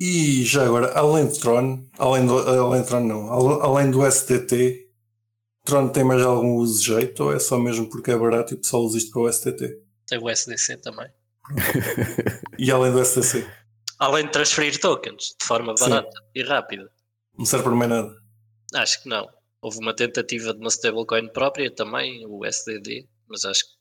E 0.00 0.44
já 0.44 0.64
agora, 0.66 0.92
além 0.98 1.28
de 1.28 1.38
Tron, 1.38 1.84
além 1.98 2.26
do, 2.26 2.38
além 2.38 2.82
de 2.82 2.88
Tron 2.88 3.00
não, 3.04 3.30
al- 3.32 3.62
além 3.62 3.90
do 3.90 4.04
SDT, 4.04 4.88
Tron 5.64 5.88
tem 5.90 6.02
mais 6.02 6.22
algum 6.22 6.56
uso 6.56 6.80
de 6.80 6.86
jeito 6.86 7.24
ou 7.24 7.32
é 7.32 7.38
só 7.38 7.58
mesmo 7.58 7.88
porque 7.88 8.10
é 8.10 8.16
barato 8.18 8.52
e 8.52 8.56
o 8.56 8.58
pessoal 8.60 8.82
usa 8.82 8.98
isto 8.98 9.12
para 9.12 9.22
o 9.22 9.28
SDT? 9.28 9.80
Tem 10.06 10.18
o 10.18 10.28
SDC 10.28 10.76
também. 10.78 11.08
E 12.58 12.70
além 12.70 12.92
do 12.92 13.00
SDC, 13.00 13.46
Além 13.98 14.26
de 14.26 14.32
transferir 14.32 14.80
tokens 14.80 15.34
de 15.40 15.44
forma 15.46 15.76
Sim. 15.76 15.88
barata 15.90 16.20
e 16.34 16.42
rápida. 16.42 16.90
não 17.38 17.44
serve 17.44 17.64
para 17.64 17.74
mais 17.74 17.90
nada. 17.90 18.12
Acho 18.74 19.02
que 19.02 19.08
não. 19.08 19.28
Houve 19.60 19.78
uma 19.78 19.94
tentativa 19.94 20.52
de 20.52 20.58
uma 20.58 20.68
stablecoin 20.68 21.28
própria 21.32 21.70
também, 21.72 22.26
o 22.26 22.44
SDD, 22.44 23.06
mas 23.28 23.44
acho 23.44 23.64
que 23.64 23.72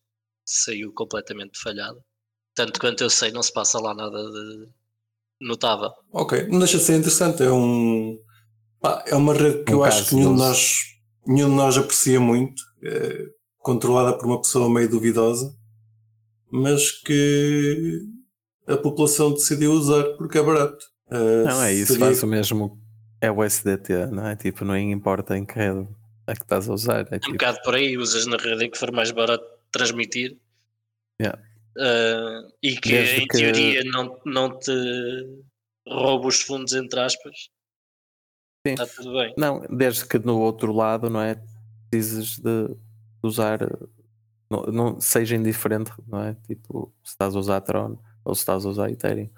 saiu 0.52 0.92
completamente 0.94 1.60
falhado. 1.60 2.00
Tanto 2.56 2.80
quanto 2.80 3.02
eu 3.04 3.10
sei, 3.10 3.32
não 3.32 3.42
se 3.44 3.54
passa 3.54 3.80
lá 3.80 3.94
nada 3.94 4.18
de 4.18 4.68
notável. 5.42 5.92
Ok, 6.12 6.48
não 6.48 6.60
deixa 6.60 6.78
de 6.78 6.84
ser 6.84 6.98
interessante. 6.98 7.42
É 7.44 7.52
um 7.52 8.18
pá, 8.80 9.04
é 9.08 9.16
uma 9.16 9.34
rede 9.34 9.64
que 9.64 9.72
Um 9.74 9.78
eu 9.78 9.84
acho 9.84 10.10
que 10.10 10.16
nenhum 10.16 10.34
de, 10.34 10.40
nós, 10.40 10.76
nenhum 11.26 11.50
de 11.50 11.56
nós 11.56 11.78
aprecia 11.78 12.20
muito, 12.20 12.62
é 12.84 13.26
controlada 13.60 14.18
por 14.18 14.26
uma 14.26 14.42
pessoa 14.42 14.70
meio 14.70 14.90
duvidosa, 14.90 15.56
mas 16.52 16.92
que 16.92 18.02
a 18.68 18.78
população 18.78 19.34
decidiu 19.34 19.72
usar 19.72 20.04
porque 20.18 20.38
é 20.38 20.44
barato. 20.44 20.84
Eh, 21.10 21.44
Não 21.46 21.64
é 21.64 21.74
isso, 21.74 21.94
seria- 21.94 22.08
faz 22.08 22.24
o 22.24 22.28
mesmo. 22.28 22.78
É 23.20 23.32
o 23.32 23.44
SDT, 23.44 24.08
não 24.08 24.28
é? 24.28 24.36
Tipo, 24.36 24.66
não 24.66 24.76
importa 24.76 25.38
em 25.38 25.46
que 25.46 25.54
rede 25.54 25.88
é 26.28 26.34
que 26.34 26.42
estás 26.42 26.68
a 26.70 26.74
usar. 26.74 27.08
É 27.12 27.16
Um 27.16 27.20
tipo, 27.20 27.32
bocado 27.34 27.60
por 27.64 27.76
aí, 27.76 27.96
usas 27.98 28.26
na 28.26 28.36
rede 28.38 28.66
em 28.66 28.70
que 28.72 28.78
for 28.78 28.92
mais 28.92 29.12
barato 29.12 29.44
transmitir. 29.72 30.38
Yeah. 31.22 31.42
Ah, 31.78 32.48
e 32.62 32.76
que 32.76 32.90
Desde 32.90 33.16
em 33.22 33.28
que- 33.28 33.38
teoria 33.38 33.84
não, 33.86 34.20
não 34.26 34.58
te 34.60 34.72
rouba 35.88 36.28
os 36.28 36.42
fundos, 36.42 36.74
entre 36.74 37.00
aspas. 37.00 37.50
Sim. 38.68 38.74
Está 38.74 38.86
tudo 38.88 39.14
bem. 39.14 39.34
Não, 39.38 39.62
desde 39.70 40.06
que 40.08 40.20
no 40.20 40.40
outro 40.40 40.72
lado, 40.74 41.10
não 41.10 41.22
é? 41.22 41.42
Precises 41.90 42.38
de 42.40 42.76
usar, 43.24 43.60
não, 44.50 44.64
não- 44.64 45.00
seja 45.02 45.36
indiferente, 45.36 45.92
não 46.08 46.22
é? 46.24 46.36
Tipo, 46.48 46.94
se 47.04 47.12
estás 47.14 47.36
a 47.36 47.40
usar 47.40 47.62
Tron 47.62 47.98
ou 48.24 48.36
se 48.36 48.42
estás 48.42 48.66
a 48.66 48.70
usar 48.70 48.90
Ethereum. 48.92 49.30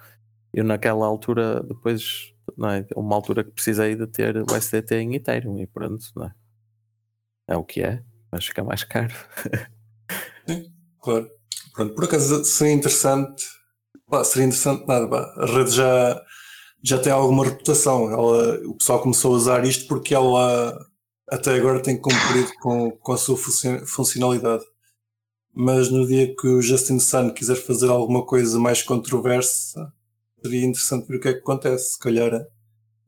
Eu 0.54 0.64
naquela 0.64 1.06
altura, 1.06 1.62
depois, 1.64 2.34
não 2.58 2.70
é? 2.70 2.86
Uma 2.96 3.16
altura 3.16 3.44
que 3.44 3.52
precisei 3.52 3.96
de 3.96 4.06
ter 4.08 4.38
o 4.38 4.56
SDT 4.56 4.96
em 4.96 5.16
Ethereum 5.16 5.58
e 5.60 5.66
pronto, 5.68 6.06
não 6.16 6.26
é? 6.28 6.36
É 7.50 7.58
o 7.58 7.64
que 7.64 7.82
é, 7.82 8.04
mas 8.32 8.46
fica 8.46 8.64
mais 8.64 8.84
caro. 8.84 9.14
Claro. 11.02 11.30
Pronto, 11.74 11.96
por 11.96 12.04
acaso 12.06 12.44
seria 12.46 12.74
interessante. 12.74 13.44
Pá, 14.08 14.24
seria 14.24 14.46
interessante 14.48 14.86
nada. 14.88 15.08
pá, 15.08 15.34
A 15.38 15.46
rede 15.46 15.72
já, 15.72 16.22
já 16.84 17.00
tem 17.00 17.12
alguma 17.12 17.46
reputação. 17.46 18.12
Ela, 18.12 18.60
o 18.68 18.76
pessoal 18.76 19.02
começou 19.02 19.34
a 19.34 19.38
usar 19.38 19.66
isto 19.66 19.88
porque 19.88 20.14
ela 20.14 20.78
até 21.30 21.56
agora 21.56 21.82
tem 21.82 22.00
cumprido 22.00 22.52
com, 22.62 22.92
com 22.92 23.14
a 23.14 23.18
sua 23.18 23.38
funci- 23.38 23.86
funcionalidade. 23.88 24.64
Mas 25.56 25.90
no 25.90 26.06
dia 26.08 26.36
que 26.36 26.48
o 26.48 26.62
Justin 26.62 27.00
Sun 27.00 27.32
quiser 27.32 27.56
fazer 27.56 27.90
alguma 27.90 28.26
coisa 28.26 28.60
mais 28.60 28.82
controversa, 28.82 29.92
seria 30.44 30.66
interessante 30.66 31.08
ver 31.08 31.18
o 31.18 31.20
que 31.20 31.28
é 31.30 31.34
que 31.34 31.40
acontece. 31.40 31.94
Se 31.94 32.00
calhar 32.00 32.32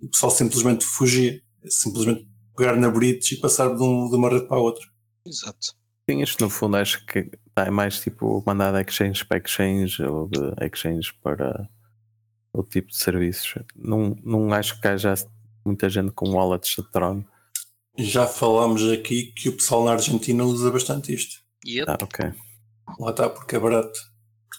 o 0.01 0.09
pessoal 0.09 0.31
simplesmente 0.31 0.85
fugia. 0.85 1.41
Simplesmente 1.67 2.27
pegar 2.55 2.75
na 2.77 2.89
bridge 2.89 3.35
e 3.35 3.39
passar 3.39 3.75
de, 3.75 3.81
um- 3.83 4.09
de 4.09 4.15
uma 4.15 4.29
rede 4.29 4.47
para 4.47 4.57
a 4.57 4.61
outra. 4.61 4.85
Exato. 5.25 5.73
Sim, 6.09 6.21
isto 6.21 6.43
no 6.43 6.49
fundo 6.49 6.77
acho 6.77 7.05
que 7.05 7.29
tá, 7.53 7.65
é 7.65 7.69
mais 7.69 7.99
tipo 7.99 8.43
mandar 8.45 8.71
de 8.71 8.81
exchange 8.81 9.25
para 9.25 9.37
exchange 9.37 10.03
ou 10.03 10.27
de 10.27 10.39
exchange 10.63 11.13
para 11.23 11.67
outro 12.53 12.71
tipo 12.71 12.89
de 12.89 12.97
serviços. 12.97 13.55
Não, 13.75 14.15
não 14.23 14.53
acho 14.53 14.79
que 14.79 14.87
haja 14.87 15.15
muita 15.65 15.89
gente 15.89 16.11
com 16.11 16.29
wallets 16.29 16.75
de 16.75 16.91
Tron. 16.91 17.23
Já 17.97 18.27
falámos 18.27 18.83
aqui 18.91 19.33
que 19.33 19.49
o 19.49 19.53
pessoal 19.53 19.85
na 19.85 19.93
Argentina 19.93 20.43
usa 20.43 20.69
bastante 20.69 21.13
isto. 21.13 21.41
E 21.65 21.79
eu, 21.79 21.85
Ah, 21.87 21.97
ok. 22.01 22.31
Lá 22.99 23.09
está, 23.09 23.29
porque 23.29 23.55
é 23.55 23.59
barato. 23.59 23.99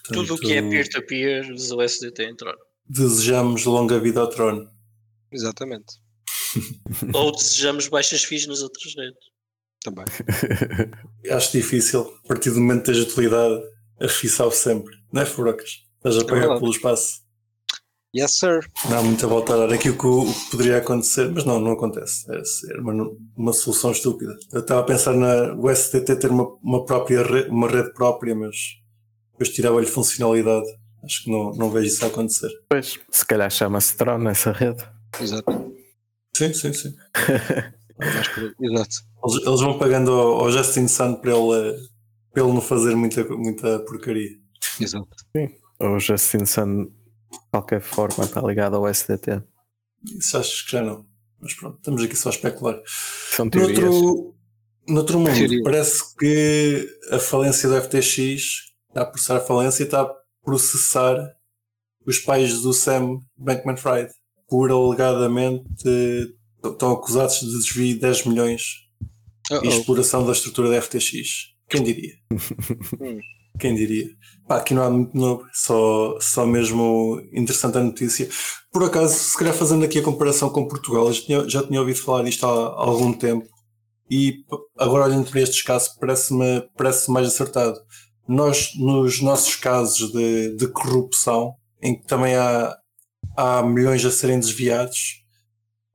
Tudo 0.09 0.35
o 0.35 0.39
que 0.39 0.53
é 0.53 0.61
Portanto, 0.61 0.71
peer-to-peer, 0.71 1.53
os 1.53 1.71
USDT 1.71 2.29
entraram. 2.29 2.59
Desejamos 2.89 3.65
longa 3.65 4.01
vida 4.01 4.21
ao 4.21 4.29
trono. 4.29 4.71
Exatamente. 5.31 6.01
Ou 7.15 7.33
desejamos 7.33 7.89
baixas 7.89 8.25
fees 8.25 8.47
nas 8.47 8.63
outras 8.63 8.95
redes. 8.97 9.36
Também. 9.87 10.05
Acho 11.31 11.53
difícil, 11.53 12.13
a 12.25 12.27
partir 12.27 12.51
do 12.51 12.61
momento 12.61 12.81
que 12.81 12.93
tens 12.93 12.99
utilidade, 12.99 13.63
a 14.01 14.09
FI 14.09 14.29
salve 14.29 14.57
sempre. 14.57 14.93
Não 15.13 15.23
é, 15.23 15.27
Furocas? 15.27 15.85
Estás 15.99 16.19
a 16.19 16.25
pagar 16.25 16.41
verdade. 16.41 16.61
pelo 16.61 16.73
espaço. 16.73 17.21
Yes, 18.17 18.37
sir. 18.37 18.69
Não 18.91 18.99
há 18.99 19.03
muito 19.03 19.25
a 19.25 19.29
voltar 19.29 19.55
a 19.55 19.67
dar 19.67 19.73
aqui 19.73 19.91
o 19.91 19.97
que, 19.97 20.07
o 20.07 20.25
que 20.25 20.51
poderia 20.51 20.79
acontecer, 20.79 21.31
mas 21.31 21.45
não, 21.45 21.61
não 21.61 21.73
acontece. 21.73 22.25
É, 22.33 22.43
é 22.75 22.81
uma, 22.81 23.17
uma 23.37 23.53
solução 23.53 23.93
estúpida. 23.93 24.35
Eu 24.53 24.61
estava 24.61 24.81
a 24.81 24.85
pensar 24.85 25.15
na 25.15 25.55
o 25.55 25.73
STT 25.73 26.17
ter 26.17 26.31
uma, 26.31 26.49
uma 26.61 26.85
própria 26.85 27.23
rede, 27.23 27.49
uma 27.49 27.69
rede 27.69 27.93
própria, 27.93 28.35
mas 28.35 28.57
depois 29.33 29.51
tirava-lhe 29.51 29.87
funcionalidade. 29.87 30.67
Acho 31.05 31.23
que 31.23 31.31
não, 31.31 31.53
não 31.53 31.71
vejo 31.71 31.87
isso 31.87 32.05
a 32.05 32.09
acontecer. 32.09 32.51
Pois, 32.69 32.99
se 33.09 33.25
calhar 33.25 33.51
chama-se 33.51 33.97
Tron 33.97 34.19
nessa 34.19 34.51
rede. 34.51 34.85
Exato. 35.21 35.77
Sim, 36.35 36.53
sim, 36.53 36.73
sim. 36.73 36.95
Exato. 38.61 38.97
Eles, 39.27 39.47
eles 39.47 39.61
vão 39.61 39.79
pagando 39.79 40.13
ao, 40.13 40.41
ao 40.41 40.53
Justin 40.53 40.89
Sun 40.89 41.17
para 41.17 41.33
ele, 41.33 41.71
eh, 41.71 41.79
para 42.33 42.43
ele 42.43 42.53
não 42.53 42.61
fazer 42.61 42.95
muita, 42.95 43.25
muita 43.25 43.81
porcaria. 43.81 44.31
Exato. 44.81 45.09
O 45.81 45.99
Justin 45.99 46.45
Sun, 46.45 46.85
de 46.85 46.91
qualquer 47.51 47.81
forma, 47.81 48.25
está 48.25 48.41
ligado 48.41 48.77
ao 48.77 48.89
SDT. 48.89 49.43
Isso 50.19 50.39
acho 50.39 50.67
que 50.67 50.73
já 50.73 50.83
não. 50.83 51.05
Mas 51.41 51.55
pronto, 51.55 51.77
estamos 51.77 52.03
aqui 52.03 52.17
só 52.17 52.29
a 52.29 52.33
especular. 52.33 52.81
São 53.31 53.51
teorias. 53.51 53.79
Noutro, 53.79 54.35
noutro 54.89 55.19
mundo, 55.19 55.35
Teoria. 55.35 55.63
parece 55.63 56.17
que 56.17 56.89
a 57.11 57.19
falência 57.19 57.69
do 57.69 57.81
FTX 57.81 58.27
está 58.89 59.03
a 59.03 59.07
processar 59.07 59.37
a 59.37 59.41
falência 59.41 59.83
e 59.83 59.87
está 59.87 60.03
a 60.03 60.15
processar 60.45 61.37
os 62.07 62.19
pais 62.19 62.63
do 62.63 62.73
Sam 62.73 63.19
Bankman-Fried 63.37 64.11
por 64.49 64.71
alegadamente 64.71 65.75
estão 66.65 66.93
acusados 66.93 67.41
de 67.41 67.51
desvio 67.51 67.95
de 67.95 68.01
10 68.01 68.27
milhões 68.27 68.86
Oh, 69.51 69.55
e 69.57 69.69
oh. 69.69 69.71
exploração 69.71 70.25
da 70.25 70.33
estrutura 70.33 70.71
da 70.71 70.83
FTX. 70.83 71.55
Quem 71.69 71.83
diria? 71.83 72.13
Quem 73.59 73.75
diria? 73.75 74.09
Pá, 74.47 74.59
aqui 74.59 74.75
não 74.75 74.83
há 74.83 74.91
muito 74.91 75.17
novo, 75.17 75.47
só, 75.53 76.19
só 76.21 76.47
mesmo 76.47 77.21
interessante 77.33 77.79
a 77.79 77.83
notícia. 77.83 78.29
Por 78.71 78.85
acaso, 78.85 79.15
se 79.15 79.37
calhar 79.37 79.55
fazendo 79.55 79.85
aqui 79.85 79.99
a 79.99 80.03
comparação 80.03 80.51
com 80.51 80.69
Portugal, 80.69 81.07
eu 81.07 81.13
já 81.13 81.23
tinha, 81.23 81.49
já 81.49 81.63
tinha 81.67 81.81
ouvido 81.81 81.99
falar 81.99 82.25
disto 82.25 82.45
há, 82.45 82.51
há 82.51 82.85
algum 82.85 83.13
tempo 83.13 83.49
e 84.11 84.45
agora 84.79 85.07
olhando 85.07 85.31
para 85.31 85.41
estes 85.41 85.63
casos 85.63 85.89
parece-me 85.99 86.63
parece 86.77 87.11
mais 87.11 87.27
acertado. 87.27 87.79
Nós, 88.29 88.73
nos 88.77 89.21
nossos 89.21 89.57
casos 89.57 90.13
de, 90.13 90.57
de 90.57 90.69
corrupção, 90.69 91.55
em 91.81 91.99
que 91.99 92.07
também 92.07 92.35
há, 92.35 92.77
há 93.37 93.63
milhões 93.63 94.05
a 94.05 94.11
serem 94.11 94.41
desviados, 94.41 95.25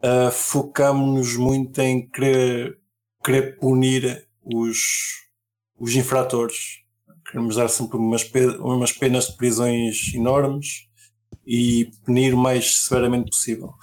uh, 0.03 0.31
focamos-nos 0.31 1.35
muito 1.35 1.79
em 1.81 2.09
querer, 2.09 2.77
querer 3.23 3.57
punir 3.57 4.27
os, 4.43 4.77
os 5.77 5.95
infratores. 5.95 6.79
Queremos 7.29 7.55
dar 7.55 7.67
sempre 7.69 7.97
umas, 7.97 8.29
umas 8.59 8.91
penas 8.91 9.27
de 9.27 9.37
prisões 9.37 10.13
enormes 10.13 10.87
e 11.45 11.89
punir 12.05 12.33
o 12.33 12.37
mais 12.37 12.75
severamente 12.83 13.29
possível. 13.31 13.73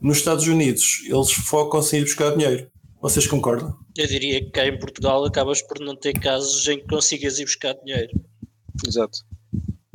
Nos 0.00 0.18
Estados 0.18 0.46
Unidos, 0.46 1.02
eles 1.06 1.32
focam-se 1.32 1.96
em 1.96 2.00
ir 2.00 2.04
buscar 2.04 2.36
dinheiro. 2.36 2.70
Vocês 3.00 3.26
concordam? 3.26 3.76
Eu 3.96 4.06
diria 4.06 4.40
que 4.44 4.50
cá 4.50 4.66
em 4.66 4.78
Portugal 4.78 5.24
acabas 5.24 5.62
por 5.62 5.78
não 5.80 5.96
ter 5.96 6.12
casos 6.18 6.66
em 6.68 6.78
que 6.78 6.86
consigas 6.86 7.38
ir 7.38 7.44
buscar 7.44 7.74
dinheiro. 7.84 8.10
Exato. 8.86 9.18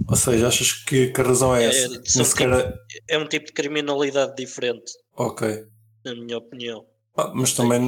Ou 0.08 0.16
seja, 0.16 0.48
achas 0.48 0.72
que, 0.72 1.08
que 1.12 1.22
a 1.22 1.24
razão 1.24 1.56
é 1.56 1.64
É, 1.64 1.68
essa? 1.68 1.88
são 2.06 2.22
Nem 2.22 2.26
sequer... 2.26 2.74
É 3.10 3.18
um 3.18 3.28
tipo 3.28 3.46
de 3.48 3.54
criminalidade 3.54 4.36
diferente, 4.36 4.92
Ok. 5.18 5.66
na 6.06 6.16
minha 6.16 6.38
opinião. 6.38 6.86
Ah, 7.18 7.32
mas 7.34 7.54
também 7.54 7.88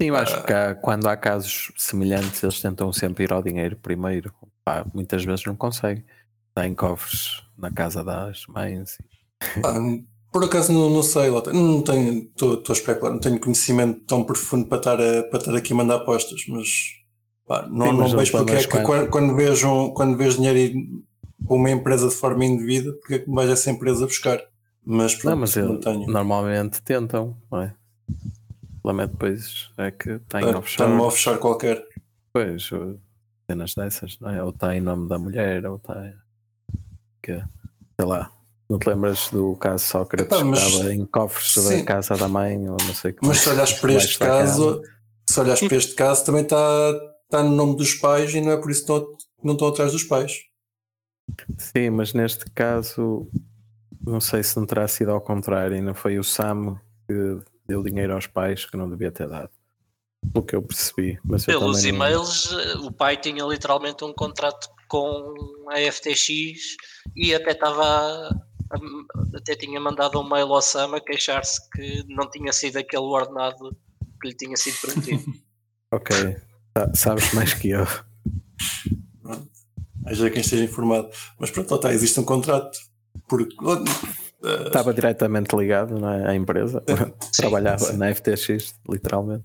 Sim, 0.00 0.08
eu 0.08 0.16
acho 0.16 0.42
que 0.44 0.52
há- 0.52 0.74
quando 0.74 1.06
há 1.08 1.16
casos 1.16 1.70
semelhantes, 1.76 2.42
eles 2.42 2.60
tentam 2.60 2.90
sempre 2.92 3.24
ir 3.24 3.32
ao 3.32 3.42
dinheiro 3.42 3.76
primeiro. 3.76 4.32
Pá, 4.64 4.84
muitas 4.94 5.22
vezes 5.24 5.44
não 5.44 5.54
conseguem. 5.54 6.02
Têm 6.54 6.74
cofres 6.74 7.42
na 7.58 7.70
casa 7.70 8.02
das 8.02 8.46
mães. 8.46 8.96
pá, 9.60 9.74
por 10.32 10.44
acaso 10.44 10.72
não, 10.72 10.88
não 10.88 11.02
sei, 11.02 11.28
não 11.30 11.82
tenho, 11.82 12.22
estou 12.30 12.62
a 12.68 12.72
especular, 12.72 13.12
não 13.12 13.20
tenho 13.20 13.38
conhecimento 13.38 14.00
tão 14.06 14.24
profundo 14.24 14.66
para 14.66 14.78
estar, 14.78 15.00
a, 15.00 15.22
para 15.24 15.38
estar 15.38 15.54
aqui 15.54 15.72
a 15.72 15.76
mandar 15.76 15.96
apostas, 15.96 16.44
mas 16.48 16.68
pá, 17.46 17.66
não, 17.70 17.86
Sim, 17.86 17.92
não 17.92 17.98
mas 17.98 18.12
vejo 18.12 18.32
não 18.32 18.44
porque 18.44 18.56
é 18.56 18.64
que 18.64 18.82
quando, 18.82 19.10
quando, 19.10 19.36
vejo, 19.36 19.68
um- 19.68 19.90
quando 19.90 20.16
vejo 20.16 20.36
dinheiro 20.36 20.58
ir 20.58 20.74
para 21.46 21.56
uma 21.56 21.70
empresa 21.70 22.08
de 22.08 22.14
forma 22.14 22.44
indevida, 22.44 22.92
porque 22.94 23.14
é 23.14 23.18
que 23.18 23.28
me 23.28 23.34
vais 23.34 23.50
essa 23.50 23.70
empresa 23.70 24.06
buscar? 24.06 24.40
Mas 24.84 25.14
pronto, 25.14 25.30
Não, 25.30 25.36
mas 25.40 25.56
não 25.56 25.72
eles 25.74 25.84
tenho. 25.84 26.06
normalmente 26.06 26.80
tentam, 26.82 27.36
não 27.50 27.60
é? 27.62 27.74
O 28.80 28.82
problema 28.82 29.02
é 29.02 29.06
depois 29.08 29.70
é 29.76 29.90
que 29.90 30.18
têm 30.20 30.42
Ah, 30.44 30.58
offshore. 30.58 30.64
Está-me 30.90 30.94
a 31.00 31.04
offshore 31.04 31.38
qualquer. 31.38 31.84
Pois, 32.32 32.70
cenas 33.48 33.74
dessas, 33.74 34.18
não 34.20 34.30
é? 34.30 34.42
Ou 34.42 34.50
está 34.50 34.74
em 34.74 34.80
nome 34.80 35.08
da 35.08 35.18
mulher, 35.18 35.66
ou 35.66 35.76
está. 35.76 36.12
Que, 37.22 37.34
sei 37.98 38.06
lá. 38.08 38.32
Não 38.68 38.78
te 38.78 38.88
lembras 38.88 39.28
do 39.30 39.56
caso 39.56 39.84
Sócrates 39.84 40.26
Epá, 40.34 40.44
mas- 40.44 40.62
que 40.62 40.68
estava 40.70 40.94
em 40.94 41.04
cofres 41.04 41.52
Sim. 41.54 41.78
da 41.80 41.84
casa 41.84 42.16
da 42.16 42.28
mãe, 42.28 42.56
ou 42.68 42.76
não 42.80 42.94
sei 42.94 43.10
o 43.10 43.14
que 43.14 43.26
Mas 43.26 43.38
se 43.38 43.48
olhares 43.50 43.72
para 43.74 43.88
debaixo 43.88 44.06
este 44.08 44.18
caso, 44.18 44.82
se 45.28 45.40
olhares 45.40 45.60
para 45.68 45.76
este 45.76 45.94
caso, 45.96 46.24
também 46.24 46.42
está, 46.42 46.92
está 47.24 47.42
no 47.42 47.50
nome 47.50 47.76
dos 47.76 47.94
pais 47.96 48.32
e 48.32 48.40
não 48.40 48.52
é 48.52 48.56
por 48.56 48.70
isso 48.70 48.86
que 48.86 48.92
não 49.44 49.54
estão 49.54 49.68
atrás 49.68 49.90
dos 49.92 50.04
pais. 50.04 50.32
Sim, 51.58 51.90
mas 51.90 52.14
neste 52.14 52.44
caso, 52.52 53.28
não 54.06 54.20
sei 54.20 54.42
se 54.44 54.56
não 54.56 54.64
terá 54.64 54.86
sido 54.88 55.10
ao 55.10 55.20
contrário, 55.20 55.76
e 55.76 55.80
não 55.80 55.92
foi 55.94 56.18
o 56.18 56.24
Sam 56.24 56.78
que 57.08 57.38
deu 57.70 57.82
dinheiro 57.84 58.12
aos 58.14 58.26
pais 58.26 58.64
que 58.66 58.76
não 58.76 58.90
devia 58.90 59.12
ter 59.12 59.28
dado. 59.28 59.50
Pelo 60.32 60.44
que 60.44 60.56
eu 60.56 60.62
percebi. 60.62 61.18
Mas 61.24 61.46
eu 61.46 61.58
Pelos 61.58 61.82
não- 61.82 61.88
e-mails, 61.90 62.52
eh, 62.52 62.74
o 62.78 62.90
pai 62.92 63.16
tinha 63.16 63.44
literalmente 63.44 64.04
um 64.04 64.12
contrato 64.12 64.68
com 64.88 65.34
a 65.70 65.78
FTX 65.80 66.76
e 67.16 67.32
até 67.34 67.52
estava 67.52 68.28
até 69.34 69.54
tinha 69.56 69.80
mandado 69.80 70.20
um 70.20 70.28
mail 70.28 70.52
ao 70.52 70.60
Sam 70.60 70.96
a 70.96 71.00
queixar-se 71.00 71.60
que 71.70 72.04
não 72.08 72.28
tinha 72.28 72.52
sido 72.52 72.76
aquele 72.78 73.02
ordenado 73.04 73.74
que 74.20 74.28
lhe 74.28 74.34
tinha 74.34 74.56
sido 74.56 74.76
prometido. 74.80 75.24
Ok, 75.92 76.14
Sa- 76.78 76.94
sabes 76.94 77.34
mais 77.34 77.52
que 77.52 77.70
eu. 77.70 77.84
Haja 80.06 80.30
quem 80.30 80.40
esteja 80.40 80.62
informado. 80.64 81.10
Mas 81.38 81.50
pronto, 81.50 81.68
lá 81.70 81.76
está, 81.76 81.92
existe 81.92 82.20
um 82.20 82.24
contrato. 82.24 82.78
Porque, 83.28 83.56
Estava 84.66 84.94
diretamente 84.94 85.54
ligado 85.54 85.98
não 85.98 86.10
é, 86.10 86.30
à 86.30 86.34
empresa, 86.34 86.82
trabalhava 87.36 87.84
sim. 87.84 87.96
na 87.96 88.14
FTX, 88.14 88.74
literalmente. 88.88 89.44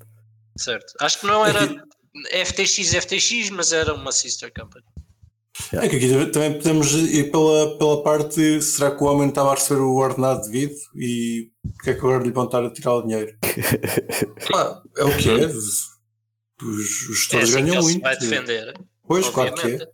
certo. 0.57 0.93
Acho 1.01 1.19
que 1.19 1.27
não 1.27 1.45
era 1.45 1.59
FTX, 2.45 2.93
FTX, 2.95 3.49
mas 3.49 3.73
era 3.73 3.93
uma 3.93 4.11
sister 4.11 4.51
company. 4.53 4.85
é 5.73 5.89
que 5.89 5.95
aqui 5.97 6.31
também 6.31 6.53
podemos 6.53 6.91
ir 6.93 7.29
pela, 7.29 7.77
pela 7.77 8.03
parte: 8.03 8.61
será 8.61 8.91
que 8.95 9.03
o 9.03 9.07
homem 9.07 9.27
estava 9.29 9.51
a 9.51 9.55
receber 9.55 9.81
o 9.81 9.95
ordenado 9.95 10.43
devido 10.43 10.75
e 10.95 11.49
porque 11.75 11.89
é 11.89 11.93
que 11.93 11.99
agora 11.99 12.23
lhe 12.23 12.31
vão 12.31 12.45
estar 12.45 12.63
a 12.63 12.69
tirar 12.69 12.93
o 12.95 13.01
dinheiro? 13.01 13.35
Pá, 14.49 14.81
é 14.97 15.03
o 15.03 15.17
que 15.17 15.29
é. 15.29 15.45
Os, 15.45 15.95
os 16.61 16.79
É 16.79 17.13
gestores 17.13 17.49
assim 17.49 17.57
que 17.65 17.69
ganham 17.69 17.83
muito. 17.83 18.01
vai 18.01 18.17
defender. 18.17 18.73
Pois, 19.07 19.29
claro 19.29 19.53
que 19.55 19.67
é. 19.67 19.87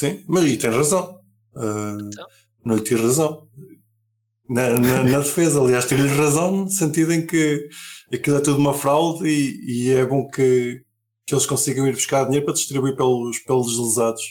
Sim, 0.00 0.24
mas 0.28 0.44
e 0.44 0.56
tem 0.56 0.70
razão. 0.70 1.20
Ah, 1.56 1.96
Então. 2.00 2.26
Não 2.64 2.76
lhe 2.76 2.82
tiro 2.82 3.02
razão. 3.02 3.48
Na, 4.48 4.70
na, 4.70 5.02
na 5.04 5.18
defesa, 5.18 5.60
aliás, 5.60 5.86
tiro-lhe 5.86 6.08
razão 6.08 6.64
no 6.64 6.70
sentido 6.70 7.12
em 7.12 7.26
que 7.26 7.68
aquilo 8.12 8.38
é 8.38 8.40
tudo 8.40 8.58
uma 8.58 8.72
fraude 8.72 9.28
e, 9.28 9.88
e 9.90 9.94
é 9.94 10.06
bom 10.06 10.26
que, 10.26 10.82
que 11.26 11.34
eles 11.34 11.44
consigam 11.44 11.86
ir 11.86 11.92
buscar 11.92 12.24
dinheiro 12.24 12.46
para 12.46 12.54
distribuir 12.54 12.96
pelos, 12.96 13.38
pelos 13.40 13.78
lesados. 13.78 14.22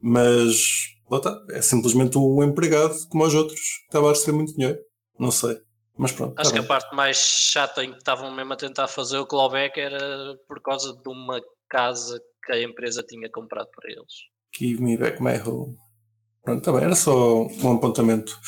Mas 0.00 0.96
lá 1.10 1.18
está, 1.18 1.38
é 1.50 1.60
simplesmente 1.60 2.16
um 2.16 2.42
empregado 2.42 2.94
como 3.08 3.24
os 3.24 3.34
outros 3.34 3.60
que 3.60 3.84
estava 3.86 4.06
a 4.06 4.12
receber 4.12 4.36
muito 4.36 4.54
dinheiro. 4.54 4.78
Não 5.18 5.30
sei. 5.30 5.58
Mas 5.98 6.12
pronto. 6.12 6.40
Acho 6.40 6.50
tá 6.50 6.54
que 6.54 6.58
a 6.58 6.62
bem. 6.62 6.68
parte 6.68 6.96
mais 6.96 7.18
chata 7.18 7.84
em 7.84 7.90
que 7.92 7.98
estavam 7.98 8.34
mesmo 8.34 8.54
a 8.54 8.56
tentar 8.56 8.88
fazer 8.88 9.18
o 9.18 9.26
clawback 9.26 9.78
era 9.78 10.34
por 10.48 10.62
causa 10.62 10.94
de 10.94 11.08
uma 11.10 11.38
casa 11.68 12.18
que 12.42 12.52
a 12.52 12.62
empresa 12.62 13.02
tinha 13.02 13.28
comprado 13.30 13.68
para 13.76 13.90
eles. 13.90 14.14
Give 14.56 14.82
me 14.82 14.96
back 14.96 15.22
my 15.22 15.38
home. 15.38 15.76
Pronto, 16.42 16.62
também 16.62 16.84
era 16.84 16.94
só 16.94 17.44
um 17.46 17.72
apontamento. 17.72 18.38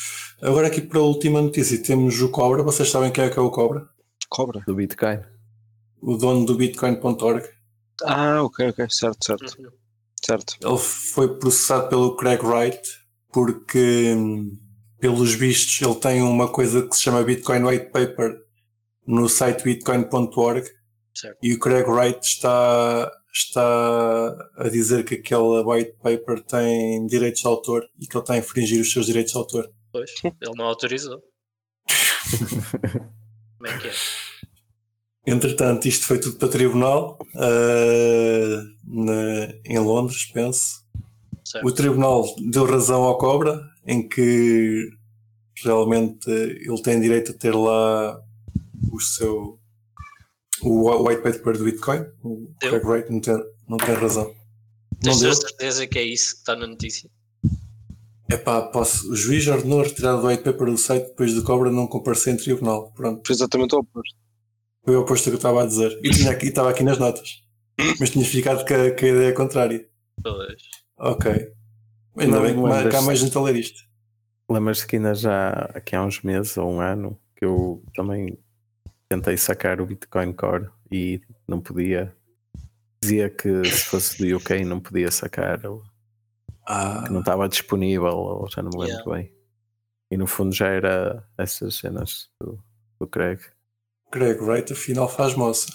Agora 0.41 0.67
aqui 0.67 0.81
para 0.81 0.99
a 0.99 1.03
última 1.03 1.41
notícia 1.41 1.81
temos 1.81 2.21
o 2.21 2.29
Cobra. 2.29 2.63
Vocês 2.63 2.89
sabem 2.89 3.11
quem 3.11 3.25
é 3.25 3.29
que 3.29 3.39
é 3.39 3.41
o 3.41 3.51
Cobra? 3.51 3.87
Cobra. 4.29 4.61
Do 4.65 4.75
Bitcoin. 4.75 5.19
O 6.01 6.17
dono 6.17 6.45
do 6.45 6.55
Bitcoin.org. 6.55 7.47
Ah, 8.03 8.41
ok, 8.43 8.69
ok. 8.69 8.87
Certo, 8.89 9.23
certo. 9.25 9.55
Uhum. 9.61 9.69
Certo. 10.25 10.55
Ele 10.61 10.77
foi 10.77 11.37
processado 11.37 11.89
pelo 11.89 12.15
Craig 12.15 12.41
Wright 12.43 12.81
porque, 13.31 14.13
hum, 14.15 14.57
pelos 14.99 15.33
vistos, 15.33 15.81
ele 15.81 15.95
tem 15.95 16.21
uma 16.21 16.47
coisa 16.47 16.87
que 16.87 16.95
se 16.95 17.03
chama 17.03 17.23
Bitcoin 17.23 17.63
White 17.63 17.91
Paper 17.91 18.37
no 19.05 19.27
site 19.27 19.63
bitcoin.org 19.63 20.63
Certo. 21.13 21.37
e 21.43 21.53
o 21.53 21.59
Craig 21.59 21.85
Wright 21.87 22.25
está, 22.25 23.11
está 23.33 24.49
a 24.57 24.69
dizer 24.69 25.03
que 25.03 25.15
aquele 25.15 25.63
white 25.65 25.93
paper 26.01 26.41
tem 26.43 27.05
direitos 27.07 27.41
de 27.41 27.47
autor 27.47 27.83
e 27.99 28.05
que 28.07 28.15
ele 28.15 28.23
está 28.23 28.33
a 28.33 28.37
infringir 28.37 28.79
os 28.81 28.91
seus 28.91 29.05
direitos 29.07 29.31
de 29.33 29.37
autor. 29.39 29.71
Pois, 29.91 30.11
ele 30.23 30.55
não 30.55 30.65
autorizou. 30.65 31.21
Como 33.57 33.67
é 33.67 33.77
que 33.79 33.87
é? 33.87 33.93
Entretanto, 35.25 35.87
isto 35.87 36.05
foi 36.05 36.19
tudo 36.19 36.37
para 36.37 36.49
tribunal 36.49 37.17
uh, 37.35 38.63
na- 38.85 39.53
em 39.65 39.79
Londres, 39.79 40.25
penso. 40.25 40.83
Certo. 41.45 41.65
O 41.65 41.71
tribunal 41.71 42.25
deu 42.51 42.65
razão 42.65 43.03
ao 43.03 43.17
Cobra 43.17 43.61
em 43.85 44.07
que 44.07 44.89
realmente 45.63 46.29
ele 46.29 46.81
tem 46.81 46.99
direito 46.99 47.31
a 47.31 47.35
ter 47.35 47.53
lá 47.55 48.19
o 48.91 48.99
seu 48.99 49.59
o 50.63 51.07
white 51.07 51.21
paper 51.21 51.57
do 51.57 51.63
Bitcoin. 51.65 52.05
O 52.23 52.49
Deu. 52.59 52.69
Craig 52.71 52.85
Wright 52.85 53.11
não 53.11 53.19
tem, 53.21 53.37
não 53.67 53.77
tem 53.77 53.95
razão. 53.95 54.33
Tens 55.01 55.21
Não 55.21 55.27
a 55.29 55.31
deu? 55.33 55.41
certeza 55.41 55.87
que 55.87 55.99
é 55.99 56.03
isso 56.03 56.33
que 56.35 56.39
está 56.39 56.55
na 56.55 56.67
notícia? 56.67 57.09
Epá, 58.31 58.61
posso, 58.63 59.11
o 59.11 59.15
juiz 59.15 59.45
ordenou 59.47 59.81
a 59.81 59.83
retirada 59.83 60.19
do 60.21 60.27
white 60.27 60.43
paper 60.43 60.67
do 60.67 60.77
site 60.77 61.07
depois 61.07 61.33
do 61.33 61.43
Cobra 61.43 61.69
não 61.69 61.85
comparecer 61.87 62.33
em 62.33 62.37
tribunal. 62.37 62.91
Pronto, 62.93 63.21
Foi 63.25 63.35
exatamente 63.35 63.75
o 63.75 63.79
oposto. 63.79 64.15
foi 64.83 64.95
o 64.95 65.01
oposto 65.01 65.25
do 65.25 65.31
que 65.31 65.35
eu 65.35 65.37
estava 65.37 65.63
a 65.63 65.65
dizer. 65.67 65.99
E 66.03 66.09
tinha 66.09 66.31
aqui, 66.31 66.47
estava 66.47 66.69
aqui 66.69 66.83
nas 66.83 66.97
notas. 66.97 67.43
Mas 67.99 68.09
tinha 68.11 68.25
ficado 68.25 68.63
que 68.65 68.73
a, 68.73 68.93
que 68.95 69.05
a 69.05 69.09
ideia 69.09 69.29
é 69.29 69.33
contrária. 69.33 69.87
Pois. 70.23 70.63
Ok. 70.97 71.31
Ainda 72.17 72.39
Não 72.53 72.63
bem 72.69 72.89
que 72.89 72.95
há 72.95 73.01
mais 73.01 73.19
gente 73.19 73.37
a 73.37 73.41
ler 73.41 73.55
isto. 73.55 73.81
Lembras-te 74.49 74.87
que 74.87 74.95
ainda 74.95 75.13
já 75.15 75.49
aqui 75.73 75.95
há 75.95 76.03
uns 76.03 76.21
meses 76.21 76.55
ou 76.57 76.71
um 76.71 76.79
ano 76.79 77.19
que 77.35 77.43
eu 77.45 77.83
também 77.95 78.37
tentei 79.13 79.37
sacar 79.37 79.79
o 79.79 79.85
Bitcoin 79.85 80.33
Core 80.33 80.69
e 80.91 81.21
não 81.47 81.61
podia. 81.61 82.15
Dizia 83.01 83.29
que 83.29 83.63
se 83.65 83.85
fosse 83.85 84.17
do 84.17 84.37
UK 84.37 84.63
não 84.65 84.79
podia 84.79 85.11
sacar, 85.11 85.65
ou 85.65 85.83
Ah, 86.65 87.03
que 87.05 87.11
não 87.13 87.19
estava 87.19 87.47
disponível, 87.49 88.15
ou 88.15 88.49
já 88.49 88.61
não 88.63 88.71
me 88.71 88.87
lembro 88.87 89.11
bem. 89.11 89.31
E 90.09 90.17
no 90.17 90.25
fundo 90.25 90.53
já 90.55 90.67
era 90.67 91.27
essas 91.37 91.75
cenas 91.75 92.29
do, 92.39 92.57
do 92.99 93.07
Craig. 93.07 93.39
Craig 94.11 94.39
Wright 94.41 94.71
afinal 94.73 95.09
faz 95.09 95.35
moça. 95.35 95.67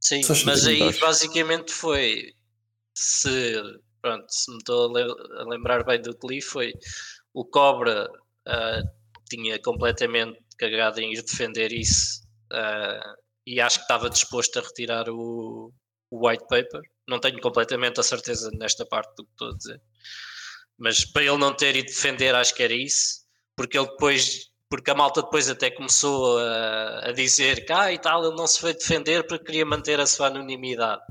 Sim, 0.00 0.20
mas 0.44 0.66
aí 0.66 0.92
basicamente 1.00 1.72
foi 1.72 2.32
se 2.94 3.62
pronto, 4.00 4.26
se 4.30 4.50
me 4.50 4.58
estou 4.58 4.88
a, 4.88 4.98
le- 4.98 5.40
a 5.40 5.44
lembrar 5.48 5.84
bem 5.84 6.00
do 6.00 6.16
que 6.16 6.26
li, 6.28 6.40
foi 6.40 6.72
o 7.34 7.44
Cobra 7.44 8.08
ah, 8.46 8.82
tinha 9.28 9.60
completamente 9.60 10.38
cagado 10.56 11.00
em 11.00 11.12
ir 11.12 11.22
defender 11.22 11.72
isso 11.72 12.25
ah, 12.52 13.14
e 13.46 13.60
acho 13.60 13.78
que 13.78 13.84
estava 13.84 14.10
disposto 14.10 14.58
a 14.58 14.62
retirar 14.62 15.08
o, 15.08 15.72
o 16.10 16.28
white 16.28 16.46
paper. 16.48 16.80
Não 17.08 17.20
tenho 17.20 17.40
completamente 17.40 18.00
a 18.00 18.02
certeza 18.02 18.50
nesta 18.58 18.84
parte 18.84 19.14
do 19.16 19.24
que 19.24 19.30
estou 19.32 19.50
a 19.50 19.56
dizer. 19.56 19.80
Mas 20.78 21.04
para 21.04 21.22
ele 21.22 21.38
não 21.38 21.54
ter 21.54 21.76
ido 21.76 21.86
defender, 21.86 22.34
acho 22.34 22.54
que 22.54 22.62
era 22.62 22.74
isso, 22.74 23.24
porque 23.56 23.78
ele 23.78 23.86
depois, 23.86 24.50
porque 24.68 24.90
a 24.90 24.94
malta 24.94 25.22
depois 25.22 25.48
até 25.48 25.70
começou 25.70 26.38
a, 26.38 27.08
a 27.08 27.12
dizer 27.12 27.64
que 27.64 27.72
ah, 27.72 27.92
e 27.92 27.98
tal, 27.98 28.26
ele 28.26 28.36
não 28.36 28.46
se 28.46 28.60
foi 28.60 28.74
defender 28.74 29.26
porque 29.26 29.44
queria 29.44 29.64
manter 29.64 30.00
a 30.00 30.06
sua 30.06 30.26
anonimidade. 30.26 31.02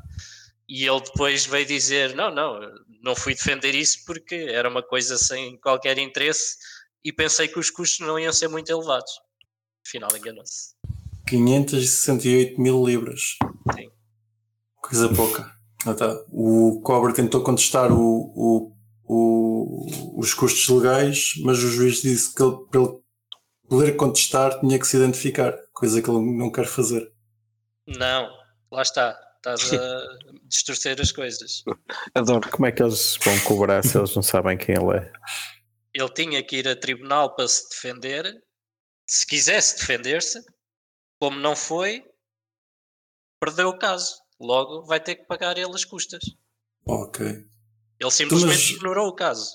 E 0.68 0.86
ele 0.86 1.02
depois 1.02 1.46
veio 1.46 1.66
dizer: 1.66 2.16
não, 2.16 2.32
não, 2.32 2.60
não 3.02 3.16
fui 3.16 3.34
defender 3.34 3.74
isso 3.76 4.04
porque 4.06 4.36
era 4.36 4.70
uma 4.70 4.84
coisa 4.84 5.18
sem 5.18 5.58
qualquer 5.60 5.98
interesse 5.98 6.58
e 7.04 7.14
pensei 7.14 7.48
que 7.48 7.60
os 7.60 7.70
custos 7.70 8.06
não 8.06 8.20
iam 8.20 8.34
ser 8.34 8.48
muito 8.48 8.72
elevados. 8.72 9.12
Afinal, 9.88 10.16
enganou-se. 10.16 10.76
568 11.28 12.60
mil 12.62 12.86
libras. 12.86 13.38
Sim. 13.76 13.90
Coisa 14.82 15.10
pouca. 15.14 15.52
Ah, 15.86 15.94
tá. 15.94 16.16
O 16.32 16.82
Cobra 16.84 17.14
tentou 17.14 17.44
contestar 17.44 17.92
o, 17.92 18.32
o- 18.36 18.76
o- 19.08 20.20
os 20.20 20.34
custos 20.34 20.68
legais, 20.70 21.34
mas 21.44 21.60
o 21.64 21.70
juiz 21.70 22.02
disse 22.02 22.34
que 22.34 22.42
ele, 22.42 22.56
para 22.72 22.82
ele 22.82 22.94
poder 23.70 23.96
contestar 23.96 24.60
tinha 24.60 24.80
que 24.80 24.88
se 24.88 24.98
identificar, 24.98 25.54
coisa 25.74 26.02
que 26.02 26.10
ele 26.10 26.20
não 26.38 26.52
quer 26.52 26.66
fazer. 26.66 27.12
Não, 27.88 28.28
lá 28.72 28.82
está. 28.82 29.20
Estás 29.38 29.74
a 29.74 29.78
distorcer 30.50 31.00
as 31.00 31.12
coisas. 31.12 31.64
Adoro. 32.16 32.50
Como 32.50 32.66
é 32.66 32.72
que 32.72 32.82
eles 32.82 33.18
vão 33.24 33.40
cobrar 33.42 33.84
se 33.84 33.96
eles 33.98 34.16
não 34.16 34.24
sabem 34.24 34.58
quem 34.58 34.76
ele 34.76 34.98
é? 34.98 35.12
Ele 35.94 36.10
tinha 36.10 36.44
que 36.44 36.58
ir 36.58 36.68
a 36.68 36.76
tribunal 36.76 37.36
para 37.36 37.48
se 37.48 37.70
defender. 37.70 38.26
Se 39.08 39.26
quisesse 39.28 39.78
defender-se, 39.78 40.40
como 41.20 41.40
não 41.40 41.56
foi, 41.56 42.04
perdeu 43.40 43.70
o 43.70 43.78
caso. 43.78 44.16
Logo 44.40 44.84
vai 44.86 45.00
ter 45.00 45.16
que 45.16 45.26
pagar 45.26 45.58
ele 45.58 45.74
as 45.74 45.86
custas. 45.86 46.22
Ok. 46.86 47.26
Ele 48.00 48.12
simplesmente 48.12 48.48
Mas- 48.54 48.70
ignorou 48.72 49.08
o 49.08 49.16
caso. 49.16 49.50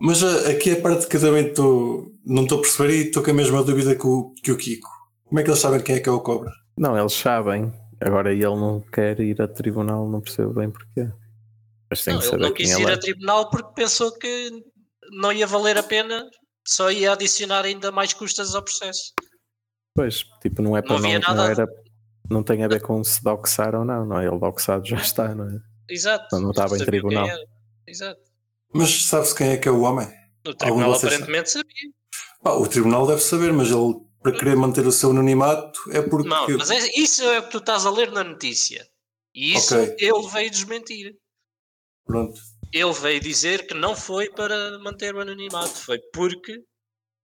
Mas 0.00 0.22
ah, 0.22 0.50
aqui 0.50 0.70
a 0.72 0.80
parte 0.80 1.08
que 1.08 1.18
também 1.18 1.48
estou, 1.48 2.06
não 2.24 2.44
estou 2.44 2.58
a 2.58 2.60
perceber 2.60 2.94
e 2.94 3.06
estou 3.08 3.22
com 3.22 3.30
a 3.30 3.34
mesma 3.34 3.64
dúvida 3.64 3.96
que 3.96 4.06
o, 4.06 4.32
que 4.42 4.52
o 4.52 4.56
Kiko. 4.56 4.88
Como 5.24 5.40
é 5.40 5.42
que 5.42 5.50
eles 5.50 5.58
sabem 5.60 5.82
quem 5.82 5.96
é 5.96 6.00
que 6.00 6.08
é 6.08 6.12
o 6.12 6.20
Cobra? 6.20 6.52
Não, 6.76 6.96
eles 6.96 7.12
sabem. 7.14 7.72
Agora 8.00 8.32
ele 8.32 8.44
não 8.44 8.80
quer 8.80 9.18
ir 9.18 9.42
a 9.42 9.48
tribunal, 9.48 10.08
não 10.08 10.20
percebo 10.20 10.52
bem 10.54 10.70
porquê. 10.70 11.10
Mas 11.90 12.04
tem 12.04 12.14
Não, 12.14 12.20
que 12.20 12.26
ele 12.26 12.30
saber 12.30 12.42
não 12.44 12.52
quem 12.54 12.66
quis 12.66 12.74
ele 12.76 12.82
ir 12.84 12.90
é. 12.90 12.94
a 12.94 12.98
tribunal 13.00 13.50
porque 13.50 13.72
pensou 13.74 14.12
que 14.16 14.50
não 15.10 15.32
ia 15.32 15.46
valer 15.48 15.76
a 15.78 15.82
pena, 15.82 16.24
só 16.64 16.92
ia 16.92 17.12
adicionar 17.12 17.64
ainda 17.64 17.90
mais 17.90 18.12
custas 18.12 18.54
ao 18.54 18.62
processo. 18.62 19.12
Pois, 19.98 20.24
tipo, 20.40 20.62
não 20.62 20.76
é 20.76 20.80
para 20.80 21.00
Não 21.00 21.10
não, 21.10 21.34
não, 21.34 21.44
era, 21.44 21.66
não 22.30 22.42
tem 22.44 22.62
a 22.62 22.68
ver 22.68 22.80
com 22.80 23.02
se 23.02 23.20
doxar 23.20 23.74
ou 23.74 23.84
não, 23.84 24.06
não 24.06 24.20
é? 24.20 24.28
Ele 24.28 24.38
doxado 24.38 24.86
já 24.86 24.96
está, 24.96 25.34
não 25.34 25.48
é? 25.48 25.60
Exato. 25.88 26.28
Não, 26.30 26.40
não 26.40 26.50
estava 26.50 26.76
em 26.76 26.84
tribunal. 26.84 27.26
Exato. 27.84 28.20
Mas 28.72 29.06
sabe-se 29.06 29.34
quem 29.34 29.48
é 29.48 29.56
que 29.56 29.66
é 29.66 29.72
o 29.72 29.80
homem? 29.80 30.06
No 30.46 30.54
tribunal 30.54 30.94
aparentemente 30.94 31.50
sabia. 31.50 31.90
Pá, 32.40 32.52
o 32.52 32.68
tribunal 32.68 33.08
deve 33.08 33.20
saber, 33.20 33.52
mas 33.52 33.72
ele, 33.72 33.96
para 34.22 34.38
querer 34.38 34.54
manter 34.54 34.86
o 34.86 34.92
seu 34.92 35.10
anonimato, 35.10 35.80
é 35.90 36.00
porque. 36.00 36.28
Não, 36.28 36.46
mas 36.56 36.70
é- 36.70 36.92
isso 36.96 37.24
é 37.24 37.40
o 37.40 37.42
que 37.42 37.50
tu 37.50 37.58
estás 37.58 37.84
a 37.84 37.90
ler 37.90 38.12
na 38.12 38.22
notícia. 38.22 38.86
E 39.34 39.56
isso 39.56 39.74
Ok. 39.76 39.96
ele 39.98 40.28
veio 40.28 40.48
desmentir. 40.48 41.16
Pronto. 42.06 42.40
Ele 42.72 42.92
veio 42.92 43.20
dizer 43.20 43.66
que 43.66 43.74
não 43.74 43.96
foi 43.96 44.30
para 44.30 44.78
manter 44.78 45.12
o 45.16 45.20
anonimato, 45.20 45.74
foi 45.74 45.98
porque 46.14 46.62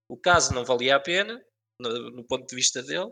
o 0.08 0.16
caso 0.16 0.52
não 0.52 0.64
valia 0.64 0.96
a 0.96 1.00
pena, 1.00 1.40
no, 1.80 2.10
no 2.10 2.24
ponto 2.24 2.46
de 2.46 2.56
vista 2.56 2.82
dele, 2.82 3.10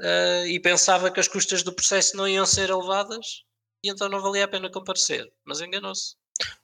eh, 0.00 0.48
e 0.48 0.60
pensava 0.60 1.10
que 1.10 1.20
as 1.20 1.28
custas 1.28 1.62
do 1.62 1.72
processo 1.72 2.16
não 2.16 2.26
iam 2.26 2.44
ser 2.44 2.70
elevadas, 2.70 3.44
e 3.84 3.90
então 3.90 4.08
não 4.08 4.20
valia 4.20 4.44
a 4.44 4.48
pena 4.48 4.70
comparecer. 4.70 5.32
Mas 5.44 5.60
enganou-se. 5.60 6.16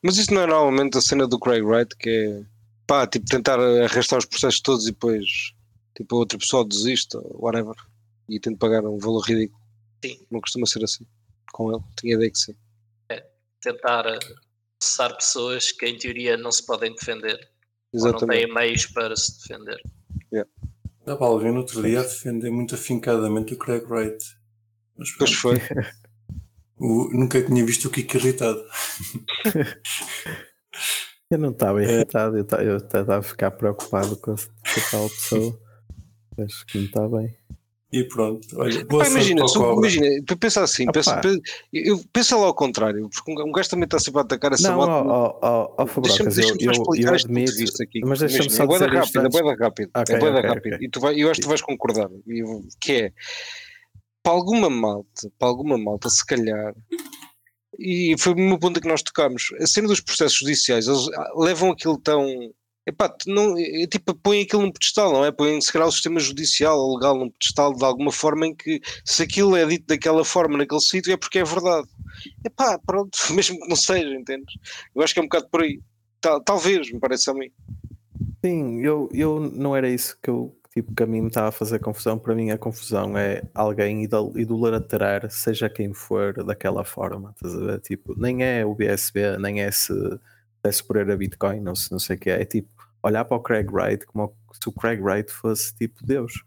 Mas 0.03 0.17
isso 0.17 0.33
não 0.33 0.43
é 0.43 0.47
normalmente 0.47 0.99
a 0.99 1.01
cena 1.01 1.27
do 1.27 1.39
Craig 1.39 1.63
Wright, 1.63 1.97
que 1.97 2.11
é 2.11 2.47
pá, 2.87 3.07
tipo, 3.07 3.27
tentar 3.27 3.61
arrastar 3.61 4.19
os 4.19 4.25
processos 4.25 4.61
todos 4.61 4.87
e 4.87 4.93
depois 4.93 5.53
tipo, 5.97 6.17
outra 6.17 6.39
pessoa 6.39 6.67
desiste, 6.67 7.17
ou 7.17 7.45
whatever, 7.45 7.75
e 8.29 8.41
tenta 8.41 8.59
pagar 8.59 8.85
um 8.85 8.99
valor 8.99 9.21
ridículo. 9.21 9.61
Sim. 10.05 10.27
Não 10.31 10.41
costuma 10.41 10.67
ser 10.67 10.83
assim 10.85 11.07
com 11.53 11.73
ele, 11.73 11.83
tinha 11.99 12.15
ideia 12.15 12.31
que 12.31 12.39
sim. 12.39 12.57
Tentar 13.61 14.07
eh, 14.07 14.19
processar 14.79 15.15
pessoas 15.15 15.73
que 15.73 15.87
em 15.87 15.99
teoria 15.99 16.37
não 16.37 16.53
se 16.53 16.65
podem 16.65 16.95
defender, 16.95 17.51
ou 17.93 18.01
não 18.01 18.09
Exatamente. 18.09 18.45
têm 18.45 18.55
meios 18.55 18.87
para 18.87 19.17
se 19.17 19.39
defender. 19.39 19.81
Estava 21.13 21.27
alguém 21.27 21.51
no 21.53 21.59
outro 21.61 21.83
dia 21.83 22.01
a 22.01 22.03
defender 22.03 22.51
muito 22.51 22.75
afincadamente 22.75 23.55
o 23.55 23.59
Craig 23.59 23.85
Wright. 23.89 24.25
Mas 24.97 25.11
Pois 25.17 25.33
foi. 25.35 25.57
o- 26.79 27.09
nunca 27.13 27.43
tinha 27.43 27.65
visto 27.65 27.87
o 27.87 27.91
Kiko 27.91 28.17
irritado. 28.17 28.63
Eu 31.31 31.39
não 31.39 31.51
estava 31.51 31.83
É. 31.83 31.85
irritado, 31.93 32.39
eu 32.39 32.45
ta- 32.45 32.63
eu 32.65 32.79
estava 32.79 33.19
a 33.19 33.23
ficar 33.23 33.51
preocupado 33.51 34.17
com 34.17 34.31
a, 34.33 34.37
com 34.37 34.41
a 34.81 34.91
tal 34.91 35.11
pessoa. 35.11 35.61
Acho 36.39 36.65
que 36.67 36.79
não 36.79 36.85
está 36.87 37.07
bem. 37.09 37.37
E 37.91 38.05
pronto, 38.05 38.47
olha, 38.61 38.85
boa 38.85 39.07
imagina, 39.07 39.37
para 39.37 39.45
o 39.47 39.49
se- 39.49 39.59
Cobra. 39.59 39.75
imagina, 39.79 40.07
tu 40.27 40.37
pensa 40.37 40.63
assim, 40.63 40.85
Ah, 40.89 40.93
pensa, 40.93 41.21
eu, 41.73 41.99
pensa 42.13 42.37
lá 42.37 42.47
ao 42.47 42.55
contrário, 42.55 43.09
porque 43.09 43.33
um 43.43 43.51
gajo 43.51 43.71
também 43.71 43.85
está 43.87 43.99
sempre 43.99 44.21
a 44.21 44.25
atacar 44.25 44.53
essa 44.53 44.69
Não, 44.71 44.77
moto. 44.77 44.91
ó, 44.91 45.09
ó, 45.11 45.39
ó, 45.43 45.75
ó, 45.79 45.87
Deixa-me 46.03 46.31
Fabrocas, 46.31 46.39
eu, 46.39 46.49
eu, 46.61 46.73
eu 46.97 47.15
admito. 47.15 47.83
aqui. 47.83 48.01
Mas 48.05 48.19
deixa-me 48.21 48.51
só 48.51 48.65
é 48.65 48.67
dizer 48.67 48.93
isto 48.93 48.95
rápido, 48.95 49.19
é 49.21 49.25
antes. 49.25 49.41
boeda 49.41 49.65
rápido, 49.65 49.91
Ok, 49.97 50.15
é 50.15 50.19
boeda 50.19 50.39
ok, 50.39 50.49
rápido. 50.51 50.75
ok. 50.75 50.87
E 50.87 50.91
tu 50.91 51.01
vai, 51.01 51.15
eu 51.23 51.31
acho 51.31 51.41
que 51.41 51.47
tu 51.47 51.49
vais 51.49 51.63
concordar, 51.63 52.09
que 52.79 52.93
é 52.93 53.13
para 54.23 54.33
alguma 54.33 54.69
malta, 54.69 55.31
para 55.39 55.49
alguma 55.49 55.79
malta, 55.79 56.11
se 56.11 56.27
calhar, 56.27 56.75
e 57.79 58.15
foi 58.19 58.35
o 58.35 58.37
meu 58.37 58.59
ponto 58.59 58.81
que 58.83 58.89
nós 58.89 59.03
tocámos, 59.03 59.45
a 59.61 59.67
cena 59.67 59.89
dos 59.89 60.01
processos 60.01 60.39
judiciais, 60.39 60.87
eles 60.87 61.09
ah, 61.15 61.33
levam 61.37 61.71
aquilo 61.71 61.99
tão. 61.99 62.27
Epá, 62.89 63.15
não, 63.27 63.55
é, 63.59 63.87
tipo, 63.87 64.15
põem 64.15 64.43
aquilo 64.43 64.63
num 64.63 64.73
pedestal, 64.73 65.13
não 65.13 65.23
é? 65.23 65.31
Põem 65.31 65.61
se 65.61 65.71
calhar 65.71 65.87
o 65.87 65.93
sistema 65.93 66.19
judicial 66.19 66.79
ou 66.79 66.97
legal 66.97 67.15
num 67.19 67.29
pedestal 67.29 67.75
de 67.75 67.85
alguma 67.85 68.11
forma 68.11 68.47
em 68.47 68.55
que 68.55 68.81
se 69.05 69.23
aquilo 69.23 69.55
é 69.55 69.67
dito 69.67 69.87
daquela 69.87 70.25
forma 70.25 70.57
naquele 70.57 70.81
sítio 70.81 71.13
é 71.13 71.17
porque 71.19 71.41
é 71.41 71.45
verdade. 71.45 71.87
Epá, 72.43 72.79
pronto, 72.79 73.19
mesmo 73.35 73.61
que 73.61 73.69
não 73.69 73.77
seja, 73.77 74.09
entendes? 74.15 74.55
Eu 74.95 75.03
acho 75.03 75.13
que 75.13 75.21
é 75.21 75.23
um 75.23 75.27
bocado 75.27 75.49
por 75.51 75.63
aí. 75.63 75.83
Tal- 76.19 76.43
talvez, 76.43 76.91
me 76.91 76.99
parece 76.99 77.29
a 77.29 77.35
mim. 77.35 77.51
Sim, 78.43 78.81
eu, 78.81 79.11
eu 79.13 79.39
não 79.39 79.77
era 79.77 79.89
isso 79.91 80.17
que 80.23 80.31
eu 80.31 80.57
tipo, 80.73 80.95
que 80.95 81.03
a 81.03 81.07
mim 81.07 81.21
me 81.21 81.29
estava 81.29 81.49
a 81.49 81.53
fazer 81.53 81.79
confusão. 81.81 82.19
Para 82.19 82.35
mim, 82.35 82.51
a 82.51 82.57
confusão 82.57 83.19
é 83.19 83.43
alguém 83.55 84.03
idol- 84.03 84.33
idolatrar, 84.35 85.31
seja 85.31 85.69
quem 85.69 85.93
for, 85.93 86.43
daquela 86.45 86.85
forma. 86.85 87.35
Estás 87.35 87.55
a 87.55 87.67
ver? 87.67 87.81
Tipo, 87.81 88.15
nem 88.19 88.43
é 88.43 88.65
o 88.65 88.75
BSB, 88.75 89.37
nem 89.39 89.61
é 89.61 89.71
se, 89.71 89.93
se 89.93 90.19
é 90.65 90.73
superior 90.73 91.11
a 91.11 91.17
Bitcoin, 91.17 91.63
se 91.77 91.93
não 91.93 91.99
sei 91.99 92.17
o 92.17 92.19
que 92.19 92.31
é. 92.31 92.41
É 92.43 92.45
tipo, 92.45 92.78
olhar 93.03 93.25
para 93.25 93.37
o 93.37 93.43
Craig 93.43 93.67
Wright 93.71 94.05
como 94.07 94.35
se 94.53 94.69
o 94.69 94.73
Craig 94.73 95.01
Wright 95.01 95.31
fosse 95.31 95.75
tipo 95.75 96.05
Deus. 96.05 96.45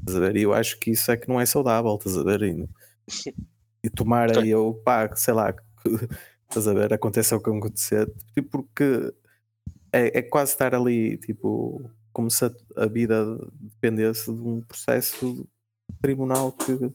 Estás 0.00 0.16
a 0.16 0.20
ver? 0.20 0.36
E 0.36 0.42
eu 0.42 0.52
acho 0.52 0.78
que 0.80 0.90
isso 0.90 1.10
é 1.10 1.16
que 1.16 1.28
não 1.28 1.40
é 1.40 1.46
saudável, 1.46 1.94
estás 1.96 2.16
a 2.18 2.22
ver? 2.24 2.42
E, 2.42 2.68
e 3.84 3.90
tomar 3.90 4.36
aí 4.36 4.48
eu, 4.50 4.80
pá, 4.84 5.14
sei 5.14 5.34
lá, 5.34 5.52
que- 5.52 5.62
estás 6.48 6.66
a 6.66 6.74
ver? 6.74 6.92
Aconteça 6.92 7.36
o 7.36 7.40
que 7.40 7.50
acontecer, 7.50 8.10
tipo, 8.34 8.50
porque 8.50 9.12
é, 9.92 10.18
é 10.18 10.22
quase 10.22 10.52
estar 10.52 10.74
ali, 10.74 11.16
tipo, 11.18 11.88
como 12.12 12.30
se 12.30 12.44
a, 12.44 12.52
a 12.76 12.86
vida 12.86 13.38
dependesse 13.60 14.24
de 14.32 14.40
um 14.40 14.60
processo 14.62 15.34
de 15.88 15.94
tribunal 16.00 16.52
que 16.52 16.92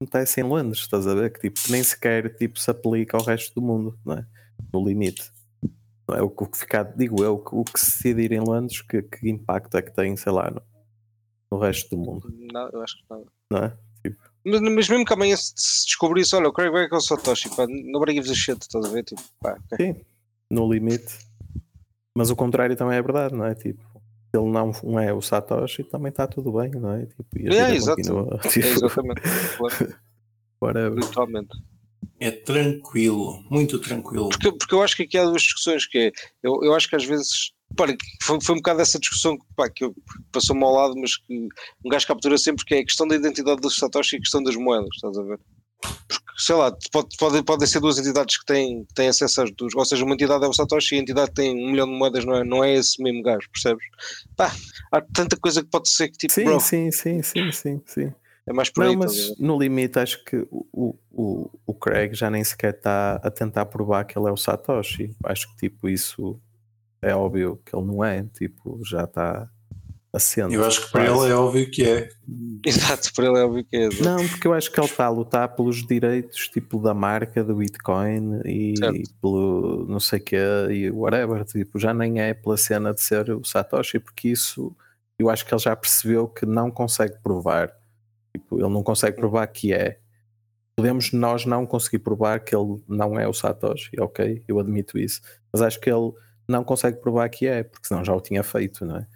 acontece 0.00 0.40
em 0.40 0.44
Londres, 0.44 0.80
estás 0.82 1.06
a 1.06 1.14
ver? 1.14 1.32
Que 1.32 1.50
tipo, 1.50 1.60
nem 1.70 1.82
sequer 1.82 2.34
tipo, 2.36 2.58
se 2.58 2.70
aplica 2.70 3.16
ao 3.16 3.24
resto 3.24 3.54
do 3.54 3.62
mundo, 3.66 3.98
não 4.04 4.14
é? 4.18 4.26
No 4.72 4.86
limite. 4.86 5.30
Não 6.08 6.16
é? 6.16 6.22
O 6.22 6.30
que 6.30 6.56
ficar, 6.58 6.84
digo 6.96 7.22
eu, 7.24 7.42
o 7.50 7.64
que 7.64 7.80
se 7.80 7.86
decidir 8.12 8.32
em 8.32 8.40
Londres, 8.40 8.80
que, 8.82 9.02
que 9.02 9.28
impacto 9.28 9.76
é 9.76 9.82
que 9.82 9.92
tem, 9.92 10.16
sei 10.16 10.32
lá, 10.32 10.50
no, 10.50 10.62
no 11.50 11.58
resto 11.58 11.90
do 11.96 11.98
mundo, 12.02 12.32
Não, 12.52 12.68
eu 12.70 12.80
acho 12.82 12.96
que 12.98 13.04
nada. 13.10 13.24
não 13.50 13.58
é? 13.64 13.76
Mas, 14.44 14.60
mas 14.60 14.88
mesmo 14.88 15.04
que 15.04 15.12
amanhã 15.12 15.36
se, 15.36 15.52
se 15.56 15.86
descobrisse, 15.86 16.36
olha, 16.36 16.48
o 16.48 16.52
Craig 16.52 16.70
Wright 16.70 16.92
é 16.94 16.96
o 16.96 17.00
Satoshi, 17.00 17.48
pá, 17.56 17.66
nobody 17.68 18.12
gives 18.14 18.30
a 18.30 18.34
shit, 18.34 18.62
estás 18.62 18.84
a 18.84 18.88
ver? 18.88 19.02
Tipo, 19.02 19.20
pá, 19.40 19.58
ok. 19.72 19.94
Sim, 19.94 20.00
no 20.48 20.72
limite. 20.72 21.18
Mas 22.16 22.30
o 22.30 22.36
contrário 22.36 22.76
também 22.76 22.96
é 22.96 23.02
verdade, 23.02 23.34
não 23.34 23.44
é? 23.44 23.54
Tipo, 23.56 23.82
se 23.82 24.40
ele 24.40 24.48
não, 24.48 24.70
não 24.84 25.00
é 25.00 25.12
o 25.12 25.20
Satoshi, 25.20 25.82
também 25.82 26.10
está 26.10 26.28
tudo 26.28 26.52
bem, 26.52 26.70
não 26.70 26.92
é? 26.92 27.06
Tipo, 27.06 27.24
e 27.36 27.48
É, 27.48 27.74
exato. 27.74 27.96
continua. 27.96 28.40
É, 28.44 28.48
Tipo, 28.48 28.66
exatamente. 28.68 29.20
Claro, 29.58 29.94
whatever. 30.60 30.94
literalmente. 31.04 31.58
É 32.18 32.30
tranquilo, 32.30 33.44
muito 33.50 33.78
tranquilo. 33.78 34.30
Porque, 34.30 34.50
porque 34.52 34.74
eu 34.74 34.82
acho 34.82 34.96
que 34.96 35.02
aqui 35.02 35.18
há 35.18 35.24
duas 35.24 35.42
discussões 35.42 35.86
que 35.86 35.98
é, 35.98 36.12
eu, 36.42 36.60
eu 36.62 36.74
acho 36.74 36.88
que 36.88 36.96
às 36.96 37.04
vezes, 37.04 37.52
que 37.76 38.24
foi, 38.24 38.38
foi 38.42 38.54
um 38.54 38.58
bocado 38.58 38.80
essa 38.80 38.98
discussão 38.98 39.36
que, 39.36 39.44
pá, 39.54 39.68
que 39.68 39.90
passou-me 40.32 40.64
ao 40.64 40.72
lado, 40.72 40.94
mas 40.96 41.16
que 41.16 41.48
um 41.84 41.88
gajo 41.90 42.06
captura 42.06 42.38
sempre, 42.38 42.64
que 42.64 42.74
é 42.74 42.78
a 42.78 42.84
questão 42.84 43.06
da 43.06 43.16
identidade 43.16 43.60
do 43.60 43.70
Satoshi 43.70 44.16
e 44.16 44.18
a 44.18 44.22
questão 44.22 44.42
das 44.42 44.56
moedas, 44.56 44.88
estás 44.94 45.18
a 45.18 45.22
ver? 45.22 45.38
Porque, 46.08 46.24
sei 46.38 46.54
lá, 46.54 46.74
pode, 46.90 47.16
pode, 47.18 47.42
podem 47.42 47.66
ser 47.68 47.80
duas 47.80 47.98
entidades 47.98 48.38
que 48.38 48.46
têm, 48.46 48.86
têm 48.94 49.08
acesso 49.08 49.42
às 49.42 49.50
duas, 49.52 49.74
ou 49.74 49.84
seja, 49.84 50.02
uma 50.02 50.14
entidade 50.14 50.44
é 50.44 50.48
o 50.48 50.54
Satoshi 50.54 50.94
e 50.94 50.98
a 50.98 51.02
entidade 51.02 51.28
que 51.28 51.34
tem 51.34 51.54
um 51.54 51.70
milhão 51.70 51.86
de 51.86 51.98
moedas 51.98 52.24
não 52.24 52.34
é, 52.34 52.44
não 52.44 52.64
é 52.64 52.74
esse 52.74 53.02
mesmo 53.02 53.22
gajo, 53.22 53.46
percebes? 53.52 53.84
Pá, 54.34 54.50
há 54.90 55.02
tanta 55.02 55.36
coisa 55.36 55.62
que 55.62 55.68
pode 55.68 55.90
ser 55.90 56.08
que 56.08 56.16
tipo, 56.16 56.32
Sim, 56.32 56.44
bro, 56.44 56.60
sim, 56.60 56.90
sim, 56.90 57.22
sim, 57.22 57.52
sim, 57.52 57.82
sim. 57.84 58.14
É 58.46 58.52
mais 58.52 58.70
por 58.70 58.84
aí, 58.84 58.94
Não, 58.94 59.04
estás 59.04 59.26
a 59.26 59.30
mas 59.30 59.38
no 59.38 59.58
limite 59.58 59.98
acho 59.98 60.24
que 60.24 60.36
o, 60.50 60.66
o, 60.72 60.98
o, 61.10 61.50
o 61.66 61.74
Craig 61.74 62.14
já 62.14 62.30
nem 62.30 62.44
sequer 62.44 62.74
está 62.74 63.16
a 63.16 63.30
tentar 63.30 63.66
provar 63.66 64.04
que 64.04 64.16
ele 64.16 64.28
é 64.28 64.32
o 64.32 64.36
Satoshi. 64.36 65.14
Acho 65.24 65.48
que 65.50 65.68
tipo 65.68 65.88
isso 65.88 66.40
é 67.02 67.14
óbvio 67.14 67.60
que 67.64 67.74
ele 67.74 67.86
não 67.86 68.04
é, 68.04 68.22
tipo, 68.22 68.80
já 68.84 69.04
está 69.04 69.48
assente. 70.12 70.54
Eu 70.54 70.64
acho 70.64 70.86
que 70.86 70.92
para 70.92 71.04
ele 71.04 71.30
é 71.30 71.34
óbvio 71.34 71.70
que 71.70 71.84
é. 71.84 72.08
Exato, 72.64 73.12
para 73.14 73.26
ele 73.26 73.38
é 73.38 73.44
óbvio 73.44 73.64
que 73.64 73.76
é. 73.76 73.84
exato. 73.86 74.04
Não, 74.04 74.28
porque 74.28 74.46
eu 74.46 74.54
acho 74.54 74.70
que 74.72 74.80
ele 74.80 74.86
está 74.86 75.06
a 75.06 75.10
lutar 75.10 75.48
pelos 75.54 75.86
direitos 75.86 76.48
tipo 76.48 76.80
da 76.80 76.94
marca 76.94 77.44
do 77.44 77.56
Bitcoin 77.56 78.40
e 78.44 78.74
Certo. 78.76 79.14
pelo 79.20 79.86
não 79.88 80.00
sei 80.00 80.20
quê 80.20 80.38
e 80.70 80.90
whatever, 80.90 81.44
tipo, 81.44 81.78
já 81.78 81.92
nem 81.92 82.20
é 82.20 82.32
pela 82.32 82.56
cena 82.56 82.94
de 82.94 83.02
ser 83.02 83.30
o 83.30 83.44
Satoshi, 83.44 83.98
porque 83.98 84.28
isso 84.28 84.74
eu 85.18 85.30
acho 85.30 85.44
que 85.46 85.54
ele 85.54 85.62
já 85.62 85.74
percebeu 85.74 86.28
que 86.28 86.46
não 86.46 86.70
consegue 86.70 87.16
provar. 87.22 87.72
Tipo, 88.36 88.58
ele 88.60 88.68
não 88.68 88.82
consegue 88.82 89.16
provar 89.16 89.46
que 89.46 89.72
é. 89.72 89.98
Podemos 90.76 91.10
nós 91.10 91.46
não 91.46 91.64
conseguir 91.64 92.00
provar 92.00 92.40
que 92.40 92.54
ele 92.54 92.82
não 92.86 93.18
é 93.18 93.26
o 93.26 93.32
Satoshi, 93.32 93.98
ok? 93.98 94.44
Eu 94.46 94.60
admito 94.60 94.98
isso. 94.98 95.22
Mas 95.50 95.62
acho 95.62 95.80
que 95.80 95.90
ele 95.90 96.12
não 96.46 96.62
consegue 96.62 96.98
provar 96.98 97.30
que 97.30 97.46
é, 97.46 97.64
porque 97.64 97.88
senão 97.88 98.04
já 98.04 98.14
o 98.14 98.20
tinha 98.20 98.42
feito, 98.42 98.84
não 98.84 98.98
é? 98.98 99.06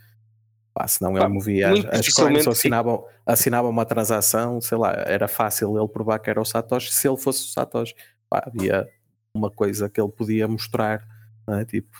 Pá, 0.72 0.88
senão 0.88 1.12
Pá, 1.12 1.20
ele 1.20 1.28
movia 1.28 1.70
as, 1.70 1.84
as 1.84 2.08
coins 2.14 2.46
ou 2.46 2.52
assinava, 2.52 3.04
assinava 3.26 3.68
uma 3.68 3.84
transação, 3.84 4.58
sei 4.60 4.78
lá, 4.78 4.92
era 5.06 5.28
fácil 5.28 5.76
ele 5.76 5.88
provar 5.88 6.18
que 6.18 6.30
era 6.30 6.40
o 6.40 6.44
Satoshi 6.44 6.92
se 6.92 7.06
ele 7.06 7.18
fosse 7.18 7.44
o 7.44 7.48
Satoshi. 7.48 7.94
Pá, 8.30 8.42
havia 8.46 8.88
uma 9.34 9.50
coisa 9.50 9.90
que 9.90 10.00
ele 10.00 10.10
podia 10.10 10.48
mostrar, 10.48 11.06
não 11.46 11.58
é? 11.58 11.64
Tipo, 11.66 11.94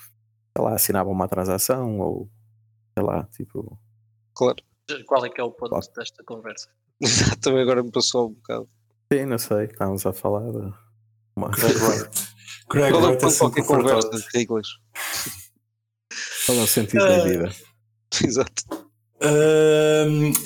sei 0.56 0.64
lá, 0.64 0.74
assinava 0.74 1.10
uma 1.10 1.28
transação 1.28 2.00
ou 2.00 2.30
sei 2.96 3.04
lá, 3.04 3.24
tipo, 3.24 3.78
Claro. 4.34 4.62
Qual 5.06 5.24
é 5.26 5.28
que 5.28 5.40
é 5.40 5.44
o 5.44 5.50
ponto 5.50 5.70
Claro. 5.70 5.86
desta 5.94 6.24
conversa? 6.24 6.70
Exato, 7.02 7.38
também 7.40 7.62
agora 7.62 7.82
me 7.82 7.90
passou 7.90 8.28
um 8.30 8.34
bocado. 8.34 8.68
sim, 9.12 9.24
não 9.24 9.38
sei, 9.38 9.64
estávamos 9.66 10.04
a 10.06 10.12
falar 10.12 10.50
de 10.50 10.72
uma, 11.36 11.50
Craig 11.50 11.76
Wright. 11.76 12.28
Craig 12.68 12.92
Qual 12.92 13.04
é 13.04 13.08
o 13.08 13.12
é 13.12 13.16
ponto 13.16 13.30
sempre 13.30 13.64
conversa 13.64 14.10
de 14.10 14.38
English? 14.42 14.70
qual 16.46 16.58
é 16.58 16.62
o 16.62 16.66
sentido 16.66 17.04
da 17.06 17.18
vida. 17.24 17.50
Exato. 18.24 18.62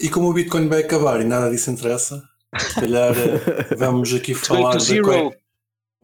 E 0.01 0.09
como 0.11 0.29
o 0.31 0.33
Bitcoin 0.33 0.69
vai 0.69 0.83
acabar 0.83 1.21
e 1.21 1.25
nada 1.25 1.51
disso 1.51 1.71
interessa, 1.71 2.23
se 2.59 2.75
calhar 2.81 3.15
eh, 3.17 3.75
vamos 3.77 4.13
aqui 4.15 4.35
falar 4.35 4.77
da. 4.77 5.03
Coin, 5.03 5.31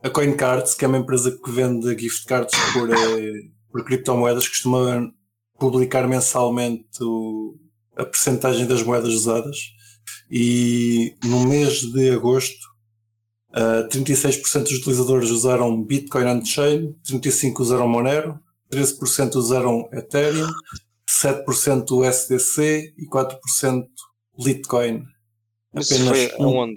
a 0.03 0.09
CoinCards, 0.11 0.75
que 0.75 0.85
é 0.85 0.89
uma 0.89 0.97
empresa 0.99 1.31
que 1.31 1.51
vende 1.51 1.97
gift 1.99 2.25
cards 2.27 2.55
por, 2.73 2.91
eh, 2.91 3.33
por 3.71 3.85
criptomoedas, 3.85 4.49
costuma 4.49 5.11
publicar 5.59 6.09
mensalmente 6.09 7.03
o- 7.03 7.59
a 7.97 8.05
percentagem 8.07 8.67
das 8.67 8.83
moedas 8.83 9.13
usadas 9.13 9.59
e 10.31 11.17
no 11.25 11.47
mês 11.47 11.81
de 11.93 12.11
agosto 12.11 12.69
ah, 13.53 13.89
36% 13.91 14.63
dos 14.63 14.73
utilizadores 14.79 15.31
usaram 15.31 15.83
Bitcoin 15.83 16.25
on-chain, 16.27 16.95
35% 17.09 17.59
usaram 17.61 17.89
Monero, 17.89 18.39
13% 18.71 19.35
usaram 19.37 19.89
Ethereum, 19.93 20.49
7% 21.09 21.91
USDC 21.91 22.95
e 22.97 23.07
4% 23.09 23.85
Litecoin. 24.39 25.03
Mas 25.73 25.91
Apenas 25.91 26.09
foi 26.09 26.33
um- 26.39 26.45
aonde? 26.59 26.77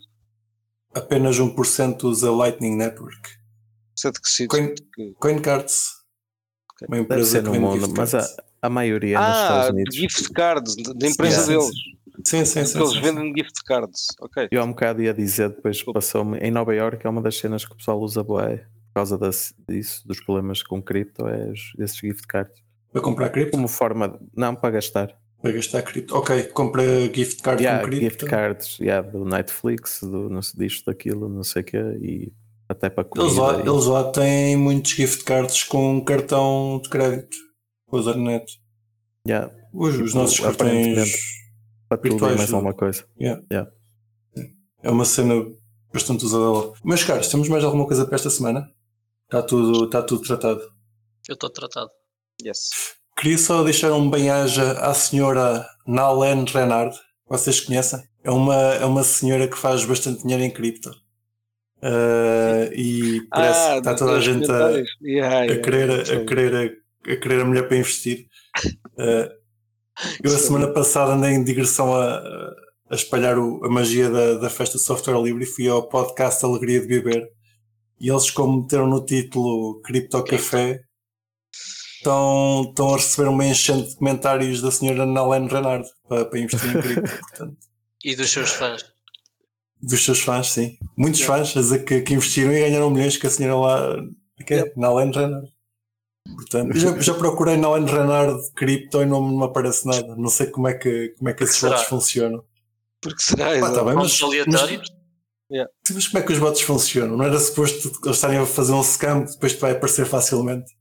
Apenas 0.95 1.39
1% 1.39 2.03
usa 2.03 2.31
Lightning 2.31 2.75
Network. 2.75 3.29
Sete 3.95 4.19
que 4.21 4.29
sítio? 4.29 4.47
Coin- 4.49 4.75
CoinCards, 5.19 5.83
uma 6.87 6.97
Deve 6.97 7.01
empresa 7.03 7.29
ser 7.31 7.43
que 7.43 7.49
no 7.49 7.59
mundo, 7.61 7.79
gift 7.85 7.93
mas 7.97 8.13
a, 8.15 8.19
cards. 8.19 8.35
a 8.61 8.69
maioria 8.69 9.17
nos 9.19 9.27
Ah, 9.27 9.41
Estados 9.43 9.65
de 9.67 9.71
Unidos. 9.73 9.95
gift 9.95 10.29
cards, 10.33 10.75
de- 10.75 10.93
da 10.95 11.07
empresa 11.07 11.41
Sim, 11.41 11.45
sim, 11.45 11.51
deles. 11.59 11.75
Sim, 12.23 12.45
sim, 12.45 12.65
sim. 12.65 12.77
Eles 12.77 12.89
sim, 12.89 12.95
sim. 12.95 13.01
vendem 13.01 13.33
gift 13.37 13.63
cards. 13.65 14.07
Ok. 14.21 14.47
Eu 14.51 14.61
há 14.61 14.65
um 14.65 14.69
bocado 14.69 15.01
ia 15.01 15.13
dizer, 15.13 15.49
depois 15.49 15.81
passou-me. 15.83 16.37
Em 16.39 16.51
Nova 16.51 16.73
York 16.75 17.05
é 17.05 17.09
uma 17.09 17.21
das 17.21 17.37
cenas 17.37 17.65
que 17.65 17.73
o 17.73 17.75
pessoal 17.77 17.99
usa 17.99 18.23
bué, 18.23 18.57
por 18.57 18.93
causa 18.95 19.17
das- 19.17 19.53
disso, 19.67 20.07
dos 20.07 20.19
problemas 20.23 20.61
com 20.61 20.81
cripto, 20.81 21.27
é 21.27 21.51
esses 21.79 21.97
gift 21.97 22.27
cards. 22.27 22.61
Para 22.91 23.01
comprar 23.01 23.29
cripto? 23.29 23.51
Como 23.51 23.67
forma, 23.67 24.09
de- 24.09 24.19
não 24.35 24.55
para 24.55 24.71
gastar. 24.71 25.17
Para 25.41 25.51
gastar 25.51 25.81
cripto. 25.81 26.15
Ok, 26.15 26.43
compra 26.53 26.83
gift 27.13 27.41
card 27.41 27.61
Yeah, 27.63 27.81
com 27.83 27.89
cripto. 27.89 28.05
gift 28.05 28.25
cards 28.25 28.79
yeah, 28.79 29.05
do 29.09 29.25
Netflix, 29.25 29.99
do 30.01 30.29
não 30.29 30.41
sei 30.41 30.67
disto, 30.67 30.85
daquilo, 30.85 31.27
não 31.27 31.43
sei 31.43 31.63
o 31.63 31.65
quê, 31.65 31.77
e 32.01 32.31
até 32.69 32.89
para 32.89 33.03
comida. 33.03 33.27
Eles 33.29 33.37
lá, 33.37 33.57
e- 33.57 33.67
eles 33.67 33.85
lá 33.87 34.11
têm 34.11 34.55
muitos 34.55 34.91
gift 34.91 35.23
cards 35.25 35.63
com 35.63 35.99
cartão 36.05 36.79
de 36.81 36.87
crédito. 36.89 37.35
Usar 37.91 38.15
net. 38.15 38.59
yeah, 39.27 39.51
Os, 39.73 39.95
os 39.99 40.13
nossos 40.13 40.39
cartões. 40.39 41.42
Para 41.97 42.09
tudo 42.09 42.29
e 42.29 42.35
mais 42.35 42.53
alguma 42.53 42.73
coisa. 42.73 43.05
É 44.81 44.91
uma 44.91 45.05
cena 45.05 45.45
bastante 45.93 46.25
usada 46.25 46.49
lá. 46.49 46.73
Meus 46.83 47.03
caros, 47.03 47.27
temos 47.27 47.47
mais 47.47 47.63
alguma 47.63 47.85
coisa 47.85 48.05
para 48.05 48.15
esta 48.15 48.29
semana? 48.29 48.69
Está 49.25 49.41
tudo, 49.41 49.85
está 49.85 50.01
tudo 50.01 50.21
tratado. 50.21 50.61
Eu 51.27 51.33
estou 51.33 51.49
tratado. 51.49 51.89
Yes. 52.43 52.69
Queria 53.15 53.37
só 53.37 53.63
deixar 53.63 53.93
um 53.93 54.09
bem-aja 54.09 54.73
à 54.79 54.93
senhora 54.93 55.65
Nalen 55.87 56.45
Renard. 56.45 56.95
Vocês 57.27 57.61
conhecem? 57.61 58.03
É 58.23 58.31
uma, 58.31 58.55
é 58.55 58.85
uma 58.85 59.03
senhora 59.03 59.47
que 59.47 59.57
faz 59.57 59.85
bastante 59.85 60.23
dinheiro 60.23 60.43
em 60.43 60.51
cripto. 60.51 60.91
Ah, 61.81 62.69
e 62.73 63.21
parece 63.29 63.71
que 63.71 63.77
está 63.79 63.95
toda 63.95 64.13
a 64.13 64.19
gente 64.21 64.45
a, 64.45 64.47
comentários. 64.47 64.89
Yeah, 65.01 65.37
a, 65.37 65.43
yeah, 65.43 65.61
querer, 65.61 65.91
a, 65.91 66.25
querer, 66.25 66.55
a, 66.55 67.11
a 67.11 67.15
querer 67.17 67.41
a 67.41 67.45
mulher 67.45 67.67
para 67.67 67.77
investir. 67.77 68.27
Ah, 68.97 69.29
eu 70.23 70.33
a 70.33 70.37
semana 70.39 70.67
passada 70.73 71.13
andei 71.13 71.31
em 71.31 71.43
digressão 71.43 71.93
a, 71.95 72.17
a 72.89 72.95
espalhar 72.95 73.37
o- 73.37 73.63
a 73.65 73.69
magia 73.69 74.09
da, 74.09 74.35
da 74.35 74.49
festa 74.49 74.77
de 74.77 74.83
software 74.83 75.21
livre 75.21 75.43
e 75.43 75.47
fui 75.47 75.67
ao 75.67 75.87
podcast 75.87 76.43
Alegria 76.45 76.79
de 76.81 76.87
Beber. 76.87 77.27
E 77.99 78.09
eles, 78.09 78.29
como 78.31 78.61
meteram 78.61 78.87
no 78.87 79.05
título 79.05 79.79
Cripto 79.81 80.23
Café, 80.23 80.81
estão, 81.97 82.65
estão 82.69 82.93
a 82.93 82.97
receber 82.97 83.29
uma 83.29 83.45
enchente 83.45 83.89
de 83.89 83.95
comentários 83.95 84.61
da 84.61 84.71
senhora 84.71 85.05
Nalene 85.05 85.47
Renard 85.47 85.87
para, 86.07 86.25
para 86.25 86.39
investir 86.39 86.75
em 86.75 86.81
cripto. 86.81 87.01
Portanto, 87.29 87.57
E 88.03 88.15
dos 88.15 88.29
seus 88.31 88.51
fãs. 88.51 88.85
dos 89.81 90.03
seus 90.03 90.19
fãs, 90.21 90.47
sim. 90.51 90.77
Muitos 90.97 91.21
fãs 91.21 91.55
a 91.55 91.61
dizer 91.61 91.85
que, 91.85 92.01
que 92.01 92.13
investiram 92.13 92.51
e 92.51 92.59
ganharam 92.59 92.89
milhões 92.89 93.15
que 93.17 93.27
a 93.27 93.29
senhora 93.29 93.55
lá. 93.57 93.95
Que 94.45 94.55
é? 94.55 94.73
Nalene 94.75 95.13
Renard. 95.13 95.47
Portanto, 96.33 96.77
já, 96.77 96.97
já 96.99 97.13
procurei 97.13 97.57
na 97.57 97.67
Alan 97.67 97.85
Renard 97.85 98.51
Crypto 98.55 99.01
e 99.01 99.05
não 99.05 99.21
me 99.21 99.43
aparece 99.43 99.85
nada. 99.85 100.15
Não 100.15 100.29
sei 100.29 100.47
como 100.47 100.67
é 100.67 100.73
que, 100.73 101.09
como 101.17 101.29
é 101.29 101.33
que 101.33 101.43
esses 101.43 101.57
Será? 101.57 101.75
bots 101.75 101.87
funcionam. 101.89 102.43
Porque 103.01 103.21
será? 103.21 103.59
Pá, 103.59 103.71
tá 103.71 103.83
bem, 103.83 103.93
mas, 103.95 104.19
mas, 104.19 104.21
aleatórios? 104.23 104.89
mas 105.93 106.07
como 106.07 106.23
é 106.23 106.25
que 106.25 106.33
os 106.33 106.39
bots 106.39 106.61
funcionam? 106.61 107.17
Não 107.17 107.25
era 107.25 107.37
suposto 107.39 107.91
eles 108.05 108.15
estarem 108.15 108.37
a 108.37 108.45
fazer 108.45 108.71
um 108.71 108.81
scam 108.83 109.25
que 109.25 109.33
depois 109.33 109.53
te 109.53 109.59
vai 109.59 109.71
aparecer 109.73 110.05
facilmente? 110.05 110.71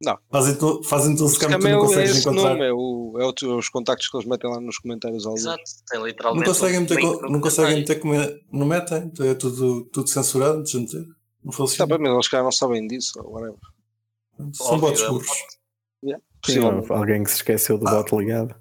Não. 0.00 0.16
Fazem-te 0.30 0.88
fazem 0.88 1.14
um 1.14 1.28
scam 1.28 1.48
que 1.50 1.58
tu 1.58 1.66
é, 1.66 1.70
não 1.72 1.78
é 1.78 1.80
consegues 1.86 2.10
esse 2.10 2.20
encontrar. 2.20 2.50
nome, 2.50 2.66
é, 2.66 2.72
o, 2.72 3.16
é 3.18 3.24
o- 3.26 3.58
os 3.58 3.68
contactos 3.68 4.08
que 4.08 4.16
eles 4.16 4.26
metem 4.28 4.50
lá 4.50 4.60
nos 4.60 4.78
comentários 4.78 5.26
ao 5.26 5.34
Exato, 5.34 5.62
tem 5.90 5.98
Não 5.98 6.06
literalmente. 6.06 6.46
conseguem 6.46 6.78
um 6.78 6.82
meter, 6.82 6.98
link 6.98 7.14
co- 7.16 7.22
no 7.22 7.28
não 7.32 7.40
conseguem 7.40 7.72
comentário. 7.84 8.04
meter 8.04 8.40
como 8.50 8.58
não 8.60 8.66
metem, 8.66 8.98
então 9.12 9.26
é 9.26 9.34
tudo, 9.34 9.84
tudo 9.92 10.08
censurado. 10.08 10.58
Não 10.58 10.62
Está 10.62 11.52
funciona. 11.52 11.98
bem, 11.98 12.06
mas 12.06 12.26
eles 12.32 12.44
não 12.44 12.52
sabem 12.52 12.86
disso, 12.86 13.12
ou 13.20 13.32
whatever. 13.32 13.58
São 14.52 14.78
bots 14.78 15.00
é 15.02 15.08
burros. 15.08 15.26
bot. 16.02 16.16
Possivelmente. 16.42 16.92
alguém 16.92 17.24
que 17.24 17.30
se 17.30 17.36
esqueceu 17.36 17.78
do 17.78 17.88
Ah. 17.88 18.02
bot 18.02 18.14
ligado. 18.16 18.54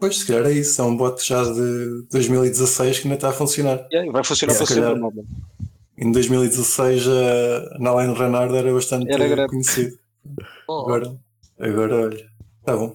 Pois, 0.00 0.18
se 0.18 0.26
calhar 0.26 0.46
é 0.46 0.52
isso. 0.52 0.80
É 0.80 0.84
um 0.84 0.96
bot 0.96 1.22
já 1.26 1.44
de 1.44 2.06
2016 2.10 2.98
que 2.98 3.04
ainda 3.06 3.14
está 3.16 3.28
a 3.28 3.32
funcionar. 3.32 3.86
Yeah, 3.92 4.10
vai 4.10 4.24
funcionar 4.24 4.54
para 4.56 4.66
sempre. 4.66 5.24
Em 5.98 6.10
2016 6.10 7.06
a 7.06 7.78
Nalain 7.78 8.12
Renard 8.14 8.54
era 8.56 8.72
bastante 8.72 9.10
Era 9.12 9.46
conhecido. 9.48 9.96
Oh, 10.68 10.82
Agora, 10.82 11.16
agora 11.58 11.96
olha. 12.06 12.26
Tá 12.64 12.76
bom. 12.76 12.94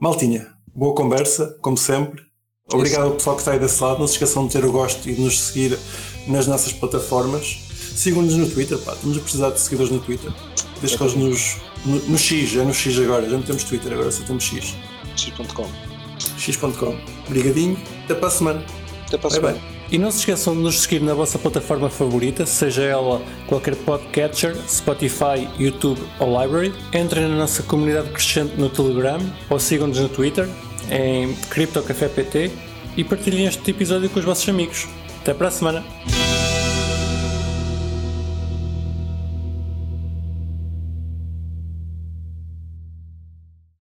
Maltinha, 0.00 0.46
boa 0.72 0.94
conversa, 0.94 1.58
como 1.60 1.76
sempre. 1.76 2.22
Obrigado 2.72 3.04
ao 3.06 3.12
pessoal 3.12 3.34
que 3.36 3.42
está 3.42 3.52
aí 3.52 3.58
desse 3.58 3.82
lado. 3.82 3.98
Não 3.98 4.06
se 4.06 4.14
esqueçam 4.14 4.46
de 4.46 4.52
ter 4.52 4.64
o 4.64 4.70
gosto 4.72 5.08
e 5.10 5.14
de 5.14 5.20
nos 5.20 5.38
seguir 5.40 5.76
nas 6.28 6.46
nossas 6.46 6.72
plataformas. 6.72 7.68
Sigam-nos 7.94 8.34
no 8.34 8.48
Twitter, 8.48 8.78
pá. 8.78 8.92
Estamos 8.92 9.16
a 9.18 9.20
precisar 9.20 9.50
de 9.50 9.60
seguidores 9.60 9.92
no 9.92 10.00
Twitter. 10.00 10.30
Desde 10.80 10.96
que 10.96 11.02
eles 11.04 11.14
nos. 11.16 11.56
No, 11.84 11.96
no 12.00 12.18
X, 12.18 12.56
é 12.56 12.64
no 12.64 12.72
X 12.74 12.98
agora. 12.98 13.24
Já 13.28 13.36
não 13.36 13.42
temos 13.42 13.64
Twitter, 13.64 13.92
agora 13.92 14.10
só 14.10 14.22
temos 14.24 14.44
X. 14.44 14.74
X.com. 15.16 15.68
X.com. 16.38 16.96
Obrigadinho. 17.26 17.76
Até 18.04 18.14
para 18.14 18.28
a 18.28 18.30
semana. 18.30 18.64
Até 19.06 19.18
para 19.18 19.28
a 19.28 19.30
Bye 19.30 19.40
semana. 19.40 19.58
bye. 19.58 19.72
E 19.92 19.98
não 19.98 20.10
se 20.10 20.20
esqueçam 20.20 20.54
de 20.54 20.60
nos 20.62 20.80
seguir 20.80 21.02
na 21.02 21.12
vossa 21.12 21.38
plataforma 21.38 21.90
favorita, 21.90 22.46
seja 22.46 22.82
ela 22.82 23.20
qualquer 23.46 23.76
podcatcher, 23.76 24.56
Spotify, 24.66 25.46
YouTube 25.58 26.00
ou 26.18 26.40
Library. 26.40 26.72
Entrem 26.94 27.28
na 27.28 27.36
nossa 27.36 27.62
comunidade 27.62 28.08
crescente 28.08 28.54
no 28.56 28.70
Telegram 28.70 29.20
ou 29.50 29.60
sigam-nos 29.60 29.98
no 29.98 30.08
Twitter 30.08 30.48
em 30.90 31.34
CryptoCafépt 31.50 32.50
e 32.96 33.04
partilhem 33.04 33.44
este 33.44 33.70
episódio 33.70 34.08
com 34.08 34.18
os 34.18 34.24
vossos 34.24 34.48
amigos. 34.48 34.88
Até 35.20 35.34
para 35.34 35.48
a 35.48 35.50
semana! 35.50 36.41